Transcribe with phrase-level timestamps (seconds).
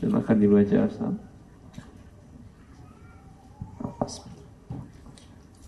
[0.00, 1.12] Silakan dibaca Ustaz.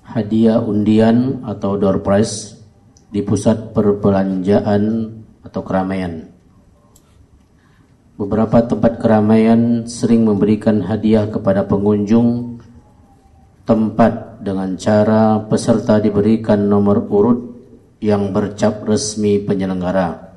[0.09, 2.57] Hadiah undian atau door prize
[3.13, 5.13] di pusat perbelanjaan
[5.45, 6.33] atau keramaian.
[8.17, 12.57] Beberapa tempat keramaian sering memberikan hadiah kepada pengunjung
[13.69, 17.53] tempat dengan cara peserta diberikan nomor urut
[18.01, 20.33] yang bercap resmi penyelenggara.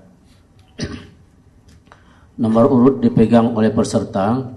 [2.36, 4.52] Nomor urut dipegang oleh peserta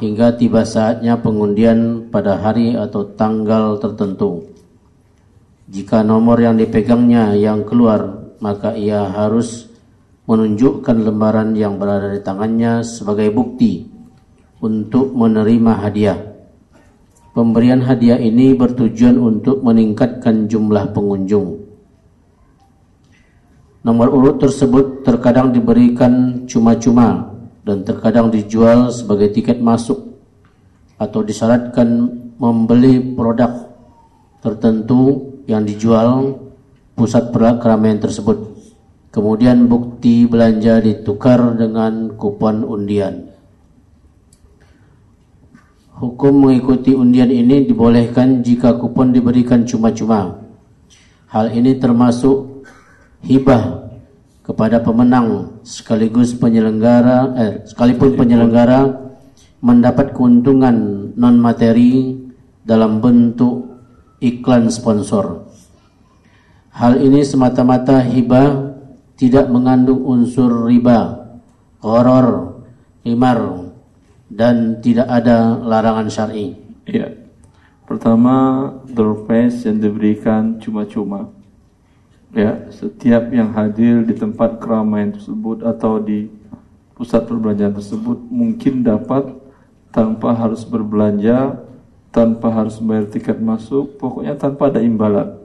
[0.00, 4.48] hingga tiba saatnya pengundian pada hari atau tanggal tertentu.
[5.68, 9.68] Jika nomor yang dipegangnya yang keluar, maka ia harus
[10.24, 13.84] menunjukkan lembaran yang berada di tangannya sebagai bukti
[14.60, 16.20] untuk menerima hadiah.
[17.34, 21.63] Pemberian hadiah ini bertujuan untuk meningkatkan jumlah pengunjung.
[23.84, 27.36] Nomor urut tersebut terkadang diberikan cuma-cuma
[27.68, 30.16] dan terkadang dijual sebagai tiket masuk
[30.96, 32.08] atau disyaratkan
[32.40, 33.76] membeli produk
[34.40, 36.40] tertentu yang dijual
[36.96, 37.28] pusat
[37.60, 38.56] keramaian tersebut.
[39.12, 43.36] Kemudian bukti belanja ditukar dengan kupon undian.
[46.00, 50.40] Hukum mengikuti undian ini dibolehkan jika kupon diberikan cuma-cuma.
[51.28, 52.53] Hal ini termasuk
[53.24, 53.88] hibah
[54.44, 59.04] kepada pemenang sekaligus penyelenggara eh, sekalipun penyelenggara
[59.64, 62.20] mendapat keuntungan non materi
[62.60, 63.80] dalam bentuk
[64.20, 65.48] iklan sponsor.
[66.74, 68.76] Hal ini semata-mata hibah
[69.14, 71.30] tidak mengandung unsur riba,
[71.80, 72.60] horor,
[73.06, 73.70] himar,
[74.26, 76.58] dan tidak ada larangan syar'i.
[76.84, 77.14] Iya.
[77.86, 81.43] Pertama, door prize yang diberikan cuma-cuma.
[82.34, 86.26] Ya, setiap yang hadir di tempat keramaian tersebut atau di
[86.98, 89.38] pusat perbelanjaan tersebut mungkin dapat
[89.94, 91.62] tanpa harus berbelanja,
[92.10, 95.38] tanpa harus bayar tiket masuk, pokoknya tanpa ada imbalan.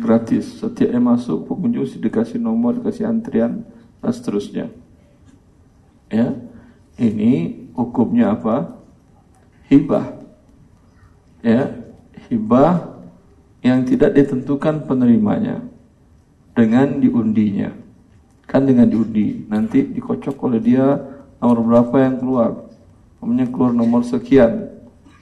[0.00, 0.64] Gratis.
[0.64, 3.68] Setiap yang masuk pengunjung dikasih nomor dikasih antrian
[4.00, 4.66] dan seterusnya.
[6.08, 6.34] Ya
[6.96, 8.80] ini hukumnya apa?
[9.68, 10.24] Hibah.
[11.44, 11.84] Ya
[12.32, 12.93] hibah
[13.64, 15.64] yang tidak ditentukan penerimanya
[16.52, 17.72] dengan diundinya.
[18.44, 21.00] Kan dengan diundi nanti dikocok oleh dia
[21.40, 22.50] nomor berapa yang keluar.
[23.18, 24.68] Namanya keluar nomor sekian.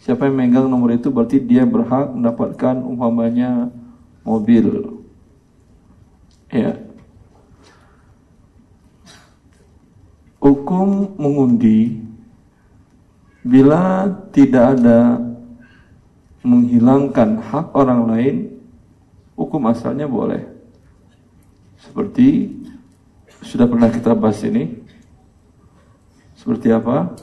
[0.02, 3.70] Siapa yang megang nomor itu berarti dia berhak mendapatkan umpamanya
[4.26, 4.98] mobil.
[6.50, 6.74] Ya.
[10.42, 12.02] Hukum mengundi
[13.46, 15.31] bila tidak ada
[16.42, 18.36] menghilangkan hak orang lain
[19.38, 20.42] hukum asalnya boleh.
[21.78, 22.50] Seperti
[23.42, 24.82] sudah pernah kita bahas ini.
[26.38, 27.14] Seperti apa?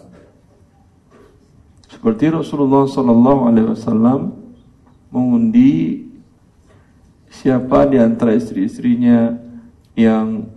[1.91, 4.31] Seperti Rasulullah Sallallahu Alaihi Wasallam
[5.11, 6.05] mengundi
[7.27, 9.35] siapa di antara istri-istrinya
[9.99, 10.47] yang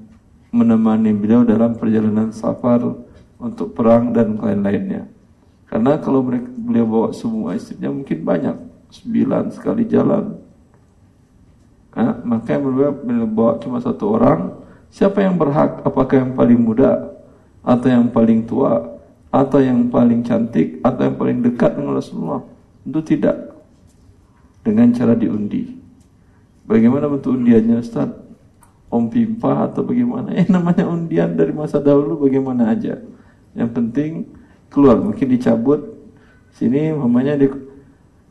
[0.55, 2.85] menemani beliau dalam perjalanan safar
[3.43, 5.09] untuk perang dan lain-lainnya.
[5.73, 8.57] Karena kalau mereka, beliau bawa semua istrinya mungkin banyak,
[8.93, 10.37] sembilan sekali jalan.
[11.97, 14.53] Nah, maka yang beliau bawa cuma satu orang,
[14.93, 15.81] siapa yang berhak?
[15.81, 17.17] Apakah yang paling muda,
[17.65, 19.01] atau yang paling tua,
[19.33, 22.45] atau yang paling cantik, atau yang paling dekat dengan Rasulullah?
[22.85, 23.57] Tentu tidak.
[24.61, 25.73] Dengan cara diundi.
[26.69, 28.13] Bagaimana bentuk undiannya Ustaz?
[28.93, 30.37] Om pimpah atau bagaimana?
[30.37, 33.01] Eh namanya undian dari masa dahulu bagaimana aja.
[33.57, 34.11] Yang penting
[34.73, 36.01] keluar, mungkin dicabut.
[36.57, 37.49] Sini mamanya di,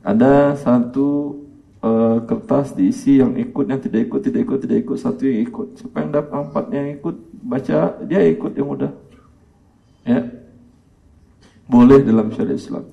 [0.01, 1.37] ada satu
[1.85, 5.67] uh, kertas diisi yang ikut, yang tidak ikut, tidak ikut, tidak ikut, satu yang ikut.
[5.77, 7.15] Siapa yang dapat empat yang ikut,
[7.45, 7.77] baca
[8.09, 8.91] dia ikut yang mudah.
[10.01, 10.25] Ya,
[11.69, 12.85] boleh dalam syariat Islam.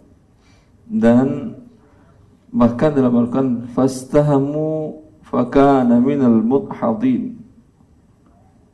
[0.88, 1.56] Dan
[2.52, 7.36] bahkan dalam Al-Quran fastahamu fakana minal mudhadin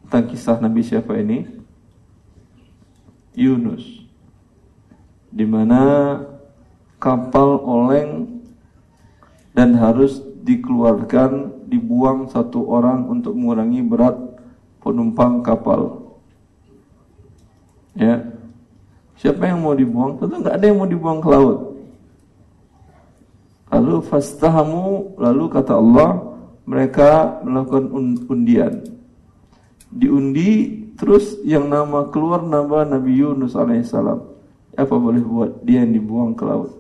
[0.07, 1.43] tentang kisah Nabi siapa ini
[3.35, 4.04] Yunus
[5.35, 5.83] di mana
[7.03, 8.39] kapal oleng
[9.51, 14.15] dan harus dikeluarkan dibuang satu orang untuk mengurangi berat
[14.79, 16.15] penumpang kapal
[17.99, 18.23] ya
[19.19, 21.59] siapa yang mau dibuang tentu nggak ada yang mau dibuang ke laut
[23.75, 26.35] lalu fastahamu lalu kata Allah
[26.65, 27.93] mereka melakukan
[28.29, 28.75] undian.
[29.93, 34.34] Diundi terus yang nama keluar nama Nabi Yunus alaihissalam.
[34.75, 35.51] Apa boleh buat?
[35.63, 36.73] Dia yang dibuang ke laut.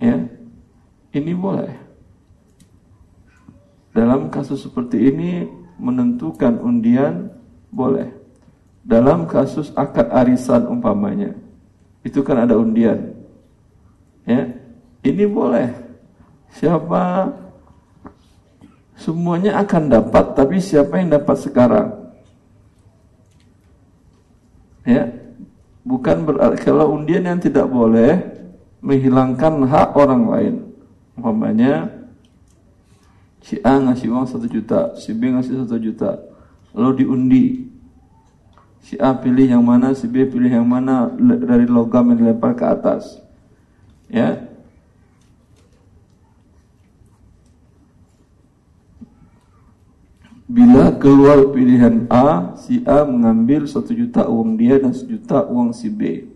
[0.00, 0.28] Ya,
[1.16, 1.72] ini boleh.
[3.94, 5.46] Dalam kasus seperti ini
[5.78, 7.30] menentukan undian
[7.70, 8.24] boleh.
[8.84, 11.32] dalam kasus akad arisan umpamanya
[12.04, 13.16] itu kan ada undian
[14.28, 14.44] ya
[15.00, 15.72] ini boleh
[16.52, 17.32] siapa
[19.00, 21.88] semuanya akan dapat tapi siapa yang dapat sekarang
[24.84, 25.08] ya
[25.84, 28.18] bukan berarti kalau undian yang tidak boleh
[28.80, 30.54] menghilangkan hak orang lain
[31.14, 31.92] umpamanya
[33.44, 36.18] si A ngasih uang satu juta si B ngasih satu juta
[36.72, 37.44] lalu diundi
[38.84, 42.64] si A pilih yang mana, si B pilih yang mana dari logam yang dilempar ke
[42.68, 43.16] atas.
[44.12, 44.44] Ya.
[50.54, 55.90] Bila keluar pilihan A, si A mengambil satu juta uang dia dan sejuta uang si
[55.90, 56.30] B.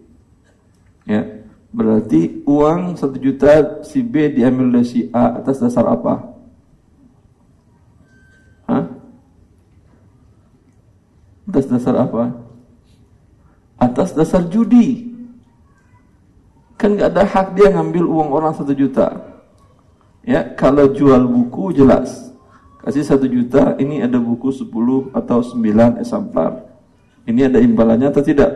[1.06, 6.34] Ya, berarti uang satu juta si B diambil dari si A atas dasar apa?
[8.66, 8.90] Hah?
[11.46, 12.34] Atas dasar apa?
[13.78, 15.14] Atas dasar judi.
[16.74, 19.14] Kan gak ada hak dia ngambil uang orang satu juta.
[20.26, 22.27] Ya, kalau jual buku jelas.
[22.88, 26.72] Kasih satu juta, ini ada buku 10 atau 9 eksemplar.
[27.28, 28.48] Ini ada imbalannya atau tidak?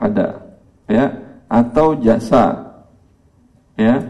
[0.00, 0.48] Ada.
[0.88, 1.12] Ya,
[1.44, 2.72] atau jasa.
[3.76, 4.00] Ya.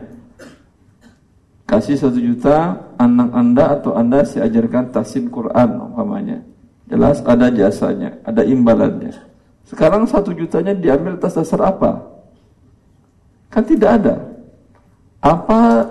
[1.66, 6.38] Kasih satu juta, anak anda atau anda saya ajarkan tasin Quran umpamanya.
[6.86, 9.18] Jelas ada jasanya, ada imbalannya.
[9.66, 12.06] Sekarang satu jutanya diambil atas dasar apa?
[13.50, 14.30] Kan tidak ada.
[15.18, 15.90] Apa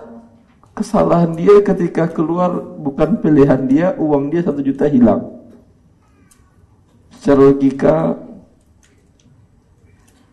[0.77, 5.25] kesalahan dia ketika keluar bukan pilihan dia, uang dia satu juta hilang?
[7.17, 8.13] Secara logika,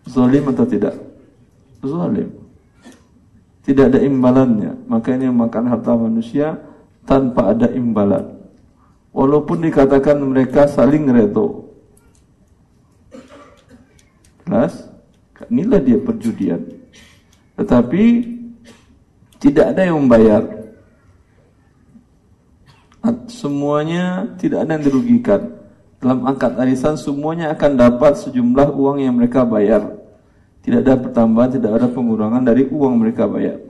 [0.04, 0.94] zalim atau tidak?
[1.80, 2.28] Zalim.
[3.64, 4.84] Tidak ada imbalannya.
[4.84, 6.60] Maka ini makan harta manusia
[7.08, 8.36] tanpa ada imbalan.
[9.16, 11.72] Walaupun dikatakan mereka saling redo.
[14.44, 14.92] Jelas?
[15.48, 16.60] Inilah dia perjudian.
[17.56, 18.33] Tetapi
[19.44, 20.40] tidak ada yang membayar.
[23.28, 25.40] Semuanya tidak ada yang dirugikan.
[26.00, 30.00] Dalam angkat arisan semuanya akan dapat sejumlah uang yang mereka bayar.
[30.64, 33.60] Tidak ada pertambahan, tidak ada pengurangan dari uang mereka bayar.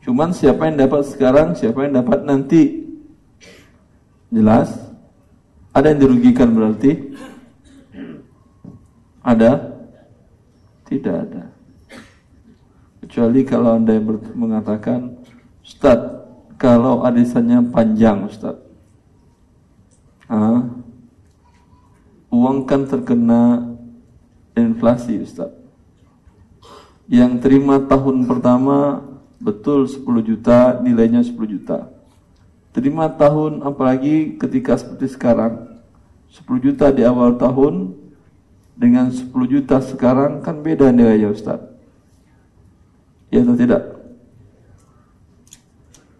[0.00, 2.84] Cuman siapa yang dapat sekarang, siapa yang dapat nanti
[4.34, 4.74] Jelas?
[5.70, 7.14] Ada yang dirugikan berarti?
[9.22, 9.52] Ada?
[10.90, 11.54] Tidak ada.
[13.14, 15.22] Kecuali kalau Anda yang mengatakan,
[15.62, 16.02] Ustaz,
[16.58, 18.58] kalau arisannya panjang Ustaz.
[20.26, 20.66] Ah,
[22.34, 23.70] uang kan terkena
[24.58, 25.54] inflasi Ustaz.
[27.06, 29.06] Yang terima tahun pertama
[29.38, 31.86] betul 10 juta, nilainya 10 juta.
[32.74, 35.70] Terima tahun apalagi ketika seperti sekarang
[36.34, 37.94] 10 juta di awal tahun
[38.74, 41.73] dengan 10 juta sekarang kan beda nilainya Ustaz.
[43.34, 43.82] Ya atau tidak?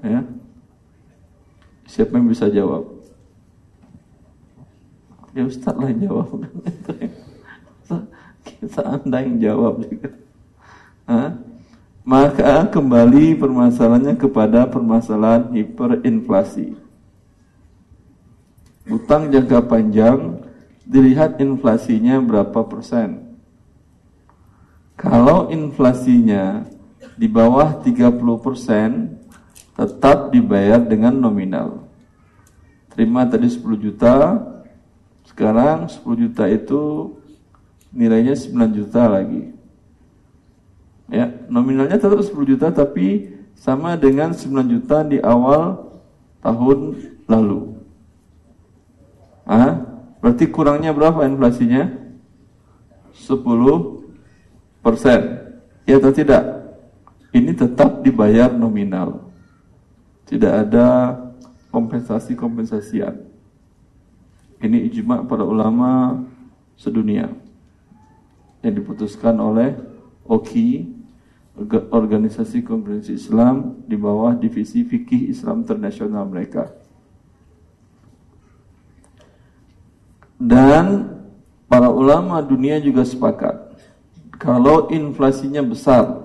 [0.03, 0.21] Ya.
[1.87, 2.91] Siapa yang bisa jawab?
[5.31, 6.43] Ya Ustaz lah yang jawab.
[8.51, 9.87] Kita anda yang jawab.
[11.07, 11.39] Hah?
[12.03, 16.75] Maka kembali permasalahannya kepada permasalahan hiperinflasi.
[18.91, 20.43] Utang jangka panjang
[20.83, 23.39] dilihat inflasinya berapa persen.
[24.99, 26.74] Kalau inflasinya
[27.15, 29.19] di bawah 30 persen,
[29.75, 31.87] tetap dibayar dengan nominal.
[32.95, 34.39] Terima tadi 10 juta,
[35.27, 37.15] sekarang 10 juta itu
[37.91, 39.51] nilainya 9 juta lagi.
[41.11, 45.91] Ya, nominalnya tetap 10 juta tapi sama dengan 9 juta di awal
[46.43, 46.79] tahun
[47.27, 47.75] lalu.
[49.45, 49.85] Ah,
[50.23, 51.93] berarti kurangnya berapa inflasinya?
[53.15, 53.43] 10
[54.81, 55.21] persen.
[55.85, 56.64] Ya atau tidak?
[57.35, 59.27] Ini tetap dibayar nominal.
[60.31, 61.19] Tidak ada
[61.75, 63.27] kompensasi-kompensasian.
[64.63, 66.23] Ini ijma para ulama
[66.79, 67.29] sedunia
[68.63, 69.75] yang diputuskan oleh
[70.25, 70.89] OKI
[71.91, 76.71] organisasi konferensi Islam di bawah divisi fikih Islam internasional mereka.
[80.39, 81.15] Dan
[81.67, 83.75] para ulama dunia juga sepakat
[84.39, 86.24] kalau inflasinya besar,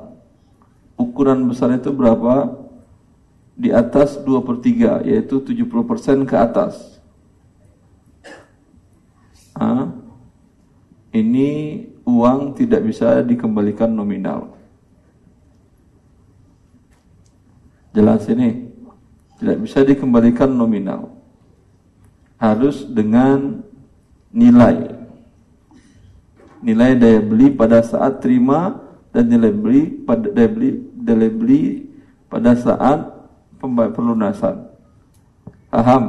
[0.99, 2.59] ukuran besar itu berapa?
[3.55, 6.99] Di atas 2 per 3, yaitu 70% ke atas.
[9.55, 9.91] Ah,
[11.11, 14.55] ini uang tidak bisa dikembalikan nominal.
[17.91, 18.69] Jelas ini
[19.41, 21.11] tidak bisa dikembalikan nominal.
[22.39, 23.63] Harus dengan
[24.31, 24.99] nilai.
[26.59, 28.83] nilai daya beli pada saat terima
[29.15, 31.89] dan nilai beli pada daya beli beli
[32.29, 33.09] pada saat
[33.61, 34.69] pelunasan.
[35.69, 36.03] Paham?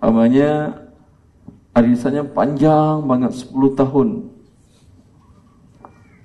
[0.00, 0.80] Namanya
[1.74, 4.08] arisannya panjang banget 10 tahun.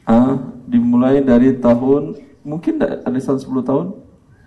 [0.06, 0.38] Ah,
[0.70, 3.88] dimulai dari tahun mungkin arisan 10 tahun?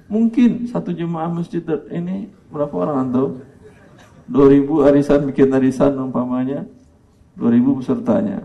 [0.08, 1.60] Mungkin satu jemaah masjid
[1.92, 3.30] ini berapa orang antum?
[4.28, 6.64] 2000 arisan bikin arisan umpamanya
[7.36, 8.38] 2000 pesertanya.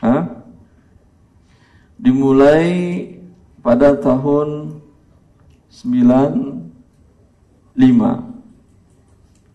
[0.00, 0.44] Hah?
[1.96, 3.15] Dimulai
[3.66, 4.78] pada tahun
[5.66, 6.70] 95.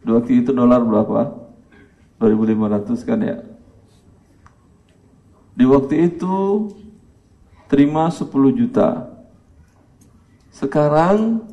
[0.04, 1.48] Dua waktu itu dolar berapa?
[2.20, 3.40] 2500 kan ya.
[5.56, 6.68] Di waktu itu
[7.72, 9.08] terima 10 juta.
[10.52, 11.48] Sekarang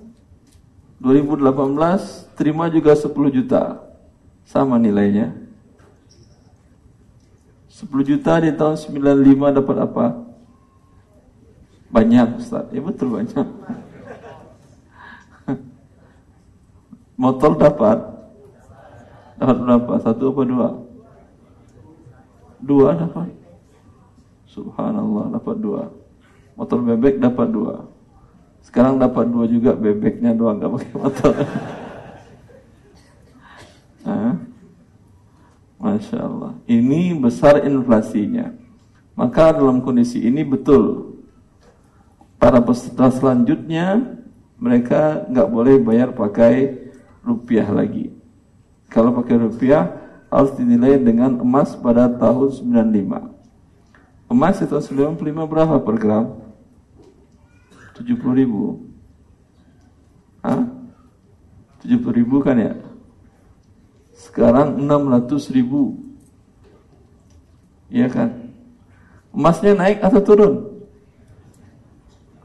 [0.98, 3.86] 2018 terima juga 10 juta.
[4.42, 5.30] Sama nilainya.
[7.70, 10.27] 10 juta di tahun 95 dapat apa?
[11.88, 12.68] Banyak Ustaz.
[12.72, 13.46] Ya betul banyak.
[17.18, 17.98] Motor dapat
[19.40, 19.92] dapat berapa?
[20.04, 20.68] Satu apa dua?
[22.62, 23.32] Dua dapat.
[24.46, 25.82] Subhanallah dapat dua.
[26.54, 27.86] Motor bebek dapat dua.
[28.62, 31.34] Sekarang dapat dua juga bebeknya doang nggak pakai motor.
[35.78, 36.52] Masya Allah.
[36.66, 38.50] Ini besar inflasinya.
[39.18, 41.17] Maka dalam kondisi ini betul
[42.38, 44.16] para peserta selanjutnya
[44.58, 46.88] mereka nggak boleh bayar pakai
[47.22, 48.14] rupiah lagi.
[48.88, 49.90] Kalau pakai rupiah
[50.32, 54.32] harus dinilai dengan emas pada tahun 95.
[54.32, 56.48] Emas itu 95 berapa per gram?
[57.98, 58.86] 70 ribu
[60.38, 60.62] Hah?
[61.82, 62.74] 70 ribu kan ya
[64.18, 65.98] sekarang 600 ribu
[67.88, 68.52] Iya kan
[69.32, 70.54] emasnya naik atau turun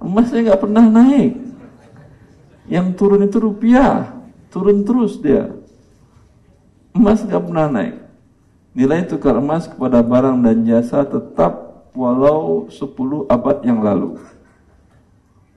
[0.04, 1.34] emasnya nggak pernah naik.
[2.68, 4.12] Yang turun itu rupiah.
[4.52, 5.50] Turun terus dia.
[6.94, 7.96] Emas nggak pernah naik.
[8.78, 14.18] Nilai tukar emas kepada barang dan jasa tetap walau 10 abad yang lalu.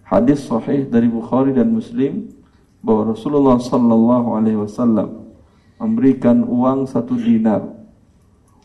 [0.06, 2.30] Hadis sahih dari Bukhari dan Muslim
[2.78, 5.26] bahwa Rasulullah sallallahu alaihi wasallam
[5.76, 7.66] memberikan uang satu dinar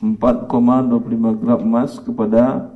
[0.01, 2.69] 4,25 gram emas kepada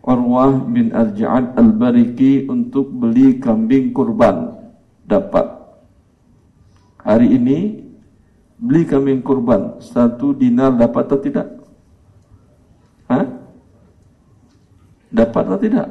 [0.00, 4.56] Urwah bin Al-Ja'ad Al-Bariki untuk beli kambing kurban
[5.04, 5.60] dapat
[7.04, 7.84] hari ini
[8.60, 11.48] beli kambing kurban satu dinar dapat atau tidak?
[13.08, 13.26] Hah?
[15.10, 15.88] Dapat atau tidak?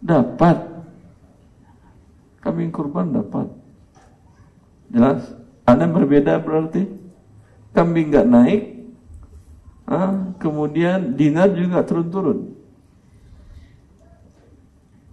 [0.00, 0.56] Dapat.
[2.40, 3.46] Kambing kurban dapat.
[4.90, 5.22] Jelas?
[5.68, 6.88] Anda berbeda berarti?
[7.70, 8.60] Kambing nggak naik,
[9.90, 12.54] ah, kemudian dinar juga turun-turun.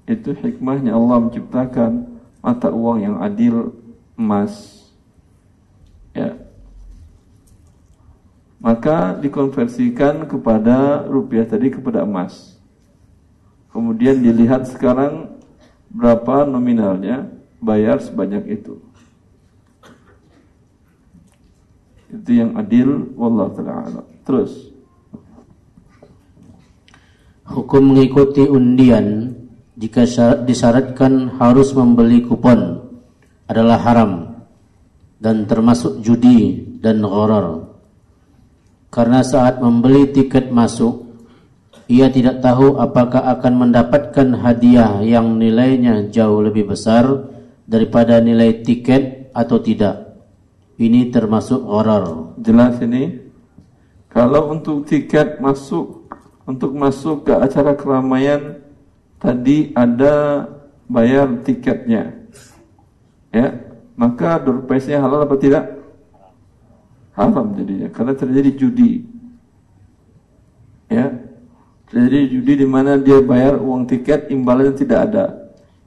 [0.05, 3.73] Itu hikmahnya Allah menciptakan mata uang yang adil
[4.15, 4.85] emas.
[6.13, 6.37] Ya.
[8.61, 12.55] Maka dikonversikan kepada rupiah tadi kepada emas.
[13.73, 15.37] Kemudian dilihat sekarang
[15.91, 17.27] berapa nominalnya,
[17.59, 18.79] bayar sebanyak itu.
[22.07, 24.67] Itu yang adil wallahu taala Terus
[27.47, 29.31] Hukum mengikuti undian
[29.79, 30.03] jika
[30.43, 32.83] disyaratkan harus membeli kupon
[33.47, 34.43] adalah haram
[35.23, 37.71] dan termasuk judi dan gharar.
[38.91, 41.07] Karena saat membeli tiket masuk
[41.87, 47.31] ia tidak tahu apakah akan mendapatkan hadiah yang nilainya jauh lebih besar
[47.63, 50.19] daripada nilai tiket atau tidak.
[50.75, 52.35] Ini termasuk gharar.
[52.43, 53.26] Jelas ini.
[54.07, 56.07] Kalau untuk tiket masuk
[56.47, 58.63] untuk masuk ke acara keramaian
[59.19, 60.47] tadi ada
[60.87, 62.15] bayar tiketnya.
[63.35, 63.59] Ya,
[63.99, 65.65] maka door halal apa tidak?
[67.11, 69.03] Haram jadinya karena terjadi judi.
[70.87, 71.11] Ya,
[71.91, 75.25] jadi judi di mana dia bayar uang tiket imbalannya tidak ada.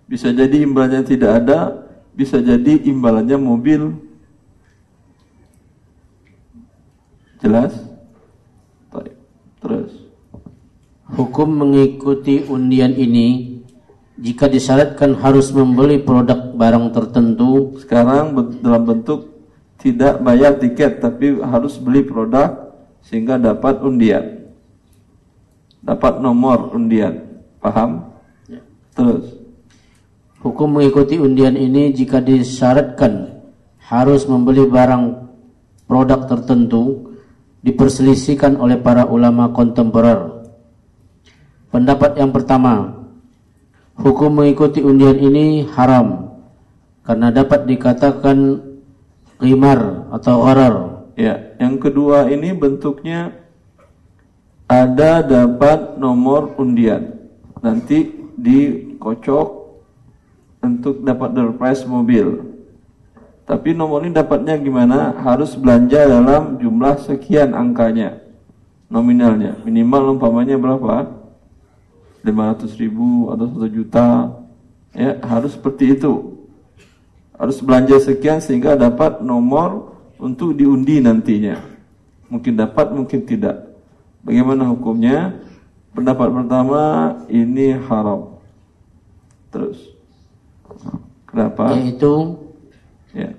[0.04, 3.96] Bisa jadi imbalannya tidak ada, bisa jadi imbalannya mobil.
[7.40, 7.89] Jelas?
[9.60, 9.92] Terus.
[11.10, 13.60] Hukum mengikuti undian ini
[14.16, 17.76] jika disyaratkan harus membeli produk barang tertentu.
[17.78, 19.28] Sekarang dalam bentuk
[19.80, 22.72] tidak bayar tiket tapi harus beli produk
[23.04, 24.40] sehingga dapat undian
[25.84, 27.42] dapat nomor undian.
[27.60, 28.12] Paham?
[28.48, 28.60] Ya.
[28.96, 29.36] Terus.
[30.40, 33.44] Hukum mengikuti undian ini jika disyaratkan
[33.84, 35.28] harus membeli barang
[35.84, 37.09] produk tertentu,
[37.60, 40.40] diperselisihkan oleh para ulama kontemporer.
[41.70, 43.04] Pendapat yang pertama,
[43.94, 46.34] hukum mengikuti undian ini haram
[47.06, 48.38] karena dapat dikatakan
[49.38, 50.74] qimar atau gharar.
[51.14, 53.36] Ya, yang kedua ini bentuknya
[54.70, 57.18] ada dapat nomor undian.
[57.60, 58.08] Nanti
[58.40, 59.48] dikocok
[60.64, 62.49] untuk dapat door prize mobil.
[63.50, 65.10] Tapi nomor ini dapatnya gimana?
[65.26, 68.22] Harus belanja dalam jumlah sekian angkanya
[68.86, 69.58] nominalnya.
[69.66, 71.18] Minimal umpamanya berapa?
[72.22, 74.06] 500 ribu atau 1 juta.
[74.94, 76.38] Ya, harus seperti itu.
[77.34, 81.58] Harus belanja sekian sehingga dapat nomor untuk diundi nantinya.
[82.30, 83.66] Mungkin dapat, mungkin tidak.
[84.22, 85.42] Bagaimana hukumnya?
[85.90, 86.82] Pendapat pertama
[87.26, 88.38] ini haram.
[89.50, 89.78] Terus.
[91.26, 91.74] Kenapa?
[91.74, 92.38] Yaitu
[93.10, 93.34] Ya.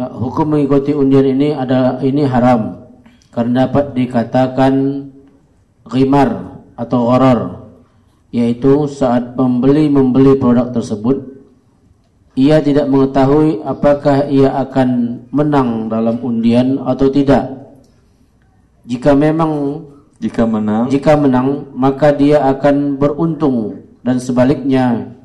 [0.00, 2.88] Ya, hukum mengikuti undian ini adalah ini haram.
[3.28, 4.72] Karena dapat dikatakan
[5.84, 7.40] ghimar atau gharar
[8.32, 11.20] yaitu saat pembeli membeli produk tersebut
[12.32, 17.76] ia tidak mengetahui apakah ia akan menang dalam undian atau tidak.
[18.88, 19.84] Jika memang
[20.20, 25.16] Jika menang, jika menang maka dia akan beruntung dan sebaliknya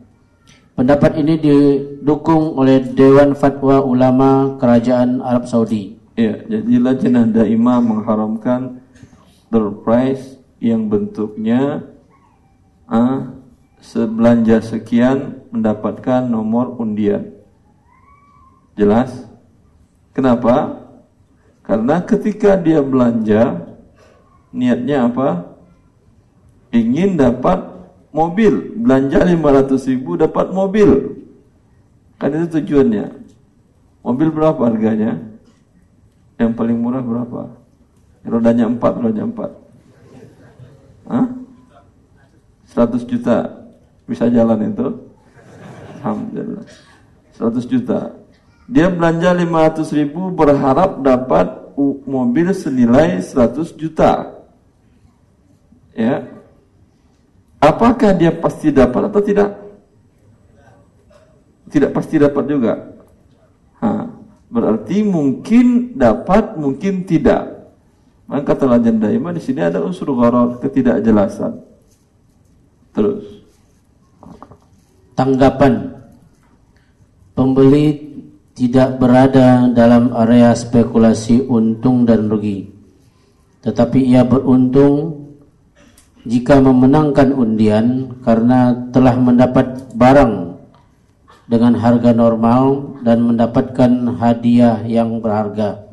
[0.76, 8.84] pendapat ini didukung oleh Dewan Fatwa Ulama Kerajaan Arab Saudi ya, jadi Lajnah Daimah mengharamkan
[9.48, 11.88] door prize yang bentuknya
[12.92, 13.36] ah,
[13.80, 17.32] sebelanja sekian mendapatkan nomor undian.
[18.76, 19.14] Jelas?
[20.12, 20.84] Kenapa?
[21.64, 23.72] Karena ketika dia belanja
[24.52, 25.56] niatnya apa?
[26.76, 27.75] Ingin dapat
[28.16, 31.20] mobil, belanja 500 ribu dapat mobil.
[32.16, 33.12] Kan itu tujuannya.
[34.08, 35.20] Mobil berapa harganya?
[36.40, 37.52] Yang paling murah berapa?
[38.24, 39.52] Rodanya 4, rodanya 4.
[41.12, 41.28] Hah?
[42.72, 43.52] 100 juta
[44.08, 44.88] bisa jalan itu?
[46.00, 46.66] Alhamdulillah.
[47.36, 48.16] 100 juta.
[48.66, 51.66] Dia belanja 500 ribu berharap dapat
[52.08, 54.42] mobil senilai 100 juta.
[55.94, 56.35] Ya.
[57.66, 59.50] Apakah dia pasti dapat atau tidak?
[61.66, 62.74] Tidak pasti dapat juga.
[63.82, 64.06] Ha,
[64.54, 67.74] berarti mungkin dapat, mungkin tidak.
[68.30, 71.62] Maka Lajan Daimah di sini ada unsur gharar ketidakjelasan.
[72.96, 73.44] Terus.
[75.16, 75.96] tanggapan
[77.36, 78.04] pembeli
[78.52, 82.68] tidak berada dalam area spekulasi untung dan rugi
[83.64, 85.25] tetapi ia beruntung
[86.26, 90.58] jika memenangkan undian karena telah mendapat barang
[91.46, 95.86] dengan harga normal dan mendapatkan hadiah yang berharga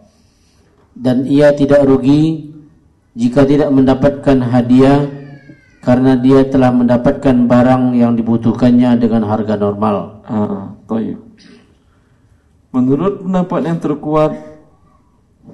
[0.97, 2.53] dan ia tidak rugi
[3.13, 5.05] jika tidak mendapatkan hadiah
[5.83, 10.23] karena dia telah mendapatkan barang yang dibutuhkannya dengan harga normal.
[10.25, 10.65] Ah.
[12.73, 14.33] Menurut pendapat yang terkuat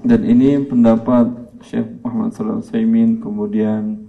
[0.04, 1.26] dan ini pendapat
[1.64, 4.07] Syekh Muhammad Sallallahu Alaihi kemudian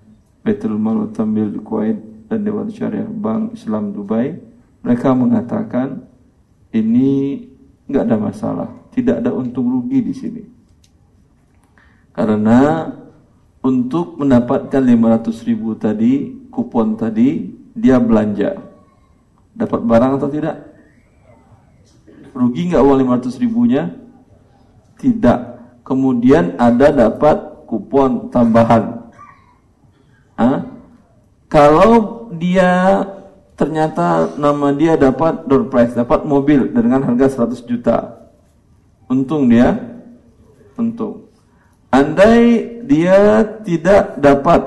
[0.50, 4.34] Baitul Mal Tambil di Kuwait dan Dewan Syariah Bank Islam Dubai
[4.82, 6.10] mereka mengatakan
[6.74, 7.46] ini
[7.86, 10.44] nggak ada masalah, tidak ada untung rugi di sini.
[12.18, 12.90] Karena
[13.62, 18.58] untuk mendapatkan 500 ribu tadi kupon tadi dia belanja.
[19.54, 20.58] Dapat barang atau tidak?
[22.34, 23.86] Rugi nggak uang 500 ribunya?
[24.98, 25.40] Tidak.
[25.86, 28.99] Kemudian ada dapat kupon tambahan
[30.39, 30.63] Hah?
[31.52, 33.04] kalau dia
[33.60, 38.23] ternyata nama dia dapat door prize dapat mobil dengan harga 100 juta.
[39.12, 39.75] Untung dia.
[40.80, 41.28] Untung.
[41.91, 44.62] Andai dia tidak dapat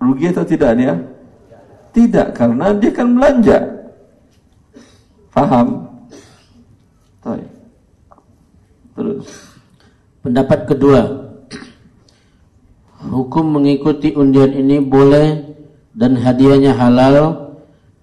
[0.00, 0.94] rugi atau tidak dia?
[1.92, 3.58] Tidak karena dia kan belanja.
[5.34, 5.88] Paham
[8.98, 9.26] terus.
[10.18, 11.27] Pendapat kedua,
[12.98, 15.46] hukum mengikuti undian ini boleh
[15.94, 17.48] dan hadiahnya halal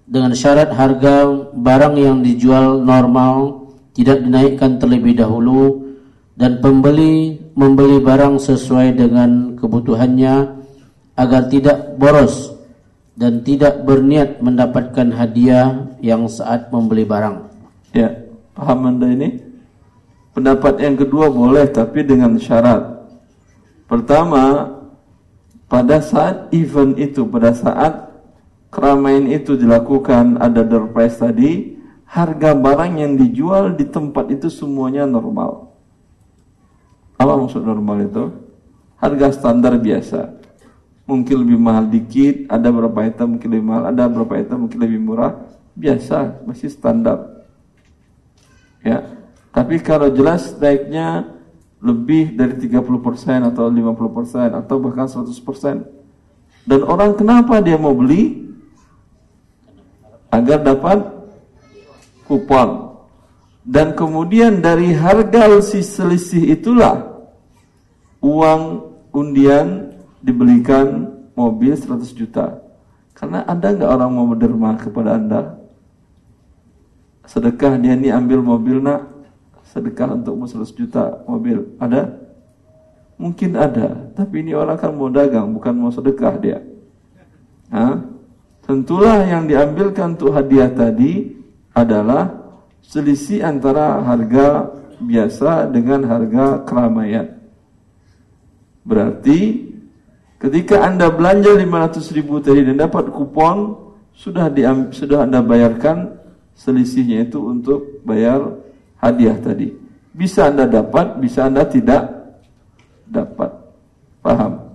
[0.08, 5.96] dengan syarat harga barang yang dijual normal tidak dinaikkan terlebih dahulu
[6.36, 10.64] dan pembeli membeli barang sesuai dengan kebutuhannya
[11.16, 12.52] agar tidak boros
[13.16, 17.48] dan tidak berniat mendapatkan hadiah yang saat membeli barang.
[17.96, 18.12] ya
[18.52, 19.40] paham anda ini
[20.36, 22.84] pendapat yang kedua boleh tapi dengan syarat
[23.88, 24.75] pertama
[25.76, 28.16] pada saat event itu pada saat
[28.72, 31.76] keramaian itu dilakukan ada door prize tadi
[32.08, 35.76] harga barang yang dijual di tempat itu semuanya normal
[37.16, 38.24] apa maksud normal itu?
[39.00, 40.36] Harga standar biasa.
[41.06, 45.00] Mungkin lebih mahal dikit, ada beberapa item mungkin lebih mahal, ada beberapa item mungkin lebih
[45.00, 45.34] murah.
[45.78, 47.46] Biasa, masih standar.
[48.82, 49.06] Ya.
[49.56, 51.35] Tapi kalau jelas naiknya
[51.86, 55.86] lebih dari 30% atau 50% atau bahkan 100%.
[56.66, 58.42] Dan orang kenapa dia mau beli?
[60.34, 61.06] Agar dapat
[62.26, 62.98] kupon.
[63.62, 67.22] Dan kemudian dari harga selisih itulah
[68.22, 68.62] uang
[69.14, 69.94] undian
[70.26, 72.66] dibelikan mobil 100 juta.
[73.14, 75.42] Karena ada nggak orang mau berderma kepada anda?
[77.30, 79.15] Sedekah dia ini ambil mobil nak
[79.76, 81.76] sedekah untukmu 100 juta mobil.
[81.84, 82.16] Ada?
[83.20, 86.60] Mungkin ada, tapi ini orang kan mau dagang, bukan mau sedekah dia.
[87.72, 88.00] Hah?
[88.64, 91.36] Tentulah yang diambilkan untuk hadiah tadi
[91.76, 92.32] adalah
[92.80, 97.36] selisih antara harga biasa dengan harga keramaian.
[98.88, 99.70] Berarti
[100.40, 103.86] ketika Anda belanja 500 ribu tadi dan dapat kupon,
[104.16, 106.16] sudah diambil, sudah Anda bayarkan
[106.56, 108.65] selisihnya itu untuk bayar
[109.06, 109.70] hadiah tadi.
[110.16, 112.10] Bisa Anda dapat, bisa Anda tidak
[113.06, 113.52] dapat.
[114.26, 114.66] Paham?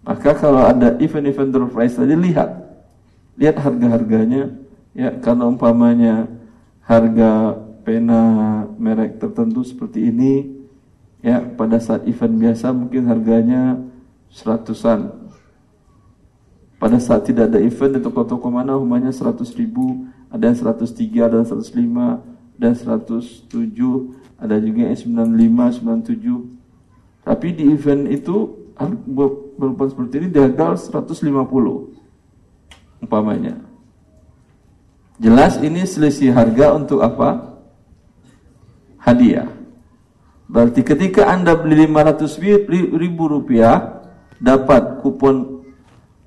[0.00, 2.48] Maka kalau ada event-event door prize tadi lihat.
[3.36, 4.56] Lihat harga-harganya.
[4.96, 6.26] Ya, kalau umpamanya
[6.82, 7.54] harga
[7.86, 8.22] pena
[8.74, 10.60] merek tertentu seperti ini
[11.22, 13.78] ya pada saat event biasa mungkin harganya
[14.32, 15.10] seratusan
[16.80, 21.28] pada saat tidak ada event di toko-toko mana umpamanya seratus ribu ada yang seratus tiga
[21.28, 22.24] ada yang seratus lima
[22.60, 23.48] dan 107
[24.36, 24.98] ada juga yang
[25.32, 28.52] 95 97 tapi di event itu
[29.56, 31.30] berupa seperti ini gagal 150
[33.04, 33.60] umpamanya.
[35.20, 37.60] Jelas ini selisih harga untuk apa?
[38.96, 39.48] Hadiah.
[40.48, 44.00] Berarti ketika anda beli 500 ribu rupiah
[44.40, 45.60] dapat kupon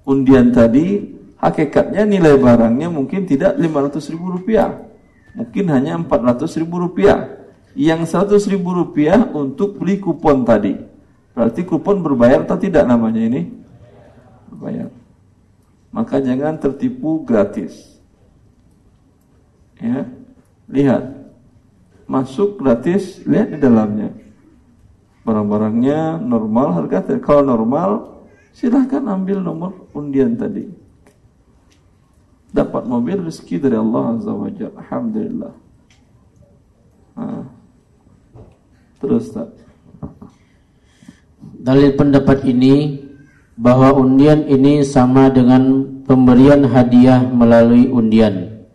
[0.05, 1.09] undian tadi
[1.41, 4.92] hakikatnya nilai barangnya mungkin tidak 500 ribu rupiah
[5.33, 7.29] mungkin hanya 400 ribu rupiah.
[7.73, 10.77] Yang 100 ribu rupiah untuk beli kupon tadi.
[11.33, 13.49] Berarti kupon berbayar atau tidak namanya ini?
[14.53, 14.93] Berbayar.
[15.89, 17.97] Maka jangan tertipu gratis.
[19.81, 20.05] Ya,
[20.69, 21.03] lihat.
[22.05, 24.13] Masuk gratis, lihat di dalamnya.
[25.25, 27.17] Barang-barangnya normal harga.
[27.17, 28.21] Kalau normal,
[28.53, 30.82] silahkan ambil nomor undian tadi
[32.53, 34.77] dapat mobil rezeki dari Allah Azza wa Jalla.
[34.77, 35.53] Alhamdulillah.
[37.17, 37.45] Nah.
[39.03, 39.49] Terus tak.
[41.59, 43.03] Dalil pendapat ini
[43.59, 48.65] bahwa undian ini sama dengan pemberian hadiah melalui undian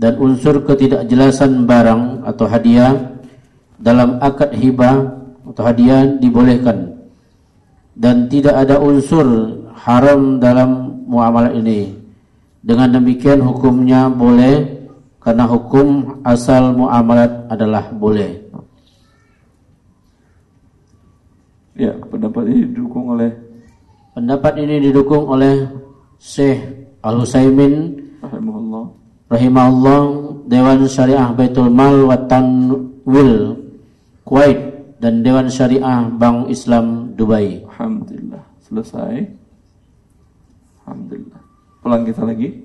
[0.00, 2.96] dan unsur ketidakjelasan barang atau hadiah
[3.76, 6.96] dalam akad hibah atau hadiah dibolehkan
[7.92, 9.26] dan tidak ada unsur
[9.76, 11.99] haram dalam muamalah ini
[12.60, 14.84] dengan demikian hukumnya boleh
[15.20, 18.40] karena hukum asal muamalat adalah boleh.
[21.76, 23.32] Ya, pendapat ini didukung oleh
[24.12, 25.64] pendapat ini didukung oleh
[26.20, 26.60] Syekh
[27.00, 28.84] Al Utsaimin rahimahullah
[29.32, 30.00] rahimahullah
[30.44, 33.56] Dewan Syariah Baitul Mal wa Tanwil
[34.28, 34.58] Kuwait
[35.00, 37.64] dan Dewan Syariah Bank Islam Dubai.
[37.64, 38.44] Alhamdulillah.
[38.60, 39.24] Selesai.
[40.84, 41.49] Alhamdulillah.
[41.80, 42.60] Pulang kita lagi.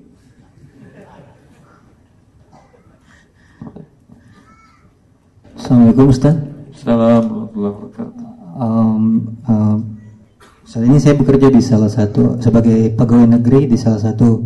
[5.56, 6.36] Assalamualaikum Ustaz.
[6.76, 8.26] Assalamualaikum warahmatullahi wabarakatuh.
[8.60, 9.04] Um,
[9.48, 9.78] um,
[10.68, 14.44] saat ini saya bekerja di salah satu sebagai pegawai negeri di salah satu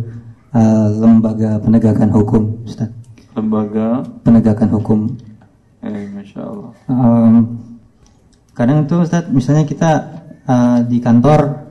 [0.55, 2.87] uh, lembaga penegakan hukum, Ustaz.
[3.35, 4.99] Lembaga penegakan hukum.
[5.83, 6.71] Eh, masya Allah.
[6.87, 7.59] Um,
[8.55, 9.91] kadang itu Ustaz, misalnya kita
[10.47, 11.70] uh, di kantor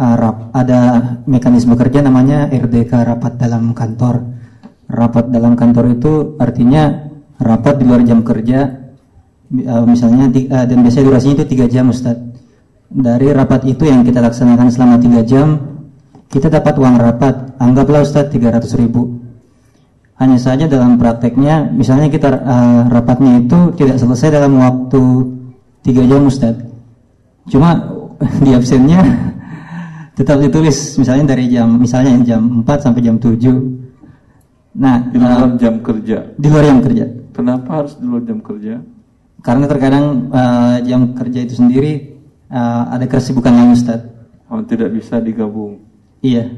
[0.00, 0.80] rap, ada
[1.28, 4.24] mekanisme kerja namanya RDK rapat dalam kantor.
[4.88, 7.04] Rapat dalam kantor itu artinya
[7.36, 8.64] rapat di luar jam kerja,
[9.68, 12.16] uh, misalnya uh, dan biasanya durasinya itu tiga jam Ustaz.
[12.90, 15.48] Dari rapat itu yang kita laksanakan selama tiga jam,
[16.32, 19.20] kita dapat uang rapat, anggaplah Ustaz 300 ribu.
[20.16, 25.02] Hanya saja dalam prakteknya, misalnya kita uh, rapatnya itu tidak selesai dalam waktu
[25.84, 26.56] tiga jam Ustaz.
[27.52, 27.78] Cuma
[28.44, 29.00] di absennya
[30.14, 35.58] tetap ditulis misalnya dari jam misalnya jam 4 sampai jam 7 nah di luar uh,
[35.58, 36.18] jam kerja?
[36.38, 37.04] di luar jam kerja.
[37.34, 38.74] Kenapa harus di luar jam kerja?
[39.40, 41.92] Karena terkadang uh, jam kerja itu sendiri
[42.52, 44.04] uh, ada kesibukan yang Ustaz
[44.50, 45.78] oh tidak bisa digabung?
[46.20, 46.50] Iya.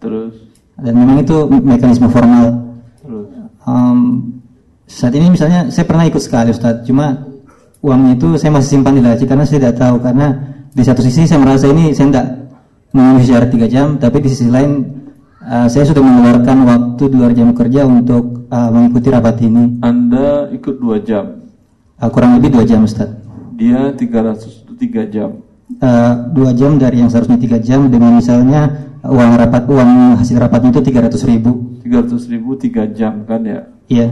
[0.00, 0.34] Terus?
[0.74, 2.74] Dan memang itu mekanisme formal.
[2.98, 3.26] Terus?
[3.64, 3.98] Um,
[4.84, 7.14] saat ini misalnya saya pernah ikut sekali Ustaz cuma
[7.84, 9.96] uangnya itu saya masih simpan di laci karena saya tidak tahu.
[10.02, 10.26] Karena
[10.74, 12.28] di satu sisi saya merasa ini saya tidak
[12.94, 14.86] memenuhi syarat tiga jam, tapi di sisi lain
[15.42, 19.82] uh, saya sudah mengeluarkan waktu di luar jam kerja untuk uh, mengikuti rapat ini.
[19.82, 21.42] Anda ikut dua jam.
[21.98, 23.10] Uh, kurang lebih dua jam, Ustaz.
[23.58, 25.42] Dia 303 jam.
[25.82, 28.70] Uh, dua jam dari yang seharusnya tiga jam dengan misalnya
[29.02, 31.50] uang rapat uang hasil rapatnya itu 300 ribu.
[31.82, 33.60] 300 ribu tiga jam kan ya?
[33.90, 34.08] Iya.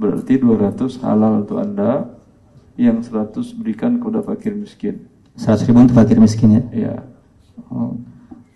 [0.00, 2.08] Berarti 200 halal untuk Anda,
[2.74, 5.06] yang 100 berikan kepada fakir miskin.
[5.38, 6.62] 100 ribu untuk fakir miskin ya?
[6.74, 6.94] Iya.
[7.70, 7.94] Oh.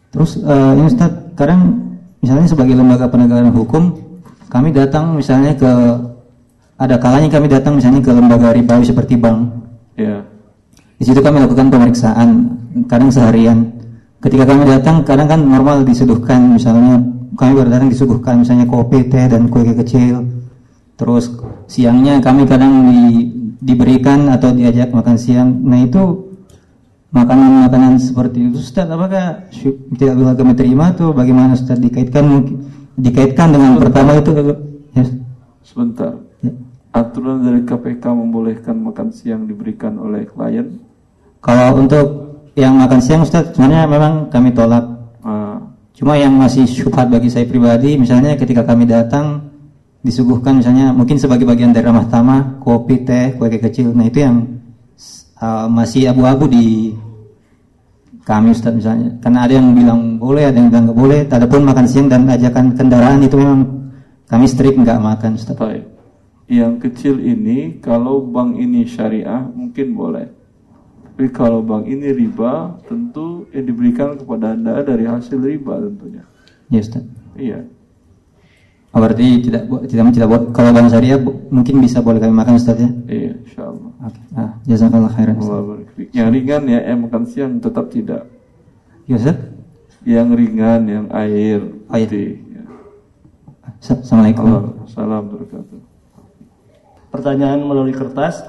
[0.09, 1.77] Terus uh, ini Ustaz, kadang
[2.25, 3.83] misalnya sebagai lembaga penegakan hukum,
[4.49, 5.71] kami datang misalnya ke
[6.79, 9.51] ada kalanya kami datang misalnya ke lembaga ribawi seperti bank.
[9.99, 10.23] Iya.
[10.99, 12.29] Di situ kami lakukan pemeriksaan,
[12.87, 13.67] kadang seharian.
[14.19, 16.99] Ketika kami datang, kadang kan normal disuguhkan misalnya
[17.39, 20.27] kami baru datang disuguhkan misalnya kopi, teh dan kue kecil.
[20.99, 21.31] Terus
[21.71, 23.31] siangnya kami kadang di,
[23.63, 25.63] diberikan atau diajak makan siang.
[25.63, 26.28] Nah itu
[27.13, 28.61] makanan-makanan seperti itu.
[28.61, 29.49] Ustaz apakah
[29.97, 31.81] tidak bisa kami terima atau bagaimana Ustaz?
[31.81, 32.55] Dikaitkan mungkin
[32.99, 34.31] dikaitkan dengan pertama itu
[34.93, 35.05] ya.
[35.63, 36.13] sebentar.
[36.43, 36.53] Ya.
[36.93, 40.83] aturan dari KPK membolehkan makan siang diberikan oleh klien?
[41.39, 42.07] Kalau untuk
[42.59, 44.85] yang makan siang Ustaz sebenarnya memang kami tolak.
[45.23, 45.59] Ah.
[45.99, 49.51] cuma yang masih syubhat bagi saya pribadi misalnya ketika kami datang
[49.99, 53.95] disuguhkan misalnya mungkin sebagai bagian dari ramah tamah kopi teh kue kecil.
[53.95, 54.58] Nah itu yang
[55.41, 56.95] uh, masih abu-abu di
[58.29, 59.17] kami Ustaz misalnya.
[59.25, 61.21] Karena ada yang bilang boleh ada yang bilang nggak boleh.
[61.25, 63.61] Adapun makan siang dan ajakan kendaraan itu memang
[64.29, 65.57] kami strict nggak makan Ustaz.
[65.57, 65.85] Baik.
[66.49, 70.27] yang kecil ini kalau bank ini syariah mungkin boleh.
[71.05, 76.25] Tapi kalau bank ini riba tentu yang diberikan kepada anda dari hasil riba tentunya.
[76.73, 77.05] Ya Ustaz.
[77.37, 77.69] Iya.
[78.97, 81.21] Oh, berarti tidak tidak tidak kalau bang syariah
[81.53, 82.89] mungkin bisa boleh kami makan Ustaz ya?
[83.05, 83.88] Iya, insyaallah.
[83.99, 84.15] Oke.
[84.15, 84.39] Okay.
[84.39, 85.37] Ah, jazakallah khairan.
[86.15, 88.31] Yang ringan ya, yang makan siang tetap tidak.
[89.11, 89.39] Ya, Ustaz?
[90.07, 91.59] Yang ringan, yang air,
[91.91, 92.39] oh, iya.
[92.39, 92.63] Ya.
[93.83, 94.87] Assalamualaikum.
[94.87, 95.83] Assalamualaikum
[97.11, 98.47] Pertanyaan melalui kertas.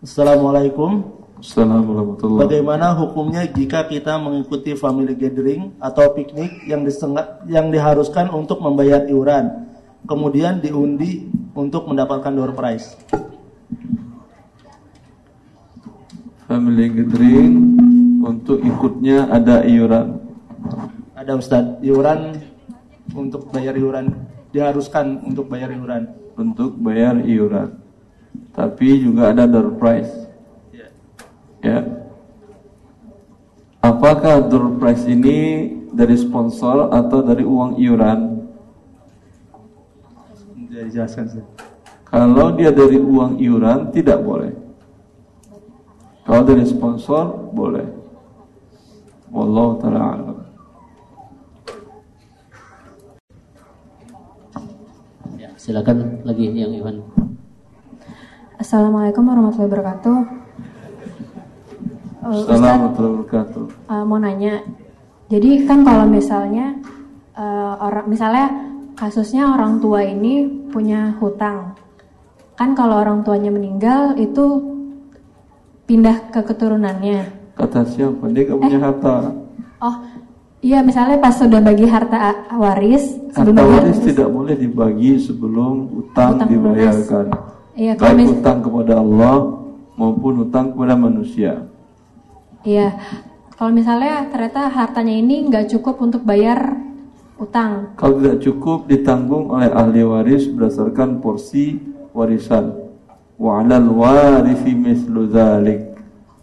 [0.00, 1.20] Assalamualaikum.
[1.40, 8.60] Assalamualaikum Bagaimana hukumnya jika kita mengikuti family gathering atau piknik yang disengat, yang diharuskan untuk
[8.60, 9.68] membayar iuran,
[10.04, 12.96] kemudian diundi untuk mendapatkan door prize?
[16.50, 17.78] Family gathering
[18.26, 20.18] untuk ikutnya ada iuran.
[21.14, 22.42] Ada Ustadz, iuran
[23.14, 24.10] untuk bayar iuran
[24.50, 26.10] diharuskan untuk bayar iuran.
[26.34, 27.78] Untuk bayar iuran.
[28.50, 30.10] Tapi juga ada door prize
[31.62, 31.86] Ya.
[33.78, 38.42] Apakah door prize ini dari sponsor atau dari uang iuran?
[40.66, 41.46] Dijelaskan.
[42.10, 44.69] Kalau dia dari uang iuran tidak boleh.
[46.24, 47.86] Kalau dari sponsor boleh.
[49.30, 50.38] Wallahu taala alam.
[55.38, 57.02] Ya, silakan lagi yang Iwan.
[58.60, 60.16] Assalamualaikum warahmatullahi wabarakatuh.
[62.20, 64.60] Uh, Assalamualaikum uh, mau nanya,
[65.32, 66.76] jadi kan kalau misalnya
[67.32, 68.46] uh, orang, misalnya
[68.92, 71.72] kasusnya orang tua ini punya hutang,
[72.60, 74.69] kan kalau orang tuanya meninggal itu
[75.90, 77.50] pindah ke keturunannya.
[77.58, 78.30] Kata siapa?
[78.30, 79.14] Dia gak punya eh, harta.
[79.82, 79.96] Oh,
[80.62, 86.46] iya misalnya pas sudah bagi harta waris, harta waris tidak boleh dibagi sebelum utang, utang
[86.46, 87.26] dibayarkan.
[87.74, 89.36] Iya, Baik utang kepada Allah
[89.98, 91.66] maupun utang kepada manusia.
[92.62, 92.94] Iya,
[93.58, 96.76] kalau misalnya ternyata hartanya ini nggak cukup untuk bayar
[97.40, 97.98] utang.
[97.98, 101.80] Kalau tidak cukup ditanggung oleh ahli waris berdasarkan porsi
[102.14, 102.79] warisan.
[103.40, 105.32] Wa 'alal warithi mislu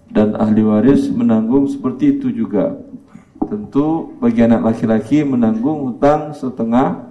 [0.10, 2.74] Dan ahli waris menanggung seperti itu juga.
[3.46, 7.06] Tentu bagi anak laki-laki menanggung utang setengah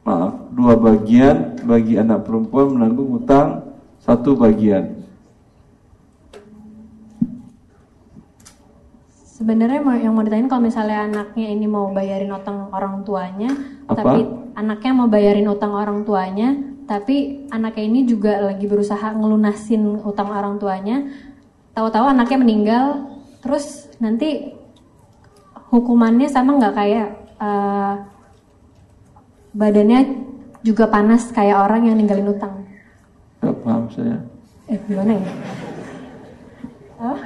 [0.00, 3.68] maaf, dua bagian, bagi anak perempuan menanggung utang
[4.00, 4.96] satu bagian.
[9.36, 13.52] Sebenarnya yang mau ditanyain kalau misalnya anaknya ini mau bayarin utang orang tuanya,
[13.84, 14.00] Apa?
[14.00, 14.18] tapi
[14.56, 16.56] anaknya mau bayarin utang orang tuanya,
[16.86, 21.02] tapi anaknya ini juga lagi berusaha ngelunasin utang orang tuanya,
[21.74, 22.84] tahu-tahu anaknya meninggal,
[23.42, 24.54] terus nanti
[25.74, 27.08] hukumannya sama nggak kayak
[27.42, 28.06] uh,
[29.50, 30.00] badannya
[30.62, 32.54] juga panas kayak orang yang ninggalin utang?
[33.42, 34.18] Gak paham saya.
[34.66, 35.30] Eh gimana ya?
[37.02, 37.18] Oh?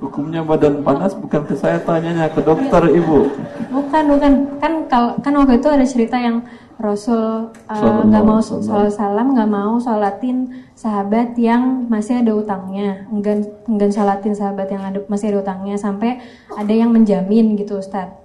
[0.00, 3.28] Hukumnya badan panas bukan ke saya tanyanya ke dokter ibu.
[3.68, 4.32] Bukan, bukan.
[4.56, 6.40] Kan kalau kan waktu itu ada cerita yang
[6.80, 13.44] Rasul uh, nggak mau sholat salam, nggak mau sholatin sahabat yang masih ada utangnya, enggan
[13.68, 16.24] enggan sholatin sahabat yang ada, masih ada utangnya sampai
[16.56, 18.16] ada yang menjamin gitu Ustadz.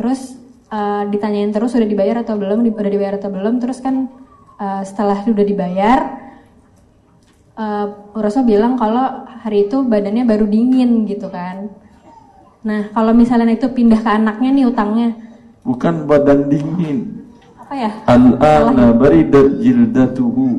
[0.00, 0.40] Terus
[0.72, 4.08] uh, ditanyain terus sudah dibayar atau belum, udah dibayar atau belum, terus kan
[4.56, 5.98] uh, setelah sudah dibayar,
[7.60, 11.68] uh, Rasul bilang kalau hari itu badannya baru dingin gitu kan.
[12.64, 15.08] Nah kalau misalnya itu pindah ke anaknya nih utangnya.
[15.68, 17.19] Bukan badan dingin,
[17.70, 17.90] apa ya?
[18.02, 20.58] Al-ana baridat jildatuhu.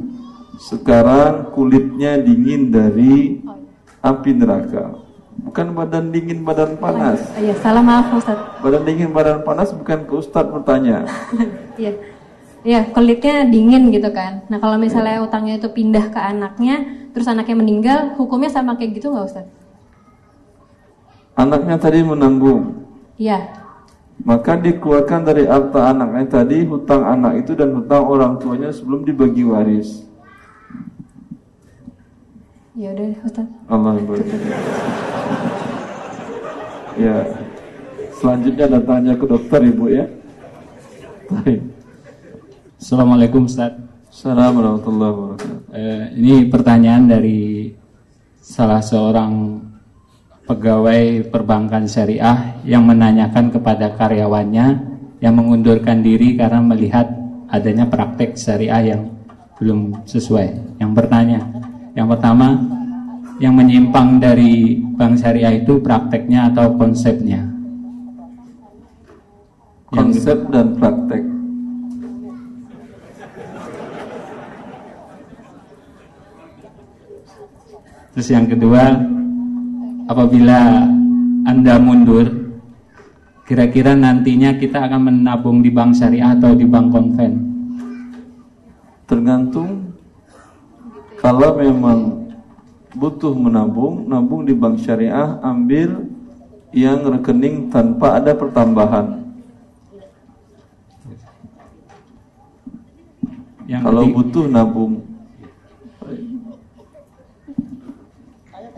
[0.56, 3.44] Sekarang kulitnya dingin dari
[4.00, 4.96] api neraka.
[5.44, 7.20] Bukan badan dingin badan panas.
[7.36, 8.40] Oh, iya, salah maaf Ustaz.
[8.64, 11.04] Badan dingin badan panas bukan ke Ustaz bertanya.
[11.76, 12.00] Iya.
[12.62, 14.48] Iya, kulitnya dingin gitu kan.
[14.48, 19.12] Nah, kalau misalnya utangnya itu pindah ke anaknya, terus anaknya meninggal, hukumnya sama kayak gitu
[19.12, 19.48] nggak Ustaz?
[21.36, 22.88] Anaknya tadi menanggung.
[23.18, 23.61] Iya
[24.22, 29.42] maka dikeluarkan dari harta anaknya tadi hutang anak itu dan hutang orang tuanya sebelum dibagi
[29.46, 30.06] waris.
[32.78, 33.48] Ya udah Ustaz.
[33.70, 33.94] Allah
[37.00, 37.18] Ya.
[38.22, 40.06] Selanjutnya datangnya ke dokter Ibu ya.
[42.78, 43.74] Assalamualaikum Ustaz.
[44.12, 45.60] Assalamualaikum warahmatullahi wabarakatuh.
[45.72, 47.72] Eh, ini pertanyaan dari
[48.44, 49.64] salah seorang
[50.52, 54.84] pegawai perbankan syariah yang menanyakan kepada karyawannya
[55.24, 57.08] yang mengundurkan diri karena melihat
[57.48, 59.16] adanya praktek syariah yang
[59.56, 60.76] belum sesuai.
[60.84, 61.40] Yang bertanya,
[61.96, 62.60] yang pertama,
[63.40, 67.48] yang menyimpang dari bank syariah itu prakteknya atau konsepnya?
[69.88, 71.24] Konsep yang, dan praktek.
[78.12, 79.00] Terus yang kedua,
[80.12, 80.92] apabila
[81.48, 82.28] Anda mundur,
[83.48, 87.34] kira-kira nantinya kita akan menabung di bank syariah atau di bank konven?
[89.08, 89.96] Tergantung
[91.24, 92.28] kalau memang
[92.92, 96.12] butuh menabung, nabung di bank syariah, ambil
[96.76, 99.24] yang rekening tanpa ada pertambahan.
[103.68, 105.08] Yang kalau butuh nabung.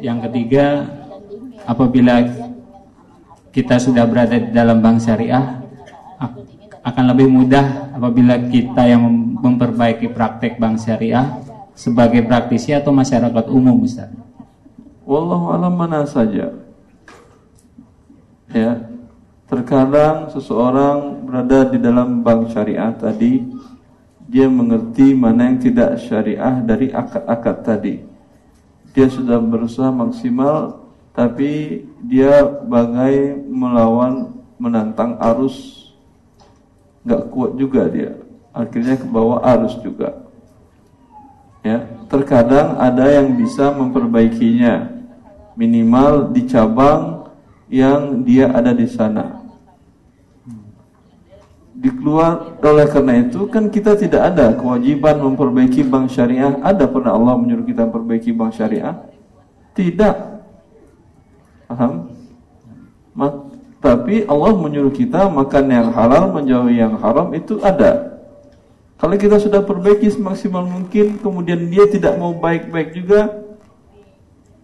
[0.03, 0.65] Yang ketiga,
[1.63, 2.23] apabila
[3.53, 5.63] kita sudah berada di dalam bank syariah
[6.83, 9.07] akan lebih mudah apabila kita yang
[9.39, 11.39] memperbaiki praktek bank syariah
[11.71, 14.11] sebagai praktisi atau masyarakat umum Ustaz.
[15.07, 16.51] Wallahu alam mana saja.
[18.51, 18.83] Ya.
[19.47, 23.47] Terkadang seseorang berada di dalam bank syariah tadi
[24.27, 27.95] dia mengerti mana yang tidak syariah dari akad-akad tadi.
[28.91, 30.82] Dia sudah berusaha maksimal
[31.13, 35.87] tapi dia bagai melawan menantang arus.
[37.05, 38.17] Nggak kuat juga dia.
[38.53, 40.25] Akhirnya ke bawah arus juga.
[41.63, 44.89] Ya terkadang ada yang bisa memperbaikinya.
[45.53, 47.29] Minimal di cabang
[47.69, 49.41] yang dia ada di sana.
[51.77, 56.57] Dikeluar oleh karena itu kan kita tidak ada kewajiban memperbaiki bank syariah.
[56.63, 58.97] Ada pernah Allah menyuruh kita memperbaiki bank syariah?
[59.77, 60.32] Tidak
[61.73, 61.93] Paham?
[63.83, 68.15] tapi Allah menyuruh kita makan yang halal, menjauhi yang haram itu ada.
[68.95, 73.43] Kalau kita sudah perbaiki semaksimal mungkin, kemudian dia tidak mau baik-baik juga,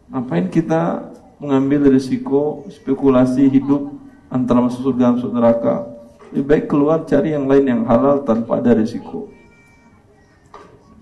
[0.08, 3.92] ngapain kita mengambil risiko spekulasi hidup
[4.32, 5.76] antara masuk surga dan masuk neraka?
[6.32, 9.28] Lebih baik keluar cari yang lain yang halal tanpa ada risiko.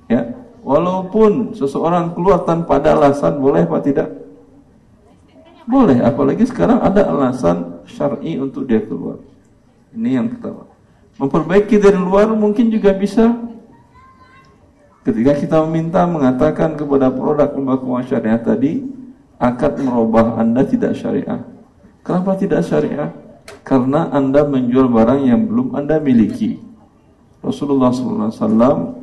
[0.10, 0.34] Ya,
[0.66, 4.27] walaupun seseorang keluar tanpa ada alasan, boleh apa tidak?
[5.68, 9.20] Boleh, apalagi sekarang ada alasan syar'i untuk dia keluar.
[9.92, 10.64] Ini yang pertama.
[11.20, 13.36] Memperbaiki dari luar mungkin juga bisa.
[15.04, 18.88] Ketika kita meminta mengatakan kepada produk lembaga syariah tadi,
[19.36, 21.44] akad merubah Anda tidak syariah.
[22.00, 23.12] Kenapa tidak syariah?
[23.68, 26.64] Karena Anda menjual barang yang belum Anda miliki.
[27.44, 28.96] Rasulullah SAW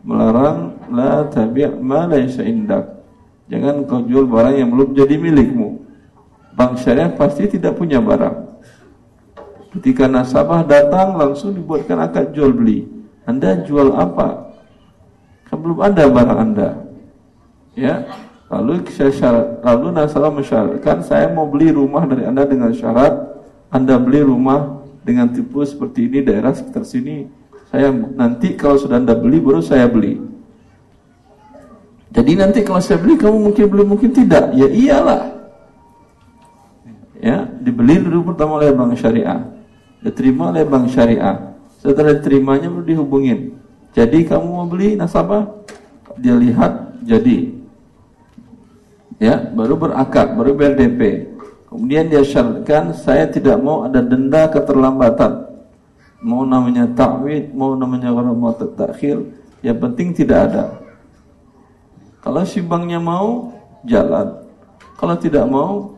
[0.00, 3.04] melarang la tabi' ma laysa indak.
[3.52, 5.85] Jangan kau jual barang yang belum jadi milikmu
[6.56, 8.56] bank syariah pasti tidak punya barang.
[9.76, 12.88] Ketika nasabah datang langsung dibuatkan akad jual beli.
[13.28, 14.56] Anda jual apa?
[15.52, 16.68] Kan belum ada barang Anda.
[17.76, 18.08] Ya.
[18.46, 23.10] Lalu syarat, lalu nasabah mensyaratkan saya mau beli rumah dari Anda dengan syarat
[23.74, 27.26] Anda beli rumah dengan tipe seperti ini daerah sekitar sini.
[27.68, 30.22] Saya nanti kalau sudah Anda beli baru saya beli.
[32.16, 34.54] Jadi nanti kalau saya beli kamu mungkin belum mungkin tidak.
[34.56, 35.35] Ya iyalah.
[37.20, 39.40] Ya, dibeli dulu pertama oleh bank syariah.
[40.04, 41.56] Diterima oleh bank syariah.
[41.80, 43.56] Setelah diterimanya baru dihubungin.
[43.96, 45.48] Jadi kamu mau beli nasabah?
[46.20, 47.56] Dia lihat jadi.
[49.16, 51.32] Ya, baru berakad, baru bayar DP.
[51.72, 55.48] Kemudian dia syaratkan saya tidak mau ada denda keterlambatan.
[56.20, 59.24] Mau namanya ta'wid, mau namanya gharamat takhir,
[59.64, 60.64] yang penting tidak ada.
[62.20, 63.56] Kalau si banknya mau,
[63.86, 64.44] jalan.
[64.96, 65.95] Kalau tidak mau,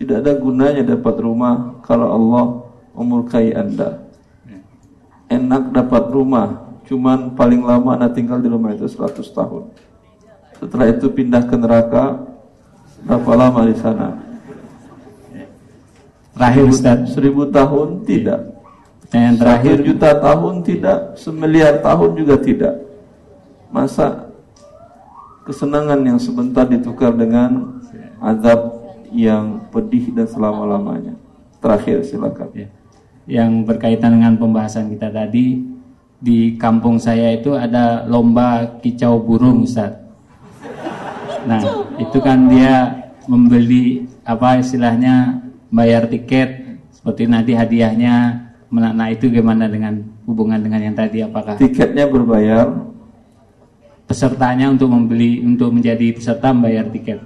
[0.00, 2.44] tidak ada gunanya dapat rumah kalau Allah
[2.96, 4.00] memurkai Anda.
[5.28, 9.68] Enak dapat rumah, cuman paling lama Anda tinggal di rumah itu 100 tahun.
[10.56, 12.16] Setelah itu pindah ke neraka,
[13.04, 14.16] berapa lama di sana?
[16.32, 16.98] Terakhir Ustaz.
[17.12, 18.56] Seribu tahun tidak.
[19.12, 22.74] Yang terakhir Satu juta tahun tidak, semiliar tahun juga tidak.
[23.68, 24.32] Masa
[25.44, 27.84] kesenangan yang sebentar ditukar dengan
[28.24, 28.79] azab
[29.12, 31.14] yang pedih dan selama-lamanya.
[31.60, 32.48] Terakhir silakan.
[32.56, 32.68] Ya.
[33.28, 35.60] Yang berkaitan dengan pembahasan kita tadi
[36.20, 39.96] di kampung saya itu ada lomba kicau burung Ustaz.
[41.48, 41.62] Nah,
[41.96, 45.40] itu kan dia membeli apa istilahnya
[45.72, 49.98] bayar tiket seperti nanti hadiahnya Nah, itu gimana dengan
[50.30, 52.70] hubungan dengan yang tadi apakah tiketnya berbayar
[54.06, 57.18] pesertanya untuk membeli untuk menjadi peserta membayar tiket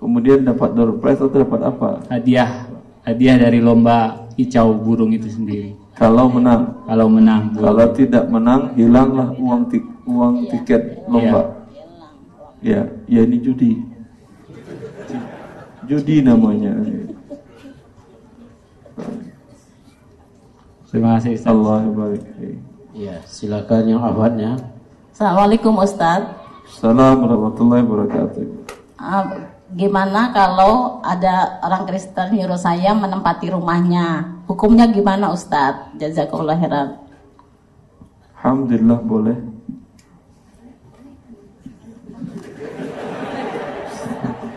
[0.00, 2.00] Kemudian dapat door prize atau dapat apa?
[2.08, 2.64] Hadiah,
[3.04, 5.76] hadiah dari lomba kicau burung itu sendiri.
[5.92, 6.72] Kalau menang.
[6.88, 7.52] Kalau menang.
[7.52, 11.68] Kalau tidak menang, hilanglah uang tik uang tiket lomba.
[12.64, 13.76] Ya, ya ini judi.
[15.84, 16.72] Judi namanya.
[20.88, 21.52] Terima kasih Ustaz.
[21.52, 22.24] Allah barik.
[22.96, 24.56] Ya, silakan yang awalnya.
[25.12, 26.24] Assalamualaikum Ustaz.
[26.64, 28.44] Assalamualaikum warahmatullahi wabarakatuh.
[28.96, 29.24] Uh,
[29.74, 34.38] gimana kalau ada orang Kristen nyuruh saya menempati rumahnya?
[34.50, 35.94] Hukumnya gimana Ustadz?
[35.98, 36.88] Jazakallah khairan.
[38.40, 39.36] Alhamdulillah boleh.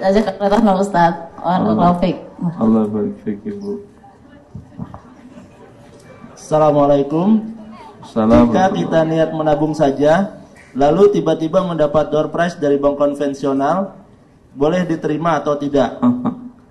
[0.01, 1.23] Jazakallah khairan Ustadz.
[1.43, 1.97] Allah
[2.59, 3.83] Allah barik Ibu.
[6.33, 7.39] Assalamualaikum.
[8.03, 8.51] Assalamualaikum.
[8.51, 10.43] Jika kita niat menabung saja,
[10.75, 14.02] lalu tiba-tiba mendapat door prize dari bank konvensional,
[14.53, 15.97] boleh diterima atau tidak?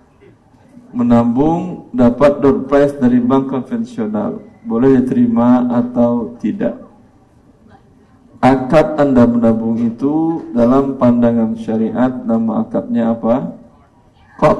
[0.98, 6.78] Menabung dapat door prize dari bank konvensional, boleh diterima atau tidak.
[8.42, 13.54] Akad Anda menabung itu dalam pandangan syariat nama akadnya apa?
[14.34, 14.58] Kok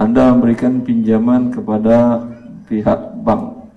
[0.00, 2.24] Anda memberikan pinjaman kepada
[2.64, 3.68] pihak bank.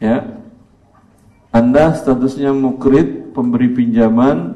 [0.00, 0.24] Ya.
[1.52, 4.55] Anda statusnya mukrid, pemberi pinjaman,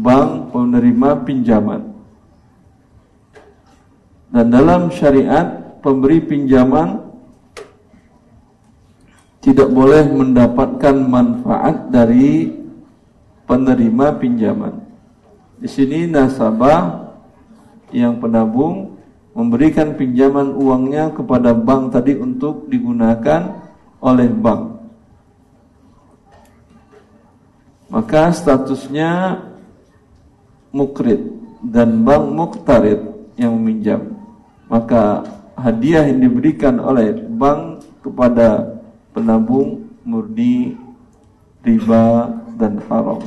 [0.00, 1.82] bank penerima pinjaman.
[4.30, 7.00] Dan dalam syariat pemberi pinjaman
[9.40, 12.50] tidak boleh mendapatkan manfaat dari
[13.46, 14.74] penerima pinjaman.
[15.56, 17.06] Di sini nasabah
[17.94, 18.98] yang penabung
[19.32, 23.54] memberikan pinjaman uangnya kepada bank tadi untuk digunakan
[24.02, 24.62] oleh bank.
[27.86, 29.40] Maka statusnya
[30.70, 31.20] mukrid
[31.62, 33.00] dan bank muktarid
[33.36, 34.16] yang meminjam.
[34.66, 35.22] Maka
[35.54, 38.76] hadiah yang diberikan oleh bank kepada
[39.16, 40.76] penabung murni
[41.66, 43.20] riba dan haram.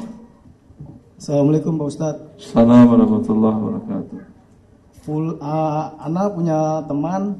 [1.19, 2.23] Assalamualaikum Pak Ustadz.
[2.39, 4.19] Assalamualaikum warahmatullahi wabarakatuh.
[5.03, 7.35] Full, uh, Ana punya teman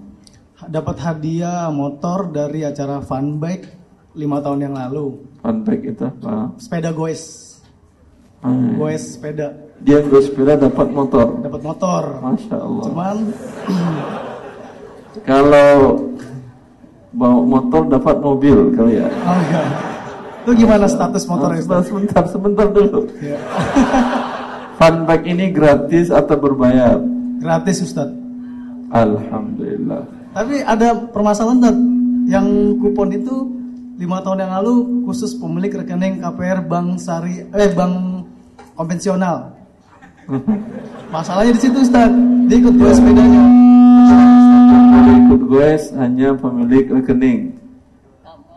[0.67, 3.79] dapat hadiah motor dari acara fun bike
[4.19, 5.23] lima tahun yang lalu.
[5.39, 6.51] Fun bike itu apa?
[6.59, 7.23] Sepeda goes.
[8.43, 8.75] Ah, iya.
[8.75, 9.68] goes sepeda.
[9.79, 11.39] Dia goes sepeda dapat motor.
[11.39, 12.03] Dapat motor.
[12.19, 12.85] Masya Allah.
[12.91, 13.17] Cuman
[15.29, 15.71] kalau
[17.15, 19.07] bawa motor dapat mobil kali ya.
[19.07, 19.65] Oh enggak.
[20.43, 21.67] Itu gimana status motor itu?
[21.67, 23.01] Sebentar, sebentar, sebentar dulu.
[23.19, 23.39] Ya.
[24.79, 26.95] Fun ini gratis atau berbayar?
[27.43, 28.15] Gratis Ustadz.
[28.95, 30.07] Alhamdulillah.
[30.31, 31.87] Tapi ada permasalahan Ustadz.
[32.29, 32.47] Yang
[32.79, 33.35] kupon itu
[33.99, 38.23] lima tahun yang lalu khusus pemilik rekening KPR Bank Sari eh Bank
[38.79, 39.58] konvensional.
[41.09, 42.17] Masalahnya di situ Ustadz.
[42.49, 43.43] Dia ikut gue sepedanya.
[44.89, 47.57] Boleh ikut goes hanya pemilik rekening.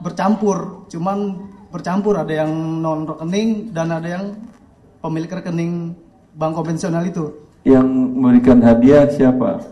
[0.03, 1.39] Bercampur, cuman
[1.73, 2.53] bercampur ada yang
[2.83, 4.25] non rekening dan ada yang
[5.01, 5.97] pemilik rekening
[6.37, 7.33] bank konvensional itu.
[7.63, 9.63] Yang memberikan hadiah siapa?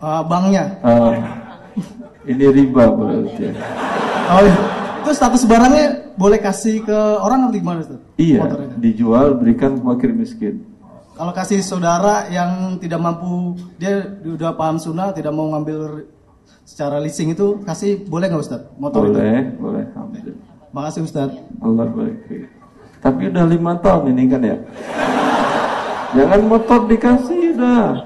[0.00, 0.76] Uh, banknya.
[0.84, 1.16] Ah,
[2.28, 3.52] ini riba berarti.
[4.30, 4.54] Oh, iya.
[5.00, 7.98] itu status barangnya boleh kasih ke orang atau gimana Ustaz?
[8.20, 8.76] Iya, Motornya.
[8.78, 10.69] dijual berikan ke fakir miskin.
[11.20, 16.08] Kalau kasih saudara yang tidak mampu dia udah paham sunnah tidak mau ngambil
[16.64, 18.64] secara leasing itu kasih boleh nggak Ustaz?
[18.80, 19.60] Motor boleh, itu?
[19.60, 19.84] boleh.
[19.92, 20.40] Alhamdulillah.
[20.72, 21.28] Makasih Ustaz.
[21.60, 22.48] Allah baik.
[23.04, 24.56] Tapi udah lima tahun ini kan ya.
[26.16, 28.00] Jangan motor dikasih dah.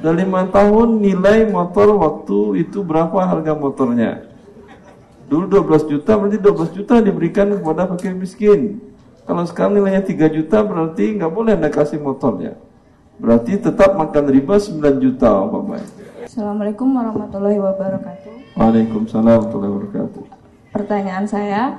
[0.00, 4.32] Udah lima tahun nilai motor waktu itu berapa harga motornya?
[5.28, 8.89] Dulu 12 juta berarti 12 juta diberikan kepada fakir miskin.
[9.30, 12.58] Kalau sekarang nilainya 3 juta berarti nggak boleh anda kasih motornya.
[13.14, 15.86] Berarti tetap makan riba 9 juta umpamanya.
[16.26, 18.58] Assalamualaikum warahmatullahi wabarakatuh.
[18.58, 20.22] Waalaikumsalam warahmatullahi wabarakatuh.
[20.74, 21.78] Pertanyaan saya,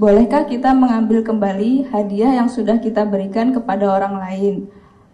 [0.00, 4.64] bolehkah kita mengambil kembali hadiah yang sudah kita berikan kepada orang lain?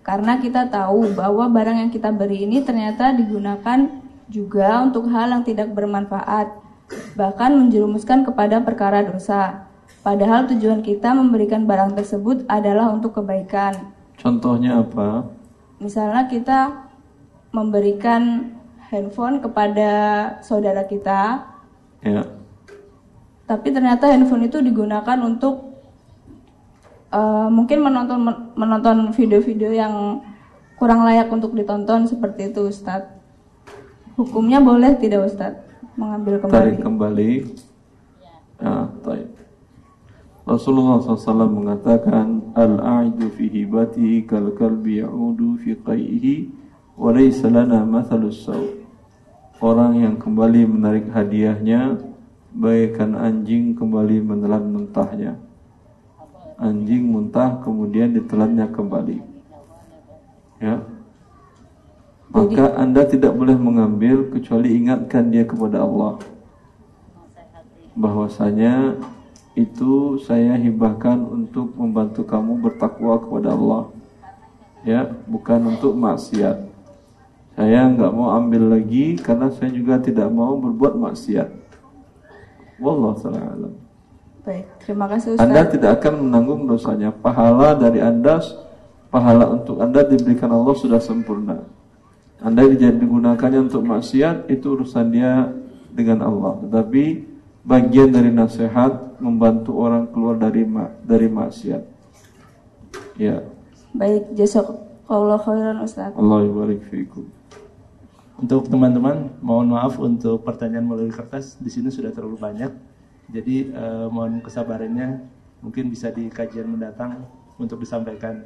[0.07, 3.91] Karena kita tahu bahwa barang yang kita beri ini ternyata digunakan
[4.31, 6.63] juga untuk hal yang tidak bermanfaat
[7.19, 9.70] bahkan menjerumuskan kepada perkara dosa.
[10.01, 13.93] Padahal tujuan kita memberikan barang tersebut adalah untuk kebaikan.
[14.17, 15.29] Contohnya apa?
[15.77, 16.89] Misalnya kita
[17.53, 18.53] memberikan
[18.89, 19.93] handphone kepada
[20.41, 21.45] saudara kita.
[22.01, 22.25] Ya.
[23.45, 25.79] Tapi ternyata handphone itu digunakan untuk
[27.13, 28.19] uh, mungkin menonton
[28.57, 30.25] menonton video-video yang
[30.81, 33.21] kurang layak untuk ditonton seperti itu, Ustadz.
[34.17, 35.71] Hukumnya boleh tidak, Ustadz?
[36.01, 36.57] mengambil kembali.
[36.57, 37.31] Tarik kembali.
[38.61, 38.75] Ya,
[39.05, 39.30] taib.
[40.49, 46.35] Rasulullah SAW mengatakan Al-a'idu fi hibatihi kal kalbi ya'udu fi qai'ihi
[46.97, 48.61] wa laysa lana mathalus saw.
[49.61, 52.01] Orang yang kembali menarik hadiahnya
[52.57, 55.37] bagaikan anjing kembali menelan muntahnya.
[56.57, 59.19] Anjing muntah kemudian ditelannya kembali.
[60.61, 60.85] Ya,
[62.31, 66.23] maka Anda tidak boleh mengambil kecuali ingatkan dia kepada Allah
[67.99, 68.95] bahwasanya
[69.59, 73.83] itu saya hibahkan untuk membantu kamu bertakwa kepada Allah.
[74.87, 76.71] Ya bukan untuk maksiat.
[77.59, 81.49] Saya nggak mau ambil lagi karena saya juga tidak mau berbuat maksiat.
[82.81, 83.75] Wallah alam.
[84.41, 85.45] Baik terima kasih Ustaz.
[85.45, 87.13] Anda tidak akan menanggung dosanya.
[87.13, 88.41] Pahala dari Anda
[89.13, 91.61] pahala untuk Anda diberikan Allah sudah sempurna.
[92.41, 95.53] Anda digunakannya untuk maksiat itu urusan dia
[95.93, 96.57] dengan Allah.
[96.65, 97.05] Tetapi
[97.65, 101.83] bagian dari nasihat membantu orang keluar dari ma dari maksiat.
[103.21, 103.45] Ya.
[103.93, 106.17] Baik, jazakallahu khairan Ustaz.
[106.17, 107.29] Allah barik fiikum.
[108.41, 112.73] Untuk teman-teman, mohon maaf untuk pertanyaan melalui kertas di sini sudah terlalu banyak.
[113.29, 115.21] Jadi eh, mohon kesabarannya
[115.61, 117.29] mungkin bisa di kajian mendatang
[117.61, 118.41] untuk disampaikan.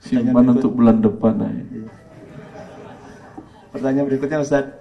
[0.00, 1.36] Simpan untuk bulan depan.
[1.44, 1.92] Iya.
[3.68, 4.79] Pertanyaan berikutnya Ustaz.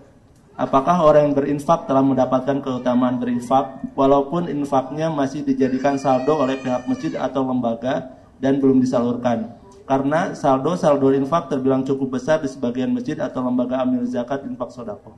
[0.59, 6.83] Apakah orang yang berinfak telah mendapatkan keutamaan berinfak walaupun infaknya masih dijadikan saldo oleh pihak
[6.83, 9.55] masjid atau lembaga dan belum disalurkan?
[9.87, 15.15] Karena saldo-saldo infak terbilang cukup besar di sebagian masjid atau lembaga amil zakat infak sodako.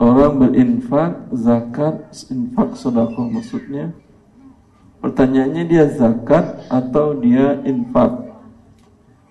[0.00, 3.92] Orang berinfak, zakat, infak sodako maksudnya?
[5.04, 8.26] Pertanyaannya dia zakat atau dia infak?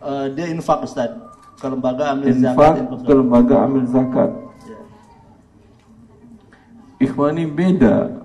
[0.05, 1.24] uh, dia infak Ustaz
[1.65, 4.31] ke lembaga amil infak, zakat ke lembaga amil zakat.
[4.69, 4.79] Ya.
[7.01, 8.21] ikhwani beda.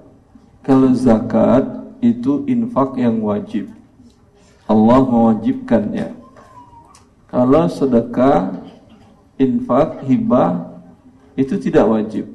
[0.60, 1.64] Kalau zakat
[2.04, 3.72] itu infak yang wajib.
[4.68, 6.20] Allah mewajibkannya
[7.32, 8.60] kalau sedekah
[9.40, 10.76] infak hibah
[11.32, 12.28] itu tidak wajib.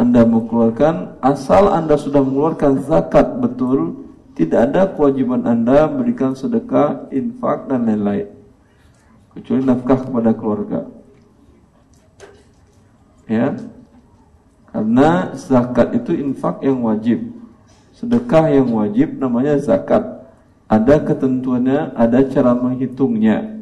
[0.00, 7.68] Anda mengeluarkan asal Anda sudah mengeluarkan zakat betul tidak ada kewajiban Anda berikan sedekah, infak
[7.68, 8.39] dan lain-lain.
[9.30, 10.80] Kecuali nafkah kepada keluarga.
[13.30, 13.54] Ya.
[14.70, 17.30] Karena zakat itu infak yang wajib.
[17.94, 20.02] Sedekah yang wajib namanya zakat.
[20.70, 23.58] Ada ketentuannya, ada cara menghitungnya.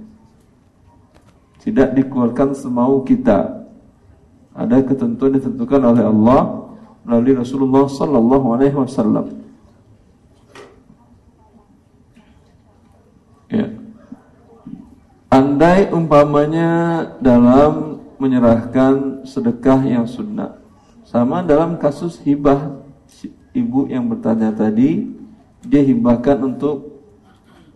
[1.65, 3.65] Tidak dikeluarkan semau kita.
[4.53, 6.41] Ada ketentuan ditentukan oleh Allah
[7.05, 9.39] melalui Rasulullah sallallahu alaihi wasallam.
[15.29, 20.57] Andai umpamanya dalam menyerahkan sedekah yang sunnah.
[21.05, 22.81] Sama dalam kasus hibah
[23.57, 25.09] Ibu yang bertanya tadi
[25.65, 27.01] Dia hibahkan untuk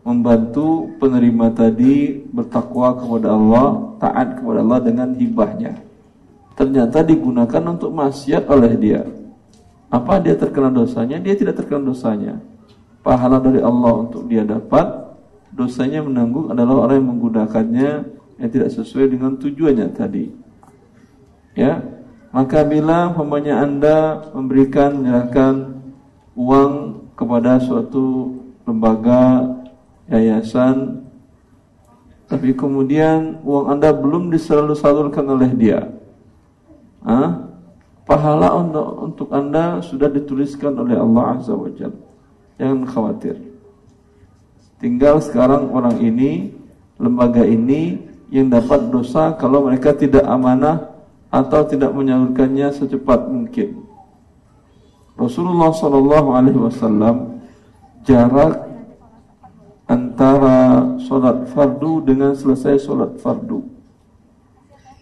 [0.04, 5.80] Membantu penerima tadi Bertakwa kepada Allah Taat kepada Allah dengan hibahnya.
[6.56, 9.02] Ternyata digunakan untuk maksiat oleh dia.
[9.88, 11.16] Apa dia terkena dosanya?
[11.20, 12.40] Dia tidak terkena dosanya.
[13.00, 15.01] Pahala dari Allah untuk dia dapat
[15.52, 17.90] dosanya menanggung adalah orang yang menggunakannya
[18.40, 20.32] yang tidak sesuai dengan tujuannya tadi.
[21.52, 21.84] Ya,
[22.32, 23.96] maka bila umpamanya Anda
[24.32, 25.84] memberikan menyerahkan
[26.32, 26.72] uang
[27.12, 29.52] kepada suatu lembaga
[30.08, 31.02] yayasan
[32.32, 35.84] tapi kemudian uang Anda belum disalurkan oleh dia.
[37.04, 37.52] Hah?
[38.08, 42.00] Pahala untuk, untuk Anda sudah dituliskan oleh Allah Azza wa Jalla.
[42.56, 43.36] Jangan khawatir.
[44.82, 46.50] Tinggal sekarang orang ini,
[46.98, 48.02] lembaga ini
[48.34, 50.90] yang dapat dosa kalau mereka tidak amanah
[51.30, 53.86] atau tidak menyalurkannya secepat mungkin.
[55.14, 57.38] Rasulullah Shallallahu Alaihi Wasallam
[58.02, 58.58] jarak
[59.86, 63.62] antara sholat fardu dengan selesai sholat fardu.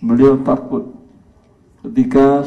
[0.05, 0.93] Beliau takut
[1.89, 2.45] ketika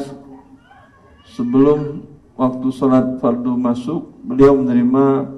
[1.34, 2.06] sebelum
[2.38, 5.34] waktu sholat fardu masuk, beliau menerima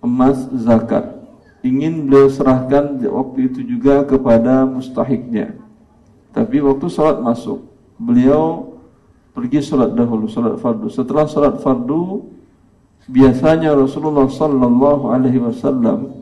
[0.00, 1.20] emas zakat.
[1.60, 5.60] Ingin beliau serahkan waktu itu juga kepada mustahiknya.
[6.32, 7.68] Tapi waktu sholat masuk,
[8.00, 8.76] beliau
[9.36, 10.88] pergi sholat dahulu, sholat fardu.
[10.88, 12.24] Setelah sholat fardu,
[13.10, 16.16] biasanya Rasulullah Sallallahu Alaihi Wasallam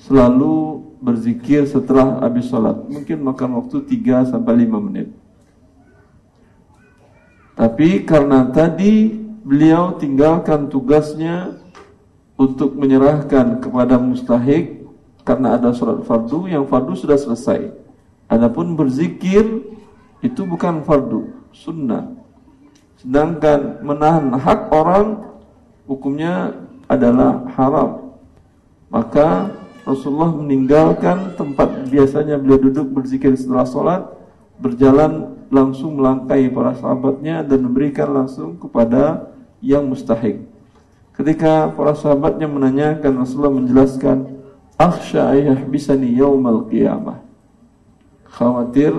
[0.00, 2.82] selalu berzikir setelah habis sholat.
[2.90, 5.08] Mungkin makan waktu 3 sampai 5 menit.
[7.58, 11.58] Tapi karena tadi beliau tinggalkan tugasnya
[12.38, 14.86] untuk menyerahkan kepada mustahik
[15.26, 17.74] karena ada sholat fardu yang fardu sudah selesai.
[18.30, 19.44] Adapun berzikir
[20.22, 22.14] itu bukan fardu, sunnah.
[23.02, 25.26] Sedangkan menahan hak orang
[25.90, 26.54] hukumnya
[26.86, 28.14] adalah haram.
[28.88, 29.52] Maka
[29.84, 34.02] Rasulullah meninggalkan tempat biasanya beliau duduk berzikir setelah sholat,
[34.62, 39.32] berjalan langsung melangkai para sahabatnya dan memberikan langsung kepada
[39.64, 40.57] yang mustahik.
[41.18, 44.38] Ketika para sahabatnya menanyakan Rasulullah menjelaskan,
[44.78, 45.34] "Akhsha
[45.66, 47.18] bisani yaumal qiyamah."
[48.30, 48.94] Khawatir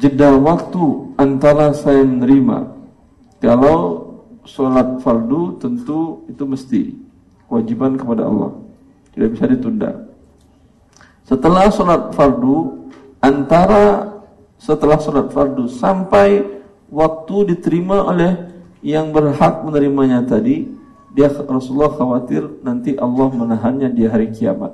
[0.00, 2.72] jeda waktu antara saya menerima.
[3.44, 4.10] Kalau
[4.44, 6.82] sholat fardu tentu itu mesti
[7.46, 8.56] kewajiban kepada Allah
[9.12, 9.90] tidak bisa ditunda
[11.28, 12.88] setelah sholat fardu
[13.20, 14.16] antara
[14.56, 16.42] setelah sholat fardu sampai
[16.90, 18.32] waktu diterima oleh
[18.80, 20.68] yang berhak menerimanya tadi
[21.12, 24.72] dia Rasulullah khawatir nanti Allah menahannya di hari kiamat.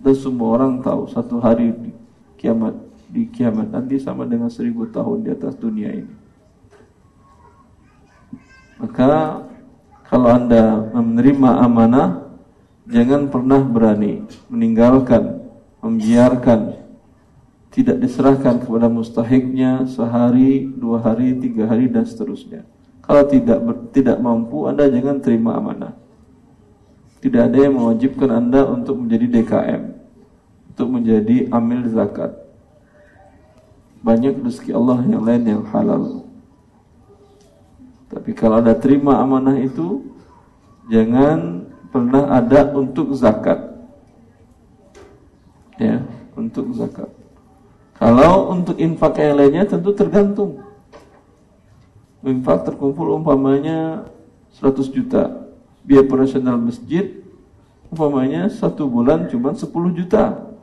[0.00, 1.90] Dan semua orang tahu satu hari di
[2.36, 2.76] kiamat
[3.06, 6.14] di kiamat nanti sama dengan seribu tahun di atas dunia ini.
[8.76, 9.40] Maka
[10.04, 12.28] kalau Anda menerima amanah
[12.86, 15.42] Jangan pernah berani meninggalkan
[15.82, 16.76] Membiarkan
[17.72, 22.75] Tidak diserahkan kepada mustahiknya Sehari, dua hari, tiga hari dan seterusnya
[23.06, 23.58] Kalau tidak
[23.94, 25.94] tidak mampu Anda jangan terima amanah
[27.22, 29.82] Tidak ada yang mewajibkan Anda untuk menjadi DKM
[30.74, 32.34] Untuk menjadi amil zakat
[34.02, 36.26] Banyak rezeki Allah yang lain yang halal
[38.06, 40.06] tapi kalau ada terima amanah itu
[40.86, 43.76] jangan pernah ada untuk zakat.
[45.76, 46.00] Ya,
[46.32, 47.10] untuk zakat.
[47.96, 50.62] Kalau untuk infak yang lainnya tentu tergantung.
[52.24, 54.08] Infak terkumpul umpamanya
[54.56, 55.48] 100 juta.
[55.84, 57.22] Biaya operasional masjid
[57.92, 60.54] umpamanya satu bulan cuma 10 juta.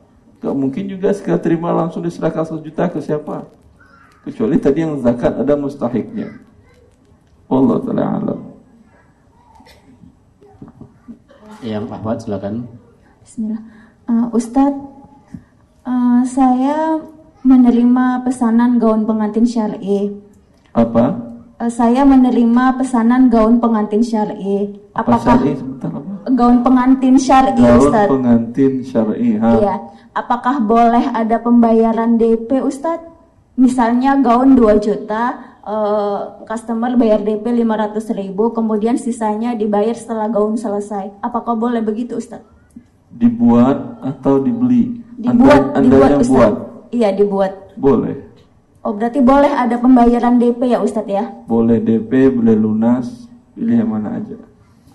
[0.43, 3.47] Gak mungkin juga sekali terima langsung diserahkan 100 juta ke siapa.
[4.27, 6.35] Kecuali tadi yang zakat ada mustahiknya.
[7.47, 8.39] Allah taala alam.
[11.63, 12.55] Yang Ahmad silakan.
[13.23, 13.61] Bismillah.
[14.03, 14.83] Uh, Ustadz,
[15.87, 16.99] uh, saya
[17.43, 20.11] menerima pesanan gaun pengantin syar'i.
[20.75, 21.32] Apa?
[21.63, 24.75] Uh, saya menerima pesanan gaun pengantin syar'i.
[24.91, 26.11] Apakah syar'i sebentar apa?
[26.35, 28.11] Gaun pengantin syar'i, Gaun Ustadz.
[28.11, 29.39] pengantin syar'i.
[29.39, 29.75] Iya.
[30.11, 33.07] Apakah boleh ada pembayaran DP, Ustadz?
[33.55, 40.59] Misalnya gaun 2 juta, uh, customer bayar DP 500 ribu, kemudian sisanya dibayar setelah gaun
[40.59, 41.15] selesai.
[41.23, 42.43] Apakah boleh begitu Ustaz?
[43.07, 44.99] Dibuat atau dibeli?
[45.15, 46.35] Dibuat, anda, anda dibuat yang Ustaz.
[46.35, 46.53] buat?
[46.91, 47.53] Iya dibuat.
[47.79, 48.32] Boleh.
[48.83, 51.23] Oh berarti boleh ada pembayaran DP ya Ustadz ya?
[51.47, 54.35] Boleh DP, boleh lunas, pilih yang mana aja.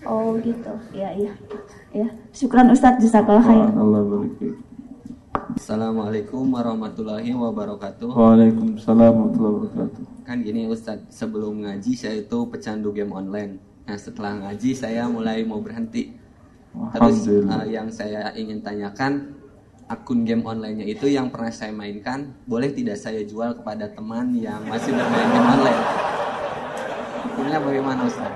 [0.05, 1.33] Oh gitu, iya iya.
[1.89, 3.65] Ya, syukran Ustadz jazakallah khair.
[3.73, 4.61] Allah barik
[5.57, 8.13] Assalamualaikum warahmatullahi wabarakatuh.
[8.13, 10.03] Waalaikumsalam warahmatullahi wabarakatuh.
[10.21, 13.57] Kan gini Ustadz, sebelum ngaji saya itu pecandu game online.
[13.89, 16.13] Nah setelah ngaji saya mulai mau berhenti.
[16.93, 19.38] Terus uh, yang saya ingin tanyakan,
[19.89, 24.61] akun game online-nya itu yang pernah saya mainkan, boleh tidak saya jual kepada teman yang
[24.69, 25.81] masih bermain game online?
[27.25, 28.33] Hukumnya bagaimana Ustaz?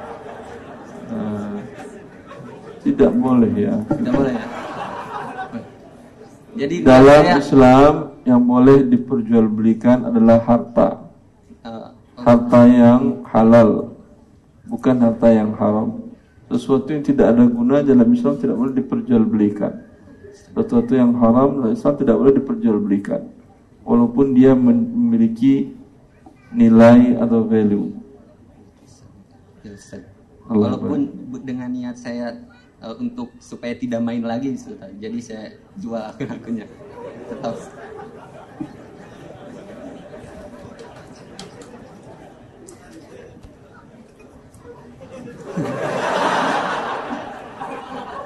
[1.13, 1.61] Uh,
[2.81, 3.75] tidak boleh ya.
[3.85, 4.45] Tidak boleh ya.
[6.53, 7.93] Jadi dalam saya, Islam
[8.25, 10.89] yang boleh diperjualbelikan adalah harta.
[11.61, 13.93] Uh, harta yang halal.
[14.63, 16.01] bukan harta yang haram.
[16.49, 19.92] Sesuatu yang tidak ada guna dalam Islam tidak boleh diperjualbelikan.
[20.53, 23.21] Sesuatu yang haram Islam tidak boleh diperjualbelikan.
[23.83, 25.73] Walaupun dia memiliki
[26.53, 27.89] nilai atau value.
[30.47, 30.99] Walaupun
[31.41, 32.37] dengan niat saya
[32.83, 34.53] uh, untuk supaya tidak main lagi.
[35.01, 36.69] Jadi saya jual akun-akunnya.
[37.27, 37.55] Tetap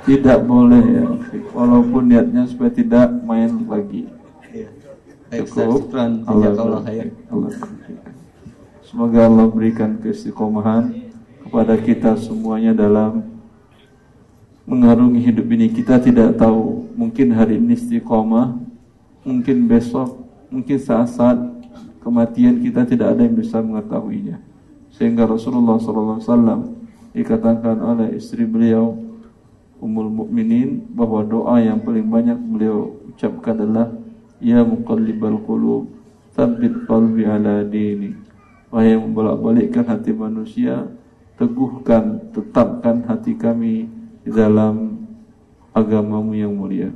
[0.07, 1.05] tidak boleh ya.
[1.51, 4.07] Walaupun niatnya supaya tidak main lagi.
[4.55, 4.69] Iya.
[5.43, 5.91] cukup.
[5.91, 6.81] Allah, Allah,
[7.27, 7.51] Allah
[8.87, 11.11] semoga Allah berikan keistiqomahan
[11.43, 13.19] kepada kita semuanya dalam
[14.63, 15.67] mengarungi hidup ini.
[15.67, 18.55] Kita tidak tahu mungkin hari ini istiqomah
[19.27, 21.35] mungkin besok mungkin saat-saat
[21.99, 24.39] kematian kita tidak ada yang bisa mengetahuinya.
[24.95, 26.73] Sehingga Rasulullah SAW
[27.11, 29.06] dikatakan oleh istri beliau
[29.77, 33.93] Ummul Mukminin bahwa doa yang paling banyak beliau ucapkan adalah
[34.37, 35.89] Ya muqallibal qulub
[36.37, 38.13] tsabbit qalbi ala dini.
[38.69, 40.85] Wahai yang membolak-balikkan hati manusia
[41.37, 43.89] teguhkan tetapkan hati kami
[44.21, 45.01] di dalam
[45.73, 46.93] agamamu yang mulia.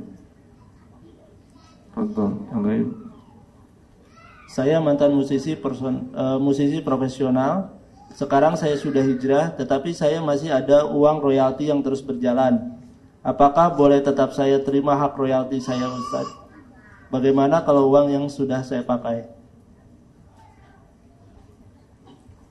[1.94, 2.94] Lain?
[4.46, 7.81] Saya mantan musisi person, uh, musisi profesional
[8.12, 12.76] sekarang saya sudah hijrah, tetapi saya masih ada uang royalti yang terus berjalan.
[13.22, 16.26] Apakah boleh tetap saya terima hak royalti saya Ustaz?
[17.08, 19.28] Bagaimana kalau uang yang sudah saya pakai?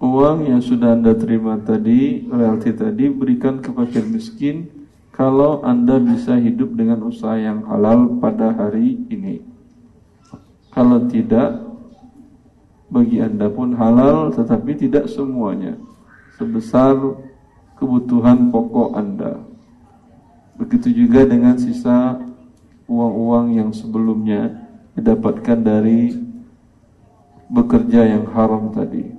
[0.02, 4.66] Uang yang sudah Anda terima tadi, royalti tadi, berikan ke fakir miskin
[5.14, 9.46] kalau Anda bisa hidup dengan usaha yang halal pada hari ini.
[10.74, 11.71] Kalau tidak,
[12.92, 15.80] bagi Anda pun halal tetapi tidak semuanya
[16.36, 17.00] sebesar
[17.80, 19.42] kebutuhan pokok Anda.
[20.60, 22.20] Begitu juga dengan sisa
[22.86, 26.14] uang-uang yang sebelumnya didapatkan dari
[27.48, 29.16] bekerja yang haram tadi.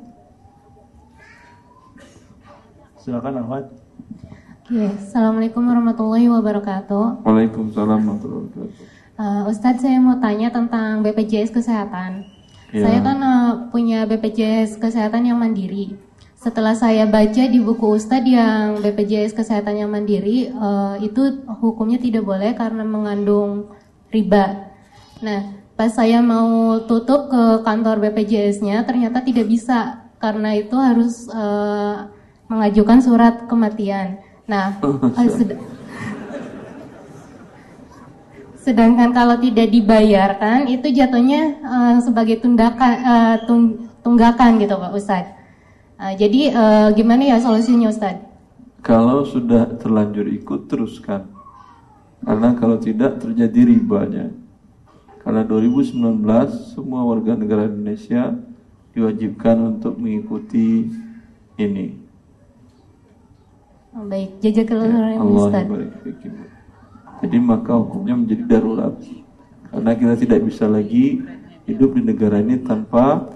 [3.03, 3.64] Silakan Ahmad.
[4.62, 7.27] Oke, Assalamualaikum warahmatullahi wabarakatuh.
[7.27, 8.87] Waalaikumsalam warahmatullahi wabarakatuh.
[9.18, 12.32] Uh, Ustadz saya mau tanya tentang BPJS Kesehatan.
[12.73, 12.89] Ya.
[12.89, 16.01] Saya kan uh, punya BPJS Kesehatan yang mandiri.
[16.41, 22.25] Setelah saya baca di buku Ustadz yang BPJS Kesehatan yang mandiri, uh, itu hukumnya tidak
[22.25, 23.70] boleh karena mengandung
[24.09, 24.73] riba.
[25.20, 32.09] Nah, pas saya mau tutup ke kantor BPJS-nya, ternyata tidak bisa karena itu harus uh,
[32.49, 34.18] mengajukan surat kematian.
[34.49, 34.81] Nah,
[38.62, 45.34] Sedangkan kalau tidak dibayarkan itu jatuhnya uh, sebagai tundakan uh, tung, tunggakan gitu Pak Ustadz.
[45.98, 48.22] Uh, jadi uh, gimana ya solusinya Ustadz?
[48.86, 51.26] Kalau sudah terlanjur ikut teruskan.
[52.22, 54.30] Karena kalau tidak terjadi ribanya.
[55.26, 56.22] Karena 2019
[56.70, 58.30] semua warga negara Indonesia
[58.94, 60.86] diwajibkan untuk mengikuti
[61.58, 61.98] ini.
[63.92, 65.66] Oh, baik, jazakallahu ya, Ustaz.
[67.23, 68.99] Jadi maka hukumnya menjadi darurat.
[69.70, 71.23] Karena kita tidak bisa lagi
[71.70, 73.31] hidup di negara ini tanpa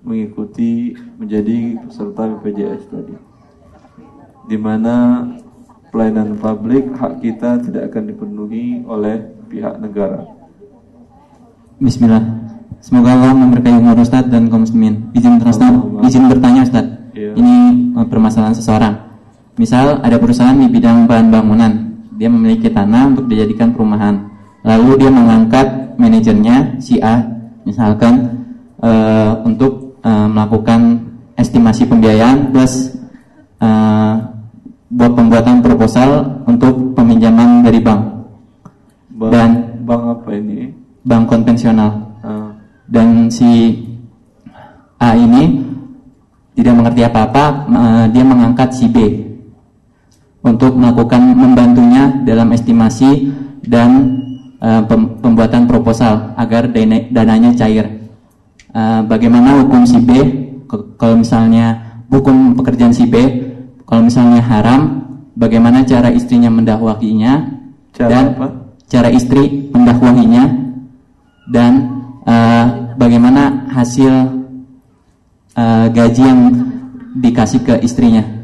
[0.00, 3.14] mengikuti menjadi peserta BPJS tadi.
[4.48, 5.26] Di mana
[5.92, 9.20] pelayanan publik hak kita tidak akan dipenuhi oleh
[9.52, 10.24] pihak negara.
[11.76, 12.24] Bismillah.
[12.80, 15.12] Semoga Allah memberkahi umur Ustaz dan kaum muslimin.
[15.12, 15.74] Izin Ustaz,
[16.08, 16.86] izin bertanya Ustaz.
[17.12, 17.36] Ya.
[17.36, 17.54] Ini
[18.00, 18.94] eh, permasalahan seseorang.
[19.60, 21.85] Misal ada perusahaan di bidang bahan bangunan
[22.16, 24.32] dia memiliki tanah untuk dijadikan perumahan.
[24.64, 27.22] Lalu dia mengangkat manajernya si A
[27.62, 28.42] misalkan
[28.80, 31.06] uh, untuk uh, melakukan
[31.36, 32.96] estimasi pembiayaan plus
[33.60, 34.32] uh,
[34.88, 38.02] buat pembuatan proposal untuk peminjaman dari bank.
[39.12, 39.50] bank Dan
[39.84, 40.72] bank apa ini?
[41.04, 41.90] Bank konvensional.
[42.24, 42.50] Uh.
[42.88, 43.76] Dan si
[44.96, 45.60] A ini
[46.56, 47.68] tidak mengerti apa-apa,
[48.08, 49.25] dia mengangkat si B
[50.46, 53.34] untuk melakukan membantunya dalam estimasi
[53.66, 54.22] dan
[54.62, 54.86] uh,
[55.18, 58.06] pembuatan proposal agar dana, dananya cair.
[58.70, 60.10] Uh, bagaimana hukum si B
[60.94, 63.16] kalau misalnya hukum pekerjaan si B
[63.82, 65.02] kalau misalnya haram,
[65.34, 67.54] bagaimana cara istrinya mendakwahinya
[67.94, 68.46] cara dan apa?
[68.86, 70.44] cara istri mendakwahinya
[71.50, 71.72] dan
[72.22, 74.12] uh, bagaimana hasil
[75.58, 76.40] uh, gaji yang
[77.16, 78.35] dikasih ke istrinya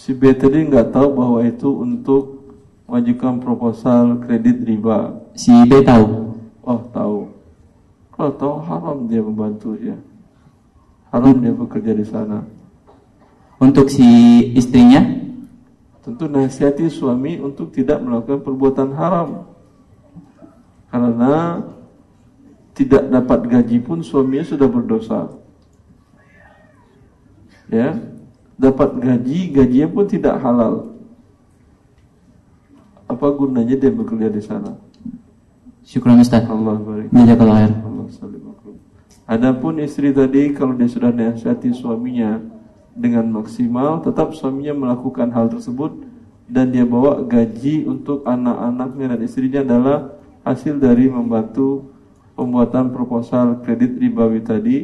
[0.00, 2.40] si B tadi nggak tahu bahwa itu untuk
[2.88, 5.12] mengajukan proposal kredit riba.
[5.36, 6.32] Si B tahu.
[6.64, 7.28] Oh tahu.
[8.16, 10.00] Kalau tahu haram dia membantu ya.
[11.12, 12.48] Haram dia bekerja di sana.
[13.60, 14.08] Untuk si
[14.56, 15.04] istrinya?
[16.00, 19.44] Tentu nasihati suami untuk tidak melakukan perbuatan haram.
[20.88, 21.60] Karena
[22.72, 25.28] tidak dapat gaji pun suaminya sudah berdosa.
[27.68, 28.00] Ya,
[28.60, 30.92] dapat gaji, gajinya pun tidak halal.
[33.08, 34.76] Apa gunanya dia bekerja di sana?
[35.80, 36.44] Syukur Ustaz.
[36.44, 37.08] Allah barik.
[37.08, 37.72] Jazakallah khair.
[37.80, 38.42] Allah salim
[39.30, 42.42] Adapun istri tadi kalau dia sudah nasihati suaminya
[42.98, 46.02] dengan maksimal, tetap suaminya melakukan hal tersebut
[46.50, 51.94] dan dia bawa gaji untuk anak-anaknya dan istrinya adalah hasil dari membantu
[52.34, 54.78] pembuatan proposal kredit ribawi tadi.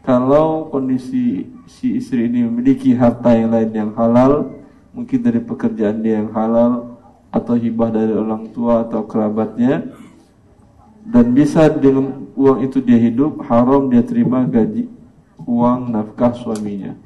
[0.00, 4.52] Kalau kondisi si istri ini memiliki harta yang lain yang halal,
[4.92, 7.00] mungkin dari pekerjaan dia yang halal
[7.32, 9.90] atau hibah dari orang tua atau kerabatnya,
[11.04, 14.88] dan bisa dengan uang itu dia hidup, haram dia terima gaji
[15.44, 16.96] uang nafkah suaminya.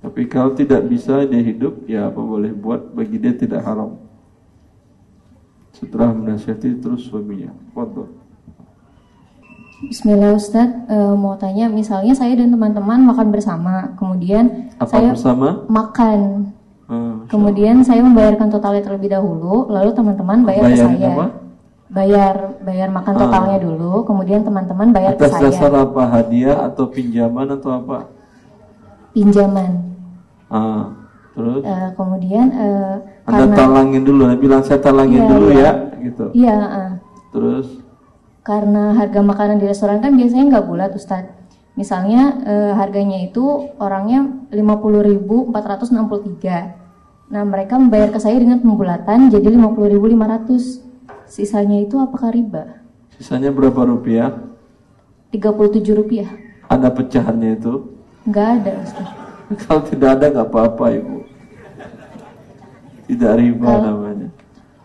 [0.00, 4.00] Tapi kalau tidak bisa dia hidup, ya apa boleh buat bagi dia tidak haram.
[5.76, 7.52] Setelah menasihati terus suaminya.
[7.76, 8.19] Foto.
[9.80, 15.64] Bismillah Ustadz, e, mau tanya misalnya saya dan teman-teman makan bersama, kemudian apa saya bersama?
[15.66, 16.52] makan,
[16.84, 21.08] Hmm, kemudian saya membayarkan totalnya terlebih dahulu, lalu teman-teman bayar ke Bayarin saya.
[21.08, 21.26] apa?
[21.88, 23.20] Bayar bayar makan Ah.
[23.20, 25.44] totalnya dulu, kemudian teman-teman bayar ke Atas saya.
[25.48, 26.02] dasar apa?
[26.04, 27.98] Hadiah atau pinjaman atau apa?
[29.10, 29.70] Pinjaman.
[30.46, 30.92] Ah,
[31.32, 32.66] terus E, kemudian e,
[33.24, 35.62] Anda karena talangin dulu, Anda bilang saya talangin Iya, dulu iya.
[35.62, 35.72] ya,
[36.04, 36.24] gitu.
[36.36, 36.90] Iya, ah.
[37.30, 37.66] Terus
[38.40, 41.36] karena harga makanan di restoran kan biasanya nggak bulat Ustadz.
[41.76, 46.76] Misalnya eh, harganya itu orangnya 50.463.
[47.30, 51.30] Nah, mereka membayar ke saya dengan pembulatan jadi 50.500.
[51.30, 52.82] Sisanya itu apakah riba?
[53.20, 54.32] sisanya berapa rupiah?
[55.30, 56.32] 37 rupiah.
[56.66, 57.92] Ada pecahannya itu?
[58.26, 59.14] Nggak ada Ustadz.
[59.62, 61.18] Kalau tidak ada nggak apa-apa ibu.
[63.06, 64.28] Tidak riba Kalau- namanya.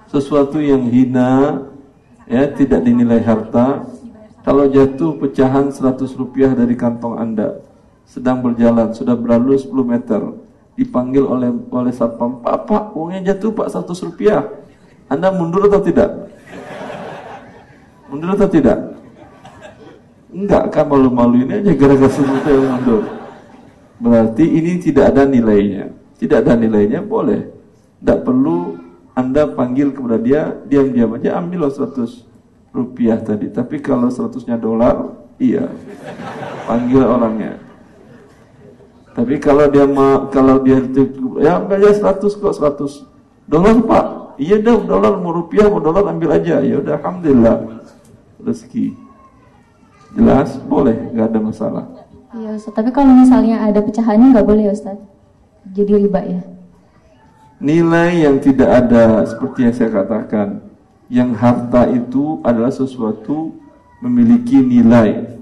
[0.06, 1.66] Sesuatu yang hina,
[2.30, 3.86] ya tidak dinilai harta.
[4.46, 7.66] Kalau jatuh pecahan 100 rupiah dari kantong anda,
[8.06, 10.22] sedang berjalan sudah berlalu 10 meter,
[10.78, 14.46] dipanggil oleh oleh satpam, Pak, Pak, uangnya jatuh Pak 100 rupiah.
[15.10, 16.30] Anda mundur atau tidak?
[18.06, 18.94] Mundur atau tidak?
[20.36, 23.04] Enggak kan malu-malu ini aja gara-gara sesuatu yang mundur.
[23.98, 25.90] Berarti ini tidak ada nilainya.
[26.20, 27.50] Tidak ada nilainya boleh.
[28.04, 28.85] Tidak perlu
[29.16, 32.28] Anda panggil kepada dia, diam-diam aja ambil loh 100
[32.76, 33.48] rupiah tadi.
[33.48, 35.72] Tapi kalau 100-nya dolar, iya.
[36.68, 37.66] Panggil orangnya.
[39.16, 40.84] Tapi kalau dia ma kalau dia
[41.40, 43.08] ya ambil aja 100 kok 100
[43.48, 44.06] dolar Pak.
[44.36, 46.60] Iya dong dolar mau rupiah mau dolar ambil aja.
[46.60, 47.80] Ya udah alhamdulillah.
[48.44, 48.92] Rezeki.
[50.20, 51.86] Jelas boleh nggak ada masalah.
[52.36, 55.08] Iya tapi kalau misalnya ada pecahannya nggak boleh ya Ustadz.
[55.72, 56.42] Jadi riba ya.
[57.56, 60.60] Nilai yang tidak ada seperti yang saya katakan,
[61.08, 63.56] yang harta itu adalah sesuatu
[64.04, 65.40] memiliki nilai.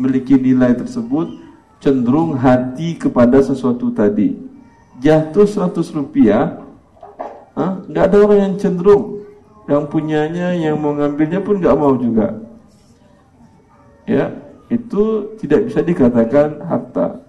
[0.00, 1.36] Memiliki nilai tersebut
[1.84, 4.40] cenderung hati kepada sesuatu tadi.
[5.04, 6.64] Jatuh 100 rupiah,
[7.52, 9.20] ah, nggak ada orang yang cenderung.
[9.68, 12.40] Yang punyanya, yang mau ngambilnya pun nggak mau juga.
[14.08, 14.32] Ya,
[14.72, 17.20] itu tidak bisa dikatakan harta.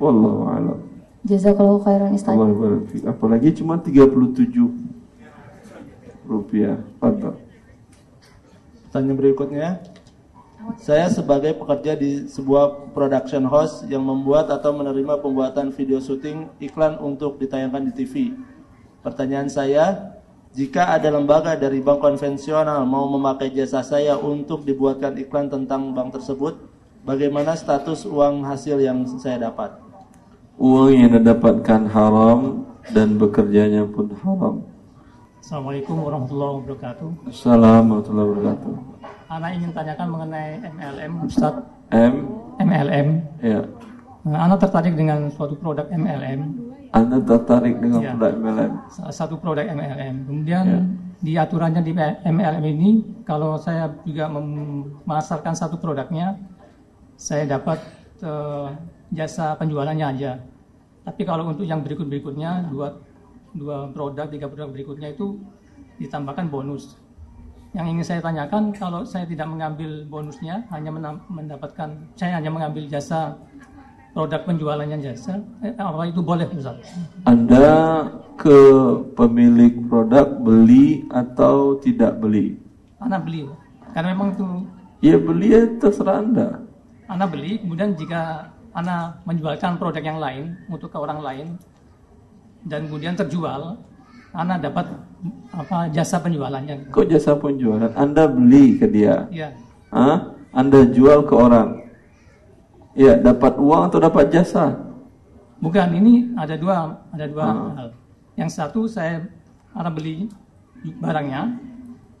[0.00, 0.89] Wallahu a'lam.
[1.20, 2.16] Jazakallahu khairan
[2.88, 3.04] fiik.
[3.04, 4.08] Apalagi cuma 37
[6.24, 6.80] rupiah.
[6.96, 7.36] Mantap.
[8.88, 9.68] Pertanyaan berikutnya.
[10.80, 17.00] Saya sebagai pekerja di sebuah production house yang membuat atau menerima pembuatan video syuting iklan
[17.00, 18.14] untuk ditayangkan di TV.
[19.00, 20.14] Pertanyaan saya,
[20.52, 26.20] jika ada lembaga dari bank konvensional mau memakai jasa saya untuk dibuatkan iklan tentang bank
[26.20, 26.60] tersebut,
[27.08, 29.89] bagaimana status uang hasil yang saya dapat?
[30.60, 34.60] Uang yang Anda dapatkan haram dan bekerjanya pun haram.
[35.40, 37.08] Assalamualaikum warahmatullahi wabarakatuh.
[37.32, 38.72] Assalamualaikum warahmatullahi wabarakatuh.
[39.32, 41.54] Anak ingin tanyakan mengenai MLM, Ustaz.
[41.88, 42.14] M,
[42.60, 43.08] MLM.
[43.40, 43.64] ya.
[44.20, 46.40] Nah, Anak tertarik dengan suatu produk MLM.
[46.92, 48.10] Anda tertarik dengan Iya.
[48.12, 48.72] produk MLM?
[49.08, 50.14] Satu produk MLM.
[50.28, 50.80] Kemudian Ya.
[51.24, 51.96] di aturannya di
[52.28, 52.90] MLM ini,
[53.24, 56.36] kalau saya juga memasarkan satu produknya,
[57.16, 57.80] saya dapat
[58.20, 58.68] eh,
[59.10, 60.38] jasa penjualannya aja.
[61.04, 62.94] Tapi kalau untuk yang berikut-berikutnya, dua,
[63.56, 65.40] dua produk, tiga produk berikutnya itu
[65.98, 66.96] ditambahkan bonus.
[67.70, 70.90] Yang ingin saya tanyakan, kalau saya tidak mengambil bonusnya, hanya
[71.30, 73.38] mendapatkan, saya hanya mengambil jasa
[74.10, 76.82] produk penjualannya jasa, eh, apa itu boleh Ustaz?
[77.30, 78.58] Anda ke
[79.14, 82.58] pemilik produk beli atau tidak beli?
[82.98, 83.46] Anak beli,
[83.94, 84.48] karena memang itu
[85.00, 86.48] Ya beli ya terserah Anda.
[87.08, 88.50] anak beli, kemudian jika
[88.80, 91.46] Ana menjualkan produk yang lain untuk ke orang lain
[92.64, 93.76] dan kemudian terjual,
[94.32, 94.88] Ana dapat
[95.52, 96.88] apa jasa penjualannya.
[96.88, 97.92] Kok jasa penjualan?
[97.92, 99.28] Anda beli ke dia?
[99.28, 99.52] Iya.
[99.92, 100.32] Hah?
[100.56, 101.76] Anda jual ke orang?
[102.96, 104.80] Ya, dapat uang atau dapat jasa?
[105.60, 107.70] Bukan, ini ada dua, ada dua Ah.
[107.76, 107.88] hal.
[108.40, 109.28] Yang satu saya
[109.76, 110.24] Ana beli
[110.98, 111.52] barangnya,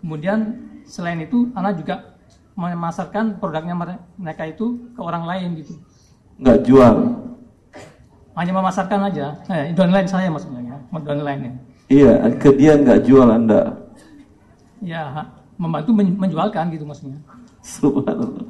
[0.04, 2.20] kemudian selain itu Ana juga
[2.52, 5.72] memasarkan produknya mere- mereka itu ke orang lain gitu.
[6.40, 6.96] Nggak jual?
[8.32, 9.36] Hanya memasarkan aja.
[9.52, 10.76] Eh, downline saya maksudnya, ya.
[11.04, 11.52] downline ya.
[11.90, 13.76] Iya, ke dia nggak jual Anda.
[14.80, 15.28] Ya,
[15.60, 17.20] membantu men- menjualkan gitu maksudnya.
[17.60, 18.46] Subhanallah.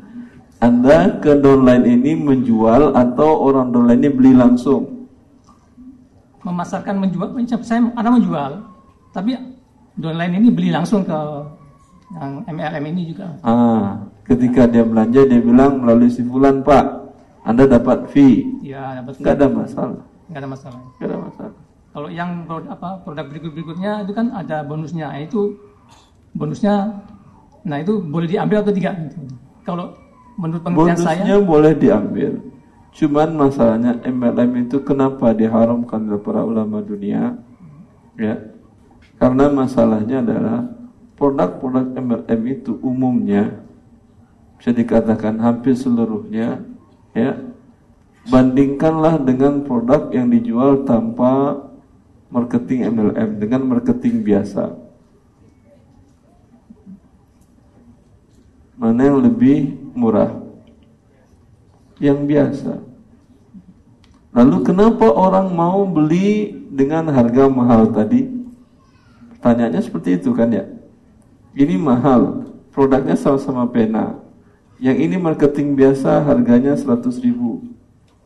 [0.61, 5.09] Anda ke downline ini menjual atau orang downline ini beli langsung?
[6.45, 7.33] Memasarkan menjual,
[7.65, 8.61] saya Ana menjual,
[9.11, 9.35] tapi
[9.97, 11.19] downline ini beli langsung ke
[12.13, 13.27] yang MLM ini juga.
[13.41, 17.00] Ah, ketika dia belanja dia bilang melalui si fulan Pak,
[17.45, 18.45] Anda dapat fee.
[18.61, 19.17] Ya, dapat.
[19.21, 20.03] Nggak ada masalah.
[20.29, 20.81] Nggak ada masalah.
[20.99, 21.55] Nggak ada masalah.
[21.91, 25.59] Kalau yang produk apa produk berikut berikutnya itu kan ada bonusnya, Nah, itu
[26.39, 27.03] bonusnya,
[27.67, 28.95] nah itu boleh diambil atau tidak?
[29.11, 29.19] Gitu.
[29.67, 29.99] Kalau
[30.39, 32.33] menurut pengertian saya, Bonusnya boleh diambil.
[32.95, 37.39] Cuman masalahnya MLM itu kenapa diharamkan oleh para ulama dunia?
[38.19, 38.39] Ya.
[39.19, 40.67] Karena masalahnya adalah
[41.19, 43.61] produk-produk MLM itu umumnya
[44.57, 46.70] bisa dikatakan hampir seluruhnya
[47.17, 47.51] ya
[48.29, 51.59] bandingkanlah dengan produk yang dijual tanpa
[52.31, 54.77] marketing MLM dengan marketing biasa.
[58.81, 60.41] Mana yang lebih murah?
[62.01, 62.73] Yang biasa.
[64.31, 68.25] Lalu kenapa orang mau beli dengan harga mahal tadi?
[69.37, 70.65] Pertanyaannya seperti itu kan ya.
[71.53, 74.17] Ini mahal, produknya sama-sama pena.
[74.81, 77.69] Yang ini marketing biasa harganya 100 ribu.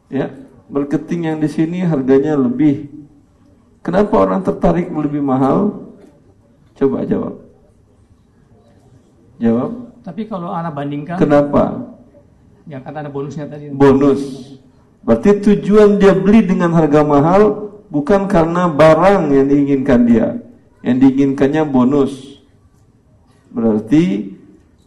[0.06, 0.30] Ya,
[0.70, 2.86] marketing yang di sini harganya lebih.
[3.82, 5.90] Kenapa orang tertarik lebih mahal?
[6.78, 7.42] Coba jawab.
[9.42, 9.70] Jawab.
[10.04, 11.90] tapi kalau anak bandingkan, Kenapa?
[12.68, 13.72] yang kata ada bonusnya tadi.
[13.72, 14.20] bonus.
[15.00, 20.28] Berarti tujuan dia beli dengan harga mahal bukan karena barang yang diinginkan dia.
[20.84, 22.40] Yang diinginkannya bonus.
[23.52, 24.32] Berarti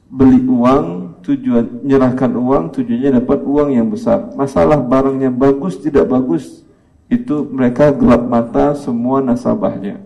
[0.09, 4.31] beli uang tujuan menyerahkan uang tujuannya dapat uang yang besar.
[4.39, 6.63] Masalah barangnya bagus tidak bagus
[7.11, 9.99] itu mereka gelap mata semua nasabahnya.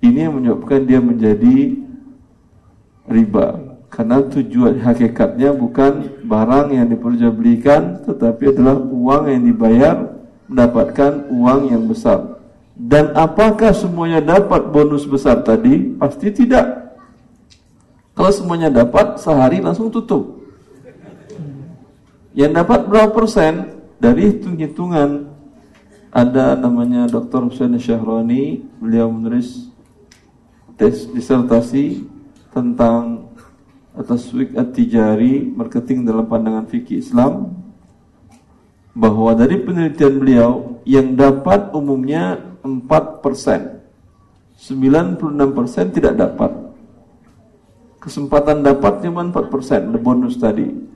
[0.00, 1.76] Ini yang menyebabkan dia menjadi
[3.04, 3.60] riba.
[3.92, 9.96] Karena tujuan hakikatnya bukan barang yang diperjualbelikan tetapi adalah uang yang dibayar
[10.48, 12.40] mendapatkan uang yang besar.
[12.76, 15.96] Dan apakah semuanya dapat bonus besar tadi?
[15.96, 16.96] Pasti tidak.
[18.12, 20.35] Kalau semuanya dapat sehari langsung tutup
[22.36, 23.80] yang dapat berapa persen?
[23.96, 25.32] Dari hitung-hitungan
[26.12, 27.48] ada namanya Dr.
[27.48, 29.72] Hussein Syahroni beliau menulis
[30.76, 32.04] tes disertasi
[32.52, 33.32] tentang
[33.96, 37.56] Taswik At-Tijari Marketing dalam pandangan fikih Islam
[38.92, 40.52] bahwa dari penelitian beliau
[40.84, 43.80] yang dapat umumnya 4%
[44.60, 46.52] 96% tidak dapat.
[47.96, 50.95] Kesempatan dapat cuma 4% bonus tadi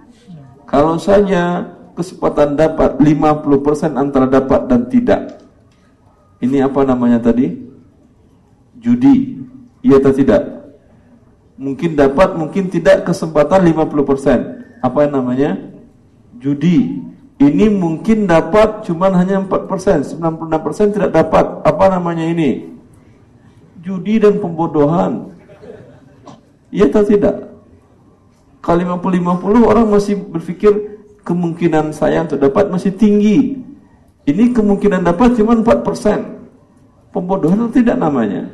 [0.71, 5.43] kalau saja kesempatan dapat 50% antara dapat dan tidak
[6.41, 7.53] ini apa namanya tadi
[8.79, 9.43] judi
[9.83, 10.61] iya atau tidak
[11.61, 14.81] mungkin dapat, mungkin tidak kesempatan 50%.
[14.81, 15.51] Apa yang namanya?
[16.41, 17.05] Judi.
[17.37, 21.45] Ini mungkin dapat cuman hanya 4%, 96% tidak dapat.
[21.65, 22.73] Apa namanya ini?
[23.85, 25.37] Judi dan pembodohan.
[26.73, 27.50] Iya atau tidak?
[28.61, 30.73] Kalau 50-50 orang masih berpikir
[31.25, 33.57] kemungkinan saya untuk dapat masih tinggi.
[34.29, 37.11] Ini kemungkinan dapat cuma 4%.
[37.11, 38.53] Pembodohan atau tidak namanya?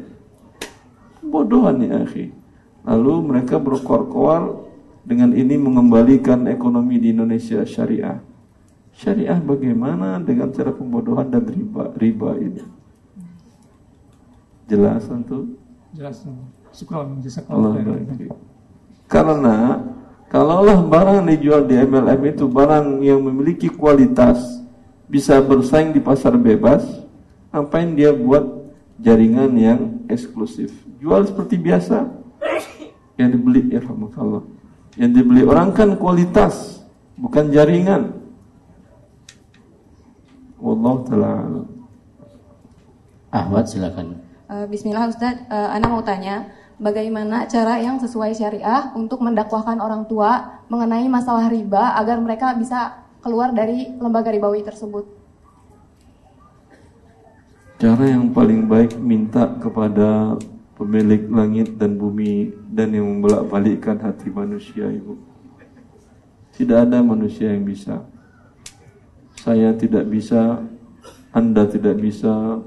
[1.21, 2.33] Pembodohan ya akhi.
[2.87, 4.63] Lalu mereka berkoar-koar
[5.03, 8.23] dengan ini mengembalikan ekonomi di Indonesia syariah.
[8.97, 12.63] Syariah bagaimana dengan cara pembodohan dan riba riba ini?
[14.71, 15.59] Jelas tentu.
[15.93, 16.25] Jelas.
[16.75, 17.07] Syukur,
[17.51, 17.73] Allah.
[19.07, 19.79] Karena
[20.37, 24.37] kalaulah barang yang dijual di MLM itu barang yang memiliki kualitas
[25.09, 26.85] bisa bersaing di pasar bebas,
[27.49, 28.45] ngapain dia buat
[29.01, 29.81] jaringan yang
[30.13, 30.77] eksklusif?
[31.01, 32.05] Jual seperti biasa,
[33.17, 34.45] yang dibeli ya Allah
[35.01, 36.85] yang dibeli orang kan kualitas
[37.17, 38.13] bukan jaringan.
[40.61, 41.33] Wallahu taala
[43.33, 44.21] Ahwat silakan.
[44.49, 50.05] Uh, Bismillah Ustadz, uh, Ana mau tanya, bagaimana cara yang sesuai syariah untuk mendakwahkan orang
[50.05, 55.09] tua mengenai masalah riba agar mereka bisa keluar dari lembaga ribawi tersebut?
[57.77, 60.41] Cara yang paling baik minta kepada
[60.77, 65.17] pemilik langit dan bumi dan yang membolak-balikkan hati manusia ibu.
[66.57, 68.01] Tidak ada manusia yang bisa.
[69.37, 70.65] Saya tidak bisa,
[71.37, 72.65] Anda tidak bisa,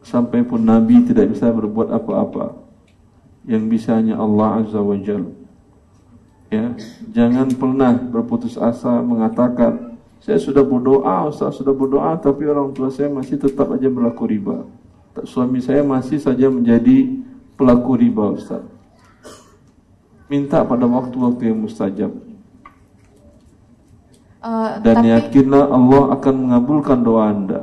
[0.00, 2.59] sampai pun Nabi tidak bisa berbuat apa-apa.
[3.50, 5.34] Yang bisa hanya Allah Azza wa Jalla.
[6.50, 6.74] Ya,
[7.10, 9.90] jangan pernah berputus asa mengatakan
[10.20, 14.68] saya sudah berdoa, Ustaz sudah berdoa, tapi orang tua saya masih tetap aja berlaku riba.
[15.24, 17.08] Suami saya masih saja menjadi
[17.56, 18.60] pelaku riba, Ustaz.
[20.28, 22.12] Minta pada waktu-waktu yang mustajab.
[24.40, 27.62] Uh, Dan tapi, yakinlah Allah akan mengabulkan doa anda.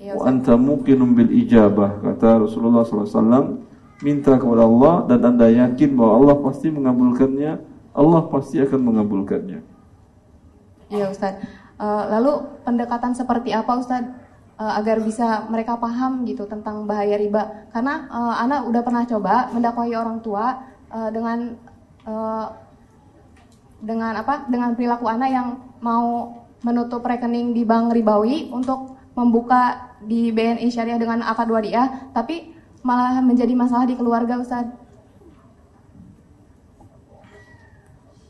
[0.00, 3.71] Ya, Wa anta muqinum bil ijabah kata Rasulullah SAW.
[4.02, 7.52] Minta kepada Allah dan anda yakin bahwa Allah pasti mengabulkannya.
[7.94, 9.62] Allah pasti akan mengabulkannya.
[10.90, 11.38] Iya Ustaz.
[11.78, 12.32] Uh, lalu
[12.66, 14.02] pendekatan seperti apa Ustaz
[14.58, 17.70] uh, agar bisa mereka paham gitu tentang bahaya riba?
[17.70, 20.68] Karena uh, anak udah pernah coba mendakwai orang tua
[21.08, 21.56] dengan
[23.80, 24.44] dengan apa?
[24.52, 25.48] Dengan perilaku anak yang
[25.80, 32.52] mau menutup rekening di bank ribawi untuk membuka di BNI Syariah dengan akad wadiah, tapi
[32.82, 34.66] malah menjadi masalah di keluarga Ustaz.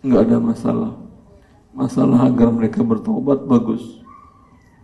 [0.05, 1.03] Enggak ada masalah
[1.73, 4.01] masalah agar mereka bertobat bagus.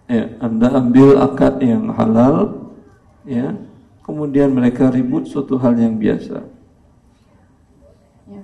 [0.09, 2.73] Ya, Anda ambil akad yang halal,
[3.29, 3.53] ya,
[4.01, 6.49] kemudian mereka ribut suatu hal yang biasa.
[8.29, 8.43] Ya,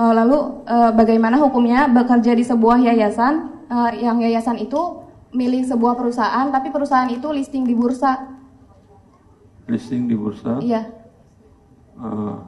[0.00, 5.02] Uh, lalu uh, bagaimana hukumnya bekerja di sebuah yayasan uh, yang yayasan itu
[5.34, 8.39] milik sebuah perusahaan, tapi perusahaan itu listing di bursa?
[9.70, 10.58] Listing di bursa?
[10.58, 10.90] Iya.
[11.94, 12.42] Uh.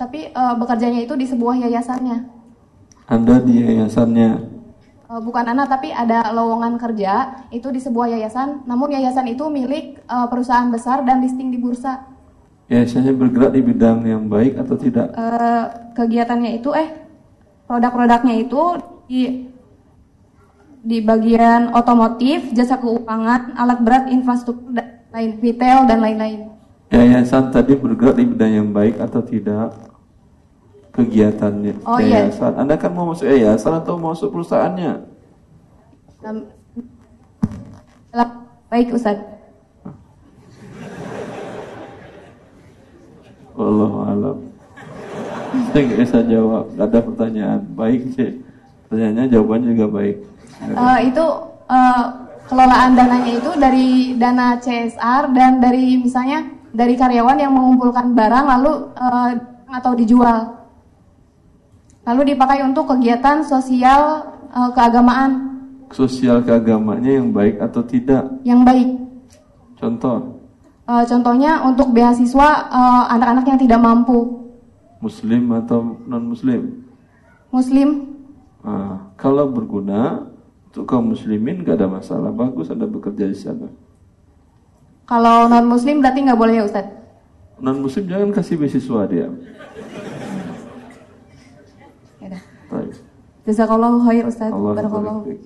[0.00, 2.18] Tapi uh, bekerjanya itu di sebuah yayasannya.
[3.06, 4.30] Anda di yayasannya?
[5.06, 8.64] Uh, bukan anak, tapi ada lowongan kerja itu di sebuah yayasan.
[8.64, 12.08] Namun yayasan itu milik uh, perusahaan besar dan listing di bursa.
[12.72, 15.12] Yayasannya bergerak di bidang yang baik atau tidak?
[15.12, 16.88] Uh, kegiatannya itu, eh,
[17.68, 18.62] produk-produknya itu
[19.04, 19.22] di
[20.84, 24.84] di bagian otomotif, jasa keuangan, alat berat, infrastruktur,
[25.14, 26.50] lain retail dan lain-lain.
[26.90, 29.70] Yayasan tadi bergerak di bidang yang baik atau tidak?
[30.94, 32.30] kegiatannya oh, iya.
[32.30, 32.54] yayasan.
[32.54, 32.60] Iya.
[32.62, 34.92] Anda kan mau masuk yayasan atau mau masuk perusahaannya?
[38.70, 39.18] Baik Ustaz.
[43.54, 44.38] Allah alam.
[45.70, 46.64] Saya nggak bisa jawab.
[46.74, 47.60] Gak ada pertanyaan.
[47.74, 48.42] Baik sih.
[48.86, 50.16] Pertanyaannya jawabannya juga baik.
[50.74, 51.24] Uh, itu
[51.70, 52.02] uh,
[52.54, 58.94] kelolaan dananya itu dari dana CSR dan dari misalnya dari karyawan yang mengumpulkan barang lalu
[58.94, 59.30] uh,
[59.74, 60.54] atau dijual
[62.06, 64.22] lalu dipakai untuk kegiatan sosial
[64.54, 65.58] uh, keagamaan.
[65.90, 68.22] Sosial keagamaannya yang baik atau tidak?
[68.46, 68.88] Yang baik.
[69.74, 70.16] Contoh?
[70.84, 74.46] Uh, contohnya untuk beasiswa uh, anak-anak yang tidak mampu.
[75.02, 76.86] Muslim atau non Muslim?
[77.50, 77.88] Muslim.
[78.64, 80.28] Uh, kalau berguna
[80.74, 83.70] untuk kaum muslimin gak ada masalah, bagus anda bekerja di sana.
[85.06, 86.90] Kalau non Muslim berarti nggak boleh ya Ustaz?
[87.62, 89.30] Non Muslim jangan kasih beasiswa dia.
[93.46, 94.50] Jazakallahu khair Ustaz.
[94.50, 95.38] Barakallahu.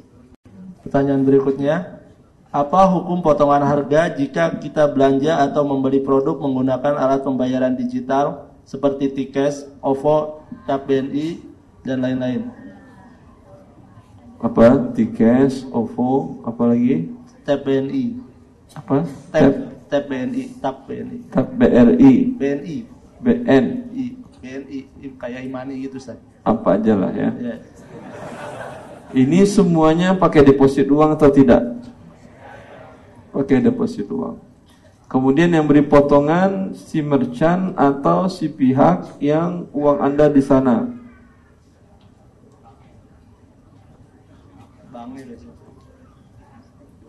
[0.89, 2.01] Pertanyaan berikutnya,
[2.49, 9.13] apa hukum potongan harga jika kita belanja atau membeli produk menggunakan alat pembayaran digital seperti
[9.13, 11.45] Tikes, OVO, Tap BNI
[11.85, 12.68] dan lain-lain?
[14.39, 14.95] Apa?
[14.95, 17.11] Tikes, OVO, apa lagi?
[17.43, 18.23] Tap BNI.
[18.79, 19.03] Apa?
[19.35, 19.55] Tap,
[19.91, 21.19] Tap BNI, Tap BNI.
[21.35, 22.15] Tap BRI.
[22.39, 22.77] BNI.
[23.19, 24.07] BNI.
[24.39, 24.79] BNI
[25.19, 26.23] kayak Imani gitu Ustaz.
[26.47, 27.35] Apa aja lah ya.
[27.35, 27.59] Yeah.
[29.11, 31.65] Ini semuanya pakai deposit uang atau tidak?
[33.35, 34.39] Pakai deposit uang.
[35.09, 40.98] Kemudian yang beri potongan si merchant atau si pihak yang uang Anda di sana.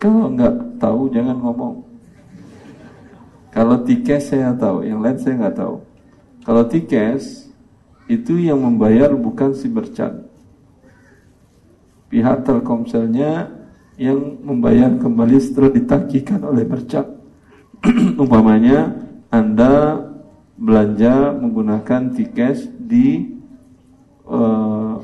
[0.00, 1.74] Kalau nggak tahu jangan ngomong.
[3.50, 5.76] Kalau tiket saya tahu, yang lain saya nggak tahu.
[6.46, 7.20] Kalau tiket
[8.06, 10.30] itu yang membayar bukan si merchant
[12.10, 13.48] pihak Telkomselnya
[13.96, 17.06] yang membayar kembali setelah ditagikan oleh merchant.
[18.20, 18.92] Umpamanya
[19.30, 20.04] Anda
[20.58, 23.38] belanja menggunakan tiket di
[24.26, 25.00] uh,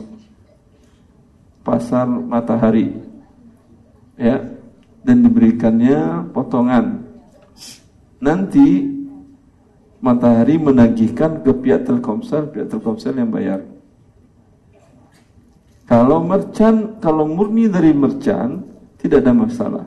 [1.67, 2.95] pasar matahari
[4.15, 4.39] ya
[5.03, 7.03] dan diberikannya potongan
[8.23, 8.87] nanti
[9.99, 13.67] matahari menagihkan ke pihak Telkomsel pihak Telkomsel yang bayar
[15.87, 18.67] Kalau merchant, kalau murni dari merchant
[18.99, 19.87] tidak ada masalah.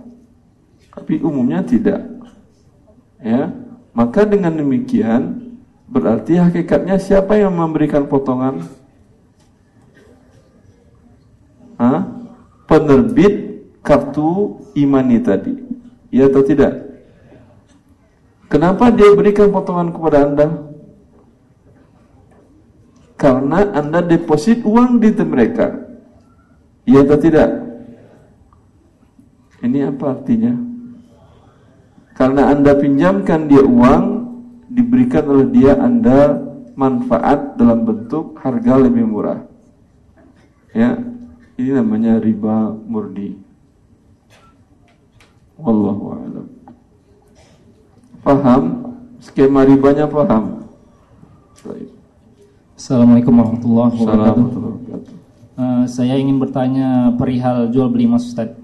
[0.95, 1.99] Tapi umumnya tidak.
[3.19, 3.51] Ya.
[3.91, 5.51] Maka dengan demikian
[5.91, 8.64] berarti hakikatnya siapa yang memberikan potongan?
[11.80, 12.03] Hah?
[12.68, 15.56] Penerbit kartu imani tadi.
[16.11, 16.85] Ya atau tidak?
[18.51, 20.47] Kenapa dia berikan potongan kepada Anda?
[23.15, 25.88] Karena Anda deposit uang di mereka.
[26.84, 27.49] Iya atau tidak?
[29.60, 30.53] Ini apa artinya?
[32.15, 34.03] Karena Anda pinjamkan dia uang,
[34.72, 36.35] diberikan oleh dia Anda
[36.76, 39.43] manfaat dalam bentuk harga lebih murah.
[40.72, 40.95] Ya,
[41.60, 43.36] ini namanya riba murni.
[45.60, 46.48] Wallahu a'lam.
[48.23, 48.64] Paham?
[49.19, 50.64] Skema ribanya paham?
[52.80, 55.15] Assalamualaikum warahmatullahi wabarakatuh.
[55.60, 58.56] Uh, saya ingin bertanya perihal jual beli emas Ustaz.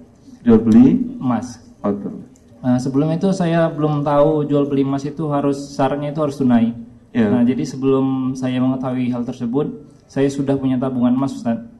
[0.48, 1.60] Jual beli emas.
[1.84, 6.72] Uh, sebelum itu saya belum tahu jual beli emas itu harus syaratnya itu harus tunai.
[7.12, 7.28] Yeah.
[7.28, 11.75] Nah, jadi sebelum saya mengetahui hal tersebut, saya sudah punya tabungan emas Ustaz.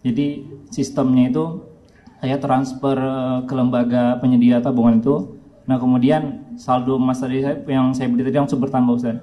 [0.00, 1.44] Jadi sistemnya itu
[2.20, 5.40] saya transfer uh, ke lembaga penyedia tabungan itu.
[5.68, 9.16] Nah, kemudian saldo emas tadi yang saya beli tadi langsung bertambah Ustaz.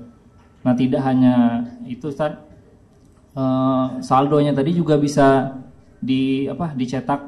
[0.66, 2.38] Nah, tidak hanya itu Ustaz,
[3.38, 5.58] uh, saldonya tadi juga bisa
[5.98, 7.22] di apa dicetak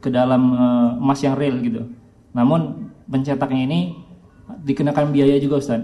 [0.00, 1.84] ke dalam uh, emas yang real gitu.
[2.32, 3.80] Namun pencetaknya ini
[4.64, 5.82] dikenakan biaya juga Ustaz.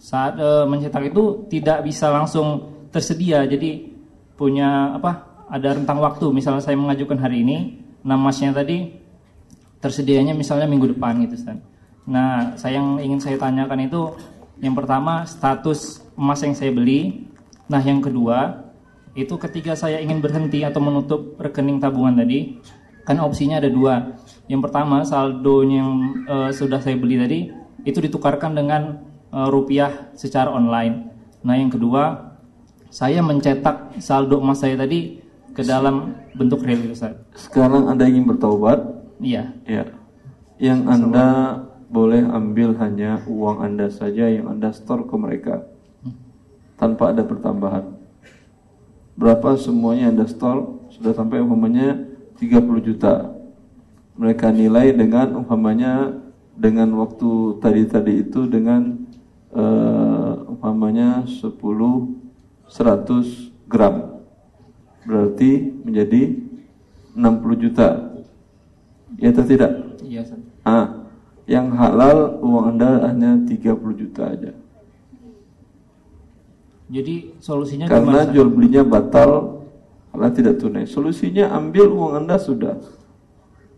[0.00, 3.88] Saat uh, mencetak itu tidak bisa langsung tersedia jadi
[4.36, 8.96] punya apa ada rentang waktu misalnya saya mengajukan hari ini emasnya tadi
[9.84, 11.60] tersedianya misalnya minggu depan gitu Ustaz.
[12.08, 14.16] Nah, saya yang ingin saya tanyakan itu
[14.64, 17.30] yang pertama status emas yang saya beli
[17.72, 18.68] Nah, yang kedua,
[19.16, 22.60] itu ketika saya ingin berhenti atau menutup rekening tabungan tadi,
[23.08, 24.12] kan opsinya ada dua.
[24.44, 25.88] Yang pertama, saldo yang
[26.28, 27.38] uh, sudah saya beli tadi
[27.88, 29.00] itu ditukarkan dengan
[29.32, 31.08] uh, rupiah secara online.
[31.40, 32.36] Nah, yang kedua,
[32.92, 35.21] saya mencetak saldo emas saya tadi
[35.52, 37.16] ke dalam bentuk real Ustaz.
[37.36, 38.80] Sekarang Anda ingin bertaubat?
[39.20, 39.52] Iya.
[39.68, 39.84] Iya.
[40.58, 41.28] Yang Anda
[41.92, 45.68] boleh ambil hanya uang Anda saja yang Anda store ke mereka
[46.80, 47.84] tanpa ada pertambahan.
[49.14, 52.00] Berapa semuanya Anda store sudah sampai umpamanya
[52.40, 53.36] 30 juta.
[54.16, 56.16] Mereka nilai dengan umpamanya
[56.56, 58.96] dengan waktu tadi-tadi itu dengan
[59.52, 64.11] uh, umpamanya 10 100 gram.
[65.02, 65.50] Berarti
[65.82, 66.22] menjadi
[67.16, 67.88] 60 juta.
[69.20, 69.72] Ya atau tidak?
[70.02, 70.22] Iya,
[70.62, 71.04] Ah,
[71.44, 74.52] yang halal uang Anda hanya 30 juta aja.
[76.92, 78.32] Jadi solusinya karena gimana?
[78.36, 79.64] jual belinya batal
[80.12, 80.84] karena tidak tunai.
[80.84, 82.76] Solusinya ambil uang anda sudah.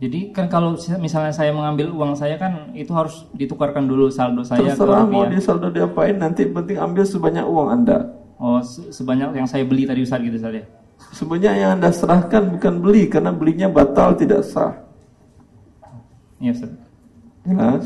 [0.02, 4.74] Jadi kan kalau misalnya saya mengambil uang saya kan itu harus ditukarkan dulu saldo saya.
[4.74, 8.18] Terserah mau di saldo diapain nanti penting ambil sebanyak uang anda.
[8.34, 10.66] Oh sebanyak yang saya beli tadi Ustaz gitu saja.
[11.14, 14.82] Sebenarnya yang anda serahkan bukan beli karena belinya batal tidak sah.
[16.42, 16.74] Iya Ustaz.
[17.46, 17.84] Jelas.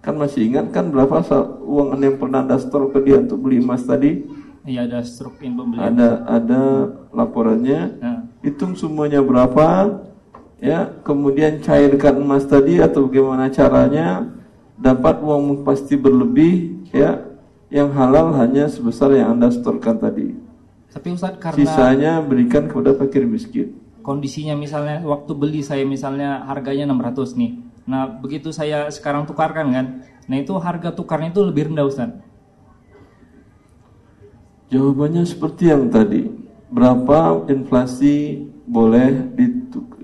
[0.00, 1.20] Kan masih ingat kan berapa
[1.60, 4.24] uang yang pernah anda store ke dia untuk beli emas tadi?
[4.64, 5.04] Iya ada
[5.44, 5.84] in pembelian.
[5.84, 6.62] Ada ada
[7.12, 7.80] laporannya.
[8.00, 8.14] Ya.
[8.40, 10.00] Hitung semuanya berapa?
[10.58, 14.26] Ya, kemudian cairkan emas tadi atau bagaimana caranya?
[14.80, 17.20] Dapat uang pasti berlebih, ya.
[17.70, 20.47] Yang halal hanya sebesar yang anda storekan tadi.
[20.88, 23.76] Tapi Ustaz karena sisanya berikan kepada fakir miskin.
[24.00, 30.04] Kondisinya misalnya waktu beli saya misalnya harganya 600 nih Nah, begitu saya sekarang tukarkan kan,
[30.28, 32.12] nah itu harga tukarnya itu lebih rendah Ustaz.
[34.68, 36.28] Jawabannya seperti yang tadi.
[36.68, 39.32] Berapa inflasi boleh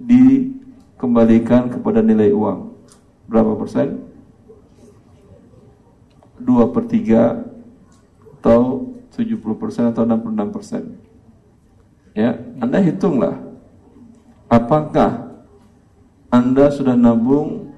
[0.01, 2.73] dikembalikan kepada nilai uang?
[3.29, 4.01] Berapa persen?
[6.41, 7.45] 2 per 3
[8.41, 10.83] atau 70 persen atau 66 persen.
[12.15, 13.39] Ya, Anda hitunglah.
[14.51, 15.31] Apakah
[16.31, 17.75] Anda sudah nabung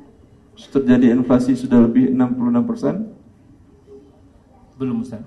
[0.57, 3.05] terjadi inflasi sudah lebih 66%?
[4.77, 5.21] Belum Ustaz.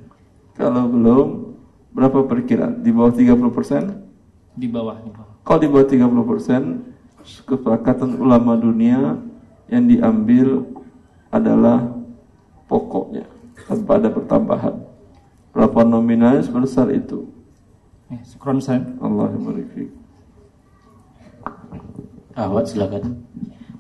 [0.58, 1.56] Kalau belum,
[1.94, 2.82] berapa perkiraan?
[2.82, 3.94] Di bawah 30%?
[4.58, 4.98] Di bawah.
[5.02, 5.34] Di bawah.
[5.46, 6.84] Kalau di bawah 30%,
[7.46, 9.18] kesepakatan ulama dunia
[9.70, 10.66] yang diambil
[11.30, 11.94] adalah
[12.66, 13.30] pokoknya
[13.70, 14.89] tanpa ada pertambahan.
[15.52, 17.30] Berapa nominalnya sebesar itu?
[18.10, 18.82] Eh, syukron Ustaz.
[19.02, 19.30] Allah
[22.40, 23.26] Ahwat silakan.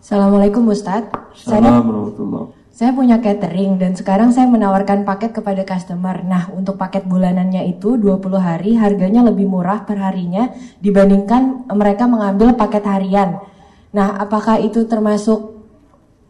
[0.01, 1.07] Assalamualaikum Ustaz.
[1.33, 6.23] Assalamualaikum saya punya catering dan sekarang saya menawarkan paket kepada customer.
[6.23, 10.47] Nah, untuk paket bulanannya itu 20 hari harganya lebih murah per harinya
[10.79, 13.43] dibandingkan mereka mengambil paket harian.
[13.91, 15.59] Nah, apakah itu termasuk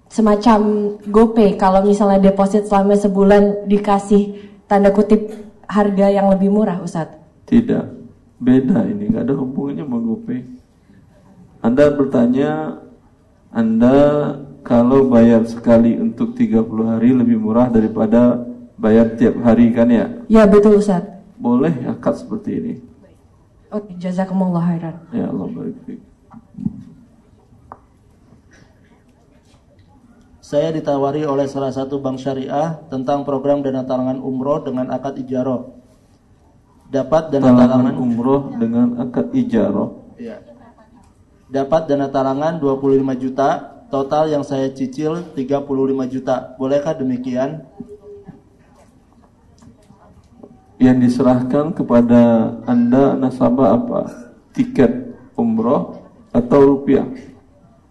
[0.09, 0.59] semacam
[1.05, 5.33] GoPay kalau misalnya deposit selama sebulan dikasih tanda kutip
[5.65, 7.17] harga yang lebih murah, Ustadz?
[7.49, 7.85] Tidak,
[8.37, 10.39] beda ini, nggak ada hubungannya sama GoPay.
[11.65, 12.51] Anda bertanya,
[13.49, 13.97] Anda
[14.61, 18.45] kalau bayar sekali untuk 30 hari lebih murah daripada
[18.77, 20.05] bayar tiap hari kan ya?
[20.29, 21.03] Ya betul Ustaz.
[21.41, 22.73] Boleh akad seperti ini.
[23.73, 24.95] Oke, jazakumullah khairan.
[25.09, 25.99] Ya Allah baik
[30.49, 35.77] Saya ditawari oleh salah satu bank syariah tentang program dana talangan umroh dengan akad ijaroh.
[36.89, 40.17] Dapat dana talangan, talangan umroh dengan akad ijaroh.
[40.17, 40.41] Iya.
[41.53, 46.53] Dapat dana talangan 25 juta Total yang saya cicil 35 juta.
[46.61, 47.65] Bolehkah demikian?
[50.77, 54.01] Yang diserahkan kepada Anda nasabah apa?
[54.53, 57.09] Tiket umroh atau rupiah?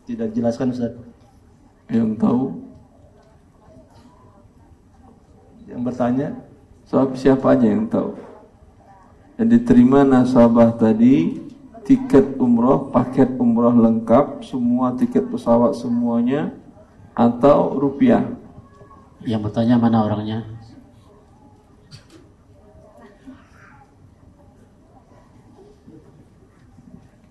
[0.07, 1.08] Tidak jelaskan Ustaz.
[1.89, 2.45] Yang tahu?
[5.65, 6.29] Yang bertanya?
[6.85, 8.17] Soal siapa aja yang tahu?
[9.41, 11.41] Yang diterima nasabah tadi
[11.89, 16.53] tiket umroh, paket umroh lengkap, semua tiket pesawat semuanya,
[17.17, 18.29] atau rupiah?
[19.25, 20.45] Yang bertanya mana orangnya?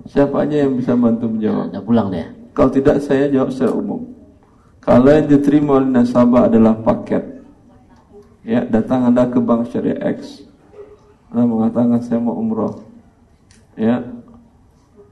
[0.08, 1.70] Siapa aja yang bisa bantu menjawab?
[1.70, 2.26] Udah pulang deh.
[2.56, 4.17] Kalau tidak saya jawab secara umum.
[4.88, 7.44] Kalau yang diterima oleh nasabah adalah paket,
[8.48, 10.48] ya datang anda ke bank syariah X,
[11.28, 12.88] anda mengatakan saya mau umroh,
[13.76, 14.00] ya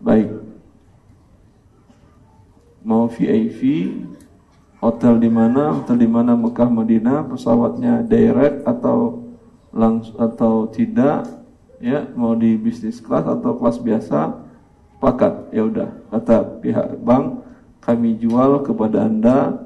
[0.05, 0.29] Baik.
[2.85, 3.89] Mau VIP,
[4.77, 5.81] hotel di mana?
[5.81, 9.25] Hotel di mana Mekah Madinah, pesawatnya direct atau
[9.73, 11.25] langsung atau tidak?
[11.81, 14.37] Ya, mau di bisnis kelas atau kelas biasa?
[15.01, 15.49] Pakat.
[15.49, 17.41] Ya udah, kata pihak bank,
[17.81, 19.64] kami jual kepada Anda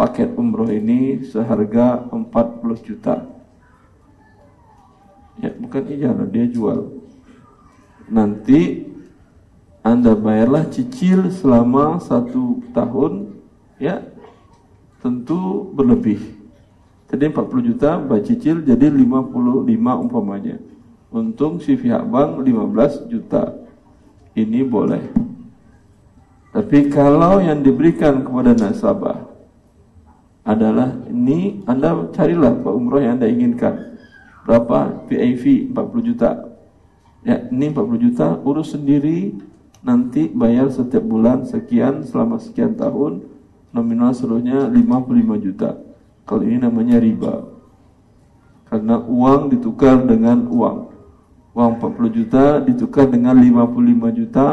[0.00, 2.24] paket umroh ini seharga 40
[2.80, 3.28] juta.
[5.36, 7.04] Ya, bukan ijarah, dia jual.
[8.08, 8.88] Nanti
[9.84, 13.44] anda bayarlah cicil selama satu tahun,
[13.76, 14.00] ya
[15.04, 16.40] tentu berlebih.
[17.04, 19.68] Tadi 40 juta, bayar cicil jadi 55
[20.00, 20.56] umpamanya.
[21.12, 23.52] Untung si pihak bank 15 juta.
[24.32, 25.04] Ini boleh.
[26.56, 29.29] Tapi kalau yang diberikan kepada nasabah
[30.50, 33.94] adalah ini Anda carilah Pak Umroh yang Anda inginkan.
[34.42, 36.30] Berapa PIV 40 juta.
[37.22, 39.36] Ya, ini 40 juta urus sendiri
[39.80, 43.24] nanti bayar setiap bulan sekian selama sekian tahun
[43.72, 45.80] nominal seluruhnya 55 juta
[46.28, 47.48] kalau ini namanya riba
[48.68, 50.78] karena uang ditukar dengan uang
[51.56, 54.46] uang 40 juta ditukar dengan 55 juta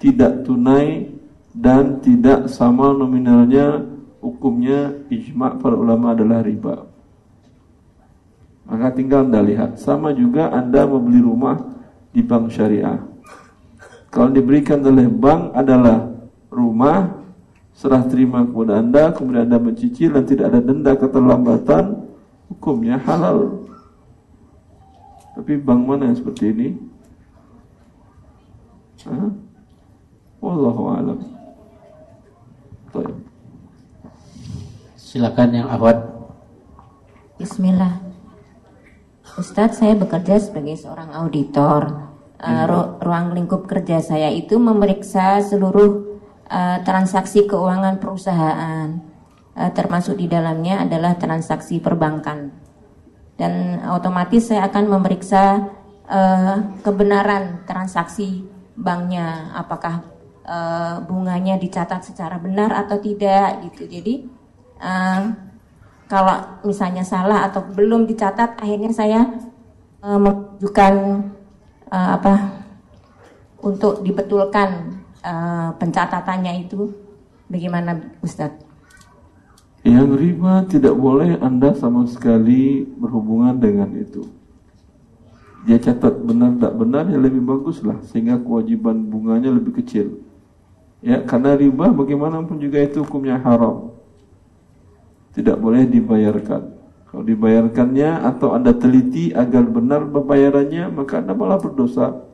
[0.00, 1.12] tidak tunai
[1.54, 3.93] dan tidak sama nominalnya
[4.24, 6.88] hukumnya ijma para ulama adalah riba
[8.64, 11.60] maka tinggal anda lihat sama juga anda membeli rumah
[12.16, 13.04] di bank syariah
[14.14, 16.06] kalau diberikan oleh bank adalah
[16.46, 17.18] rumah
[17.74, 22.06] serah terima kepada anda, kemudian anda mencicil dan tidak ada denda keterlambatan,
[22.46, 23.66] hukumnya halal.
[25.34, 26.68] Tapi bank mana yang seperti ini?
[29.02, 29.34] Hah?
[30.38, 31.18] Wallahu alam.
[35.14, 35.94] Silakan yang awal.
[37.38, 38.02] Bismillah.
[39.38, 42.10] Ustadz, saya bekerja sebagai seorang auditor
[42.42, 46.18] uh, ru ruang lingkup kerja saya itu memeriksa seluruh
[46.50, 48.98] uh, transaksi keuangan perusahaan,
[49.54, 52.50] uh, termasuk di dalamnya adalah transaksi perbankan.
[53.38, 55.62] Dan otomatis saya akan memeriksa
[56.10, 60.02] uh, kebenaran transaksi banknya, apakah
[60.42, 63.86] uh, bunganya dicatat secara benar atau tidak gitu.
[63.86, 64.33] Jadi
[66.04, 69.24] kalau misalnya salah atau belum dicatat, akhirnya saya
[70.04, 70.94] uh, menunjukkan
[71.88, 72.34] uh, apa
[73.64, 76.92] untuk dibetulkan uh, pencatatannya itu
[77.48, 78.60] bagaimana Ustadz?
[79.84, 84.24] Yang riba tidak boleh Anda sama sekali berhubungan dengan itu.
[85.64, 90.20] Dia catat benar tak benar ya lebih bagus lah sehingga kewajiban bunganya lebih kecil.
[91.04, 93.93] Ya, karena riba bagaimanapun juga itu hukumnya haram.
[95.34, 96.62] Tidak boleh dibayarkan.
[97.10, 102.26] Kalau dibayarkannya atau Anda teliti agar benar pembayarannya, maka Anda malah berdosa.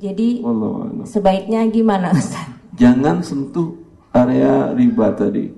[0.00, 0.44] Jadi
[1.08, 2.44] sebaiknya gimana Ustaz?
[2.76, 3.72] Jangan sentuh
[4.12, 5.48] area riba tadi.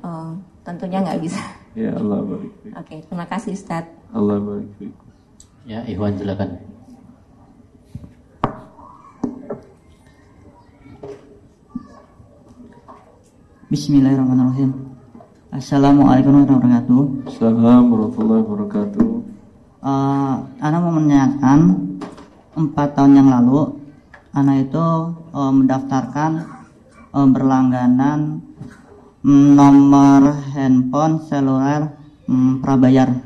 [0.00, 0.32] Oh,
[0.64, 1.42] tentunya nggak bisa.
[1.76, 2.52] Ya Allah barik.
[2.72, 3.84] Oke, terima kasih Ustaz.
[4.16, 4.72] Allah barik.
[5.68, 6.56] Ya, Ikhwan silakan.
[13.66, 14.94] Bismillahirrahmanirrahim.
[15.50, 17.00] Assalamualaikum warahmatullahi wabarakatuh.
[17.26, 19.08] Assalamualaikum warahmatullahi wabarakatuh.
[19.82, 21.60] Uh, Ana mau menanyakan
[22.54, 23.74] empat tahun yang lalu,
[24.30, 24.86] Ana itu
[25.34, 26.46] uh, mendaftarkan
[27.10, 28.38] uh, berlangganan
[29.26, 31.90] um, nomor handphone seluler
[32.30, 33.18] um, prabayar.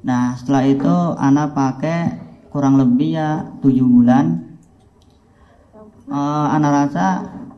[0.00, 4.56] Nah setelah itu Ana pakai kurang lebih ya tujuh bulan.
[6.08, 7.06] Uh, Ana rasa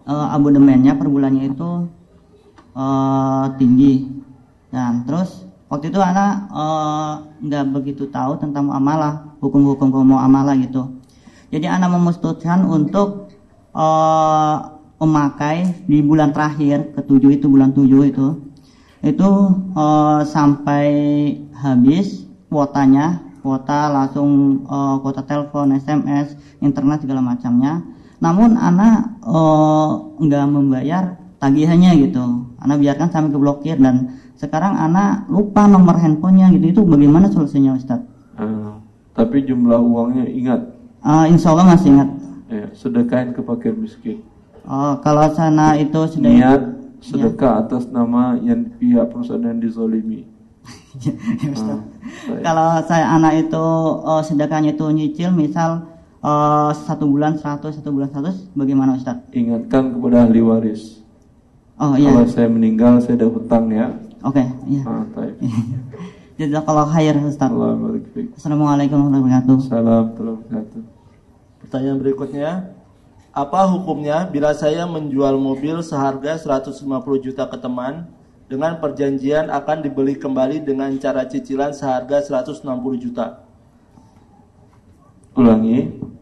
[0.08, 1.88] uh, abonemennya per bulannya itu
[2.76, 4.08] uh, tinggi.
[4.72, 6.50] Dan terus waktu itu anak
[7.44, 11.00] nggak uh, begitu tahu tentang muamalah hukum-hukum muamalah gitu.
[11.54, 13.30] Jadi anak memutuskan untuk
[13.76, 18.28] uh, memakai di bulan terakhir ketujuh itu bulan tujuh itu
[19.04, 19.30] itu
[19.76, 20.86] uh, sampai
[21.52, 26.32] habis kuotanya kuota langsung uh, kuota telepon SMS
[26.64, 27.84] internet segala macamnya
[28.24, 29.20] namun anak
[30.16, 32.24] nggak uh, membayar tagihannya gitu
[32.56, 37.76] anak biarkan sampai ke blokir dan sekarang anak lupa nomor handphonenya gitu itu bagaimana solusinya
[37.76, 38.00] Ustaz?
[38.40, 38.80] Uh,
[39.12, 40.60] tapi jumlah uangnya ingat?
[41.04, 42.08] Uh, insya Allah masih ingat.
[42.48, 44.24] Ya, sedekahin ke fakir miskin.
[44.64, 46.62] Oh, kalau sana itu sudah niat
[47.04, 47.62] sedekah ya.
[47.68, 50.24] atas nama yang pihak perusahaan yang dizolimi.
[51.04, 51.80] ya, uh,
[52.40, 53.66] kalau saya anak itu
[54.02, 55.93] uh, sedekahnya itu nyicil misal
[56.24, 59.20] uh, satu bulan 100 satu bulan 100 bagaimana Ustaz?
[59.36, 61.04] Ingatkan kepada ahli waris.
[61.76, 62.08] Oh iya.
[62.10, 63.92] Kalau saya meninggal saya ada hutang ya.
[64.24, 64.82] Oke, okay, iya.
[64.88, 65.04] Ah,
[66.40, 67.52] Jazakallah khair Ustaz.
[68.40, 69.56] Assalamualaikum warahmatullahi wabarakatuh.
[69.68, 70.82] Salam wabarakatuh.
[71.62, 72.50] Pertanyaan berikutnya,
[73.34, 76.86] apa hukumnya bila saya menjual mobil seharga 150
[77.22, 78.06] juta ke teman
[78.46, 82.62] dengan perjanjian akan dibeli kembali dengan cara cicilan seharga 160
[82.98, 83.42] juta?
[85.34, 86.13] Ulangi.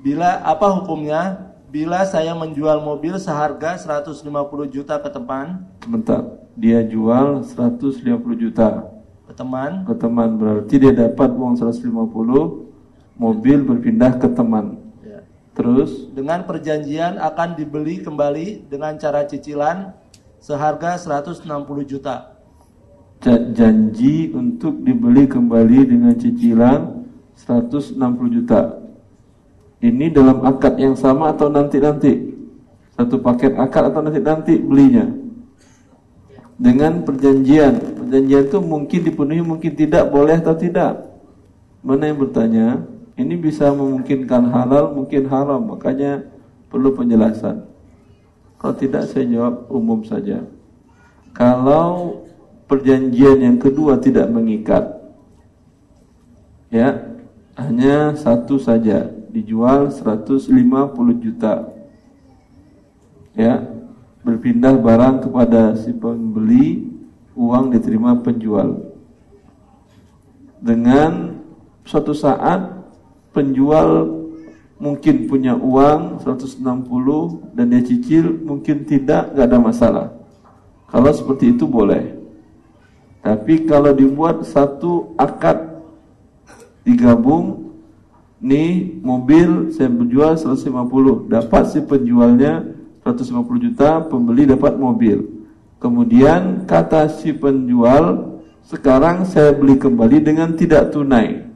[0.00, 4.24] Bila apa hukumnya bila saya menjual mobil seharga 150
[4.72, 5.68] juta ke teman?
[5.84, 8.00] Bentar, dia jual 150
[8.40, 8.88] juta
[9.28, 9.84] ke teman.
[9.84, 11.84] Ke teman berarti dia dapat uang 150,
[13.20, 14.80] mobil berpindah ke teman.
[15.04, 15.20] Ya.
[15.52, 19.92] Terus dengan perjanjian akan dibeli kembali dengan cara cicilan
[20.40, 21.44] seharga 160
[21.84, 22.40] juta.
[23.52, 27.04] Janji untuk dibeli kembali dengan cicilan
[27.36, 28.00] 160
[28.32, 28.79] juta.
[29.80, 32.36] Ini dalam akad yang sama atau nanti-nanti?
[33.00, 35.08] Satu paket akad atau nanti-nanti belinya?
[36.60, 37.96] Dengan perjanjian.
[37.96, 41.08] Perjanjian itu mungkin dipenuhi, mungkin tidak, boleh atau tidak?
[41.80, 42.84] Mana yang bertanya?
[43.16, 45.72] Ini bisa memungkinkan halal, mungkin haram.
[45.72, 46.28] Makanya
[46.68, 47.64] perlu penjelasan.
[48.60, 50.44] Kalau tidak saya jawab umum saja.
[51.32, 52.20] Kalau
[52.68, 54.84] perjanjian yang kedua tidak mengikat,
[56.68, 57.00] ya
[57.56, 60.50] hanya satu saja dijual 150
[61.22, 61.70] juta.
[63.34, 63.62] Ya
[64.20, 66.90] berpindah barang kepada si pembeli
[67.32, 68.92] uang diterima penjual.
[70.60, 71.40] Dengan
[71.88, 72.84] suatu saat
[73.32, 74.20] penjual
[74.76, 76.60] mungkin punya uang 160
[77.56, 80.06] dan dia cicil mungkin tidak nggak ada masalah.
[80.88, 82.16] Kalau seperti itu boleh.
[83.20, 85.84] Tapi kalau dibuat satu akad
[86.84, 87.59] digabung
[88.40, 92.64] nih mobil saya berjual 150 dapat si penjualnya
[93.04, 95.24] 150 juta pembeli dapat mobil.
[95.80, 101.48] Kemudian kata si penjual sekarang saya beli kembali dengan tidak tunai.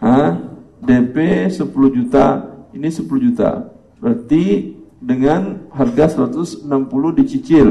[0.00, 0.40] Hah?
[0.78, 2.26] DP 10 juta
[2.72, 3.68] ini 10 juta.
[3.98, 6.64] Berarti dengan harga 160
[7.18, 7.68] dicicil.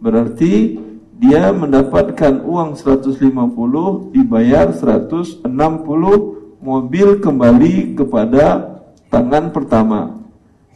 [0.00, 0.78] Berarti
[1.16, 5.44] dia mendapatkan uang 150 dibayar 160
[6.66, 8.74] mobil kembali kepada
[9.06, 10.18] tangan pertama.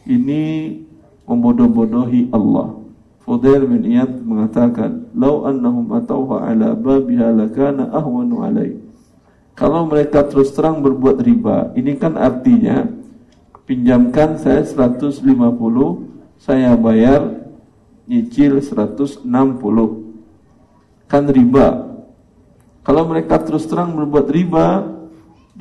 [0.07, 0.79] Ini
[1.27, 2.79] membodoh-bodohi Allah.
[3.27, 8.81] Fudail bin Iyad mengatakan lau annahum atauha ala babiha lakana ahwanu alai
[9.53, 12.89] kalau mereka terus terang berbuat riba ini kan artinya
[13.69, 15.21] pinjamkan saya 150
[16.41, 17.45] saya bayar
[18.09, 19.29] nyicil 160
[21.11, 21.91] kan riba.
[22.81, 24.87] Kalau mereka terus terang berbuat riba,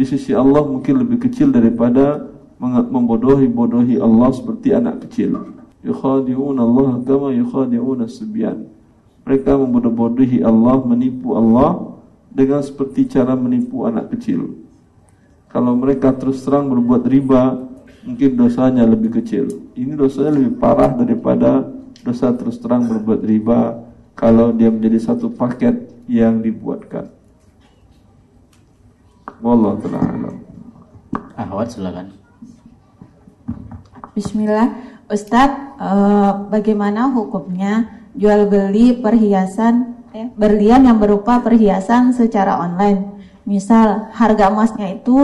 [0.01, 2.25] di sisi Allah mungkin lebih kecil daripada
[2.65, 5.61] membodohi-bodohi Allah seperti anak kecil.
[5.85, 8.65] Yukhadi'un Allah kama yukhadi'un as-subyan.
[9.29, 12.01] Mereka membodoh-bodohi Allah, menipu Allah
[12.33, 14.57] dengan seperti cara menipu anak kecil.
[15.53, 17.61] Kalau mereka terus terang berbuat riba,
[18.01, 19.53] mungkin dosanya lebih kecil.
[19.77, 21.69] Ini dosanya lebih parah daripada
[22.01, 23.85] dosa terus terang berbuat riba
[24.17, 27.20] kalau dia menjadi satu paket yang dibuatkan.
[29.41, 30.29] Wallahu taala
[31.41, 32.13] Ahwat silakan.
[34.13, 34.77] Bismillah,
[35.09, 43.25] Ustadz, eh, bagaimana hukumnya jual beli perhiasan eh, berlian yang berupa perhiasan secara online?
[43.49, 45.17] Misal harga emasnya itu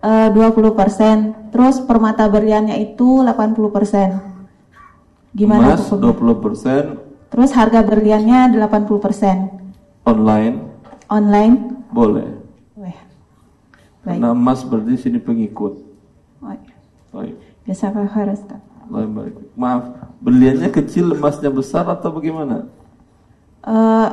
[0.00, 5.36] eh, 20%, terus permata berliannya itu 80%.
[5.36, 10.08] Gimana Emas 20%, Terus harga berliannya 80%.
[10.08, 10.56] online
[11.12, 11.84] Online?
[11.92, 12.41] boleh.
[14.02, 15.78] Karena emas berarti sini pengikut.
[16.42, 16.50] Oh,
[17.14, 17.38] Baik.
[17.70, 18.58] Ustaz.
[18.90, 19.36] Allah yang barik.
[19.54, 19.82] Maaf,
[20.18, 22.66] beliannya kecil, emasnya besar atau bagaimana?
[23.62, 24.08] Eh,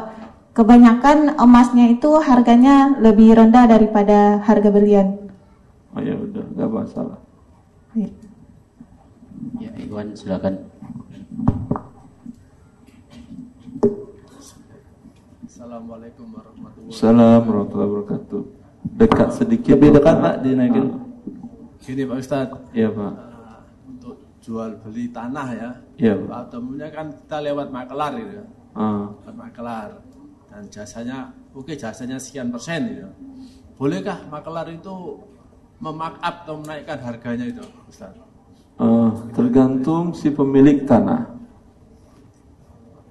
[0.54, 5.18] kebanyakan emasnya itu harganya lebih rendah daripada harga berlian.
[5.98, 7.18] Oh ya udah, nggak masalah.
[9.58, 10.70] Ya, Iwan silakan.
[15.50, 18.59] Assalamualaikum warahmatullahi Assalamualaikum warahmatullahi wabarakatuh.
[19.00, 19.80] Dekat sedikit.
[19.80, 20.86] Lebih dekat Pak, dinaikin.
[21.80, 22.60] Gini Pak Ustadz.
[22.76, 23.14] Iya Pak.
[23.88, 25.70] Untuk jual beli tanah ya.
[25.96, 26.28] Iya, Pak.
[26.52, 28.46] Pada umumnya kan kita lewat makelar gitu ya.
[28.76, 29.08] Ah.
[29.24, 29.90] Lewat makelar.
[30.52, 33.10] Dan jasanya, oke jasanya sekian persen gitu.
[33.80, 35.24] Bolehkah makelar itu
[35.80, 38.12] memakap atau menaikkan harganya itu Ustaz?
[38.80, 41.40] Eh, tergantung si pemilik tanah.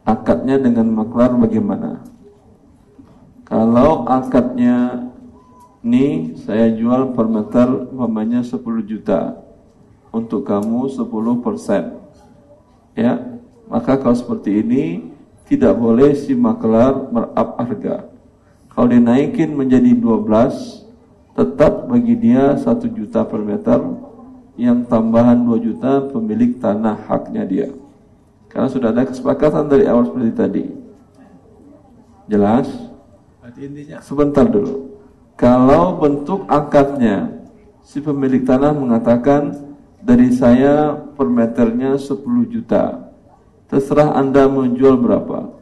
[0.04, 2.04] Akadnya dengan maklar bagaimana?
[3.48, 5.07] Kalau akadnya
[5.88, 9.40] nih saya jual per meter umpamanya 10 juta.
[10.12, 11.96] Untuk kamu 10 persen.
[12.92, 15.12] Ya maka kalau seperti ini
[15.48, 17.96] tidak boleh si maklar merap harga.
[18.72, 20.84] Kalau dinaikin menjadi 12
[21.36, 23.80] tetap bagi dia 1 juta per meter
[24.58, 27.68] yang tambahan 2 juta pemilik tanah haknya dia.
[28.48, 30.64] Karena sudah ada kesepakatan dari awal seperti tadi.
[32.28, 32.68] Jelas?
[34.04, 34.97] Sebentar dulu
[35.38, 37.30] kalau bentuk akadnya
[37.86, 39.54] si pemilik tanah mengatakan
[40.02, 43.14] dari saya per meternya 10 juta.
[43.70, 45.54] Terserah Anda mau jual berapa.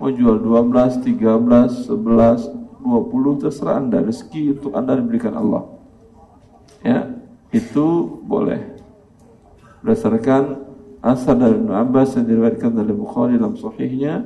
[0.00, 4.00] Mau jual 12, 13, 11, 20 terserah Anda.
[4.00, 5.68] Rezeki untuk Anda diberikan Allah.
[6.80, 7.12] Ya,
[7.52, 8.80] itu boleh.
[9.84, 10.56] Berdasarkan
[11.04, 14.24] asal dari Ibnu Abbas yang diriwayatkan oleh Bukhari dalam sahihnya,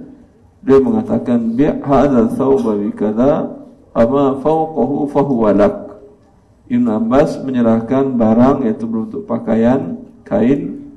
[0.62, 2.94] dia mengatakan bi' hadza thawba bi
[3.96, 5.76] ama fawqahu fahuwa lak.
[6.68, 10.92] Ibn Abbas menyerahkan barang yaitu berbentuk pakaian, kain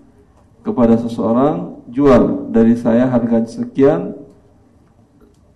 [0.66, 4.18] kepada seseorang, jual dari saya harga sekian,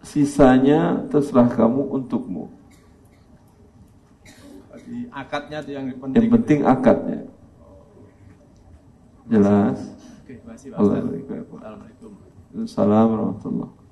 [0.05, 2.53] sisanya terserah kamu untukmu.
[4.69, 6.15] Berarti akadnya itu yang penting.
[6.15, 7.19] Yang penting akadnya.
[9.27, 9.79] Jelas.
[10.21, 11.01] Oke, terima kasih Pak Ustaz.
[11.01, 12.11] Assalamualaikum.
[12.53, 13.82] Assalamualaikum warahmatullahi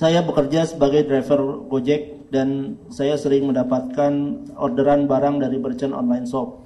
[0.00, 6.64] Saya bekerja sebagai driver Gojek dan saya sering mendapatkan orderan barang dari merchant online shop.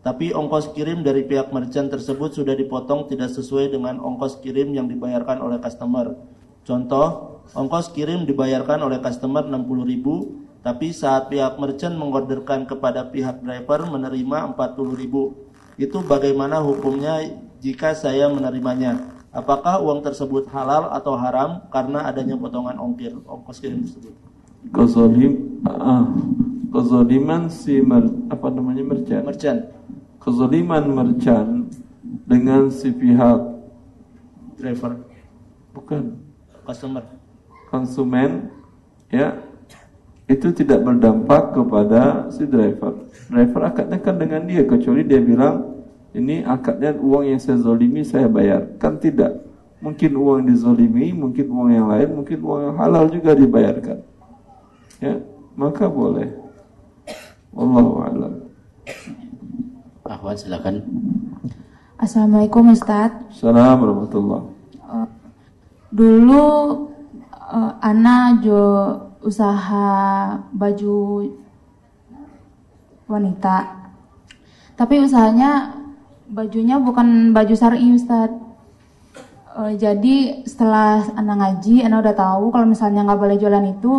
[0.00, 4.88] Tapi ongkos kirim dari pihak merchant tersebut sudah dipotong tidak sesuai dengan ongkos kirim yang
[4.88, 6.16] dibayarkan oleh customer.
[6.64, 13.92] Contoh, ongkos kirim dibayarkan oleh customer 60.000, tapi saat pihak merchant mengorderkan kepada pihak driver
[13.92, 15.76] menerima 40.000.
[15.76, 17.28] Itu bagaimana hukumnya
[17.60, 19.19] jika saya menerimanya?
[19.30, 24.10] Apakah uang tersebut halal atau haram karena adanya potongan ongkir ongkos kirim tersebut?
[24.74, 26.02] Kezolim, ah,
[26.74, 29.22] kezoliman si mer, apa namanya merchant.
[29.22, 29.60] Merchant.
[30.18, 31.70] Kezoliman merchant
[32.26, 33.62] dengan si pihak
[34.58, 34.92] Driver,
[35.72, 36.20] bukan
[36.68, 37.00] customer.
[37.72, 38.50] konsumen,
[39.08, 39.40] ya
[40.28, 43.08] itu tidak berdampak kepada si driver.
[43.30, 45.79] Driver akadnya kan dengan dia kecuali dia bilang
[46.10, 48.66] ini akadnya uang yang saya zolimi saya bayar.
[48.82, 49.46] Kan tidak.
[49.80, 53.98] Mungkin uang yang dizolimi, mungkin uang yang lain, mungkin uang yang halal juga dibayarkan.
[55.00, 55.16] Ya,
[55.56, 56.28] maka boleh.
[57.54, 58.32] Wallahu a'lam.
[60.04, 60.84] Ahwat silakan.
[61.96, 63.30] Assalamualaikum Ustadz.
[63.30, 64.44] Assalamualaikum warahmatullahi
[64.90, 65.08] Eh,
[65.94, 66.44] dulu
[67.30, 68.62] eh, Ana jo
[69.22, 69.88] usaha
[70.50, 71.30] baju
[73.06, 73.56] wanita.
[74.74, 75.76] Tapi usahanya
[76.30, 78.38] bajunya bukan baju syar'i Ustadz.
[79.50, 83.92] Eh, jadi setelah Ana ngaji, Ana udah tahu kalau misalnya nggak boleh jualan itu.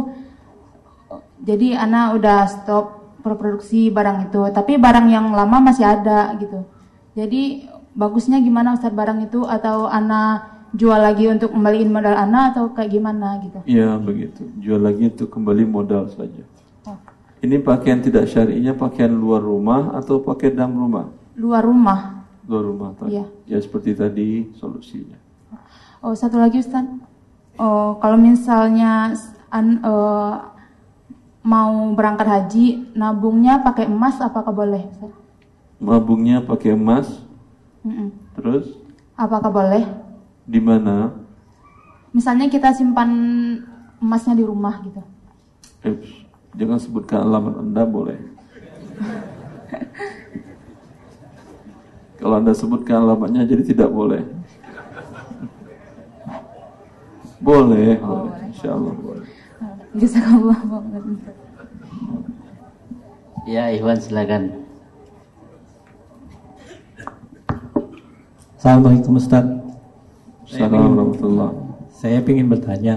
[1.43, 4.41] Jadi Ana udah stop produksi barang itu.
[4.49, 6.63] Tapi barang yang lama masih ada gitu.
[7.13, 12.71] Jadi bagusnya gimana Ustadz barang itu atau Ana jual lagi untuk kembaliin modal Ana atau
[12.71, 13.59] kayak gimana gitu?
[13.67, 14.47] Iya begitu.
[14.63, 16.47] Jual lagi itu kembali modal saja.
[17.41, 21.09] Ini pakaian tidak syari'nya pakaian luar rumah atau pakai dalam rumah?
[21.33, 22.20] Luar rumah.
[22.51, 22.91] Luar rumah.
[22.99, 23.15] Tadi.
[23.15, 23.25] Iya.
[23.47, 25.15] Ya seperti tadi solusinya.
[26.03, 26.83] Oh, satu lagi Ustaz.
[27.55, 29.15] Oh, kalau misalnya
[29.47, 30.51] an, uh,
[31.47, 34.83] mau berangkat haji, nabungnya pakai emas apakah boleh?
[34.91, 35.15] Ustaz?
[35.79, 37.23] Nabungnya pakai emas.
[37.87, 38.11] Mm-mm.
[38.35, 38.75] Terus
[39.15, 39.87] Apakah boleh?
[40.43, 41.15] di mana?
[42.11, 43.07] Misalnya kita simpan
[44.03, 44.99] emasnya di rumah gitu.
[45.87, 45.95] Eh,
[46.59, 48.19] jangan sebutkan alamat Anda boleh.
[52.21, 54.21] Kalau Anda sebutkan alamatnya jadi tidak boleh.
[57.41, 58.53] Boleh, Oh, boleh.
[58.53, 59.27] Insya Allah boleh.
[59.97, 60.59] Jazakallah.
[63.49, 64.61] Ya, Iwan silakan.
[68.53, 69.41] Assalamualaikum Ustaz.
[70.45, 71.53] Assalamualaikum warahmatullahi
[71.89, 72.95] Saya ingin bertanya.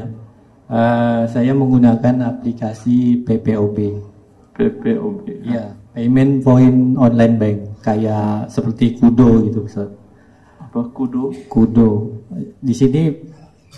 [0.69, 3.97] Eh, saya menggunakan aplikasi PPOB.
[4.53, 5.25] PPOB.
[5.49, 9.93] Ya, Payment Point Online Bank kayak seperti Kudo gitu Ustaz.
[10.57, 11.29] Apa Kudo?
[11.53, 12.17] Kudo.
[12.65, 13.13] Di sini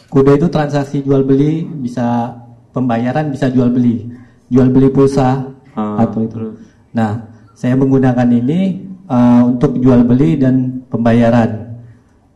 [0.06, 2.30] Kudo itu transaksi jual beli bisa
[2.70, 4.06] pembayaran bisa jual beli.
[4.46, 6.56] Jual beli pulsa Ah, atau itu.
[6.96, 7.20] Nah,
[7.52, 11.76] saya menggunakan ini eh, untuk jual beli dan pembayaran.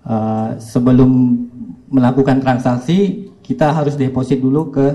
[0.05, 1.41] Eh, sebelum
[1.89, 4.87] melakukan transaksi, kita harus deposit dulu ke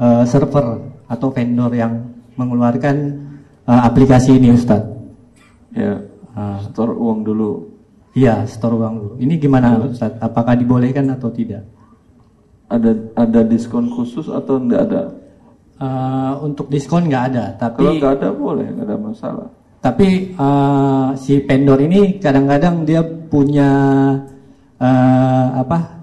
[0.00, 0.80] eh, server
[1.12, 2.08] atau vendor yang
[2.40, 2.96] mengeluarkan
[3.68, 4.97] eh, aplikasi ini, Ustaz.
[5.78, 5.94] Ya.
[6.66, 7.78] store uang dulu.
[8.18, 9.14] Iya, store uang dulu.
[9.22, 10.18] Ini gimana, Ustaz?
[10.18, 11.62] Apakah dibolehkan atau tidak?
[12.68, 15.02] Ada ada diskon khusus atau enggak ada?
[15.78, 19.48] Eh, untuk diskon nggak ada, tapi Kalau enggak ada boleh, enggak ada masalah.
[19.78, 23.70] Tapi eh, si vendor ini kadang-kadang dia punya
[24.82, 26.02] eh, apa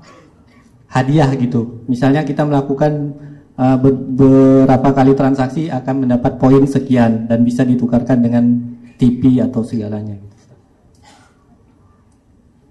[0.87, 1.83] hadiah gitu.
[1.91, 3.19] Misalnya kita melakukan
[3.55, 10.15] be- beberapa kali transaksi akan mendapat poin sekian dan bisa ditukarkan dengan TV atau segalanya.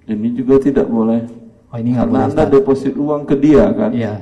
[0.05, 1.25] Ini juga tidak boleh.
[1.73, 2.25] Oh ini Karena boleh.
[2.29, 2.53] Anda Ustaz.
[2.53, 3.91] deposit uang ke dia kan?
[3.91, 4.15] Iya.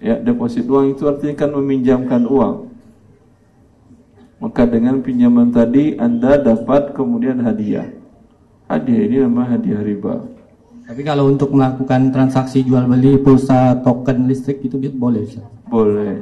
[0.00, 2.72] Ya, deposit uang itu artinya kan meminjamkan uang.
[4.40, 7.88] Maka dengan pinjaman tadi Anda dapat kemudian hadiah.
[8.68, 10.24] Hadiah ini namanya hadiah riba.
[10.84, 15.48] Tapi kalau untuk melakukan transaksi jual beli pulsa token listrik itu boleh Ustaz.
[15.68, 16.20] Boleh.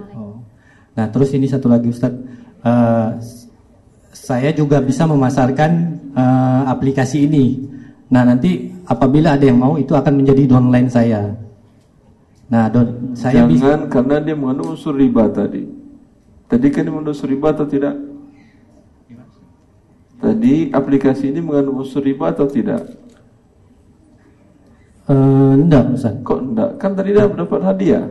[0.95, 2.15] Nah, terus ini satu lagi Ustaz.
[3.19, 3.41] S-
[4.13, 5.71] saya juga bisa memasarkan
[6.13, 7.59] eh, aplikasi ini.
[8.13, 11.33] Nah, nanti apabila ada yang mau itu akan menjadi downline saya.
[12.53, 15.65] Nah, don, saya bisa Jangan karena dia mengandung unsur riba tadi.
[16.53, 17.97] Tadi kan dia mengandung unsur riba atau tidak?
[20.21, 22.85] Tadi aplikasi ini mengandung unsur riba atau tidak?
[25.09, 26.15] eh, enggak Ustaz.
[26.21, 26.71] Kok enggak?
[26.77, 28.05] Kan tadi dia dapat hadiah.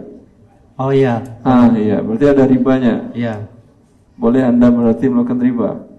[0.81, 1.21] Oh iya.
[1.45, 2.95] Ah iya, berarti ada ribanya.
[3.13, 3.45] Iya.
[4.17, 5.90] Boleh Anda berarti melakukan riba?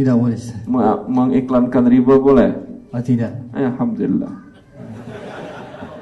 [0.00, 0.40] Tidak boleh.
[1.12, 2.48] Mengiklankan riba boleh?
[2.88, 3.36] Oh, tidak.
[3.52, 4.32] Eh, Alhamdulillah.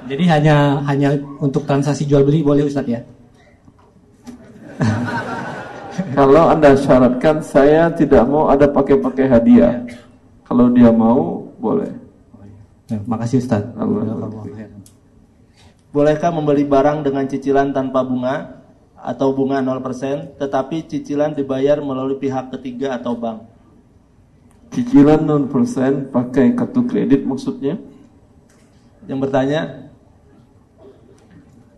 [0.06, 3.02] Jadi hanya hanya untuk transaksi jual beli boleh Ustaz ya?
[6.16, 9.82] Kalau Anda syaratkan saya tidak mau ada pakai-pakai hadiah.
[10.46, 11.90] Kalau dia mau, boleh.
[12.86, 13.66] Ya, makasih Ustaz.
[15.90, 18.62] Bolehkah membeli barang dengan cicilan tanpa bunga
[18.94, 23.57] atau bunga 0% tetapi cicilan dibayar melalui pihak ketiga atau bank?
[24.68, 27.80] Cicilan 0% pakai kartu kredit maksudnya?
[29.08, 29.60] Yang bertanya,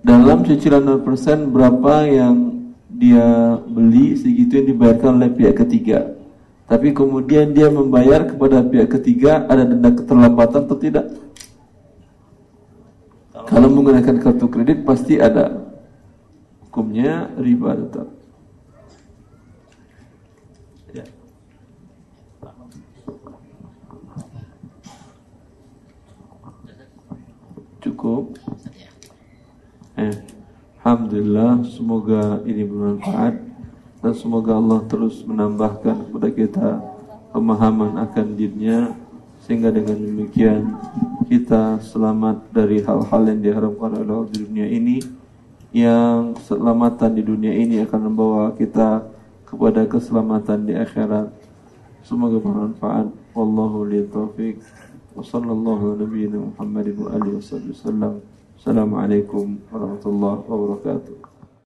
[0.00, 2.56] Dalam cicilan 0% berapa yang
[2.88, 6.16] dia beli segitu yang dibayarkan oleh pihak ketiga.
[6.64, 11.04] Tapi kemudian dia membayar kepada pihak ketiga ada denda keterlambatan atau tidak?
[13.44, 15.68] Kalau menggunakan kartu kredit pasti ada.
[16.64, 18.19] Hukumnya riba tetap.
[27.80, 28.36] Cukup.
[29.96, 30.12] Eh,
[30.80, 33.40] Alhamdulillah, semoga ini bermanfaat
[34.00, 36.68] dan semoga Allah terus menambahkan kepada kita
[37.32, 38.96] pemahaman akan dinnya
[39.44, 40.76] sehingga dengan demikian
[41.28, 44.96] kita selamat dari hal-hal yang diharamkan oleh Allah di dunia ini
[45.70, 49.04] yang keselamatan di dunia ini akan membawa kita
[49.46, 51.30] kepada keselamatan di akhirat.
[52.02, 53.12] Semoga bermanfaat.
[53.36, 54.58] Wallahu li taufiq.
[55.20, 58.24] Wa sallallahu ala nabiyyina Muhammadin wa alihi wasallam.
[58.56, 61.29] Assalamualaikum warahmatullahi wabarakatuh.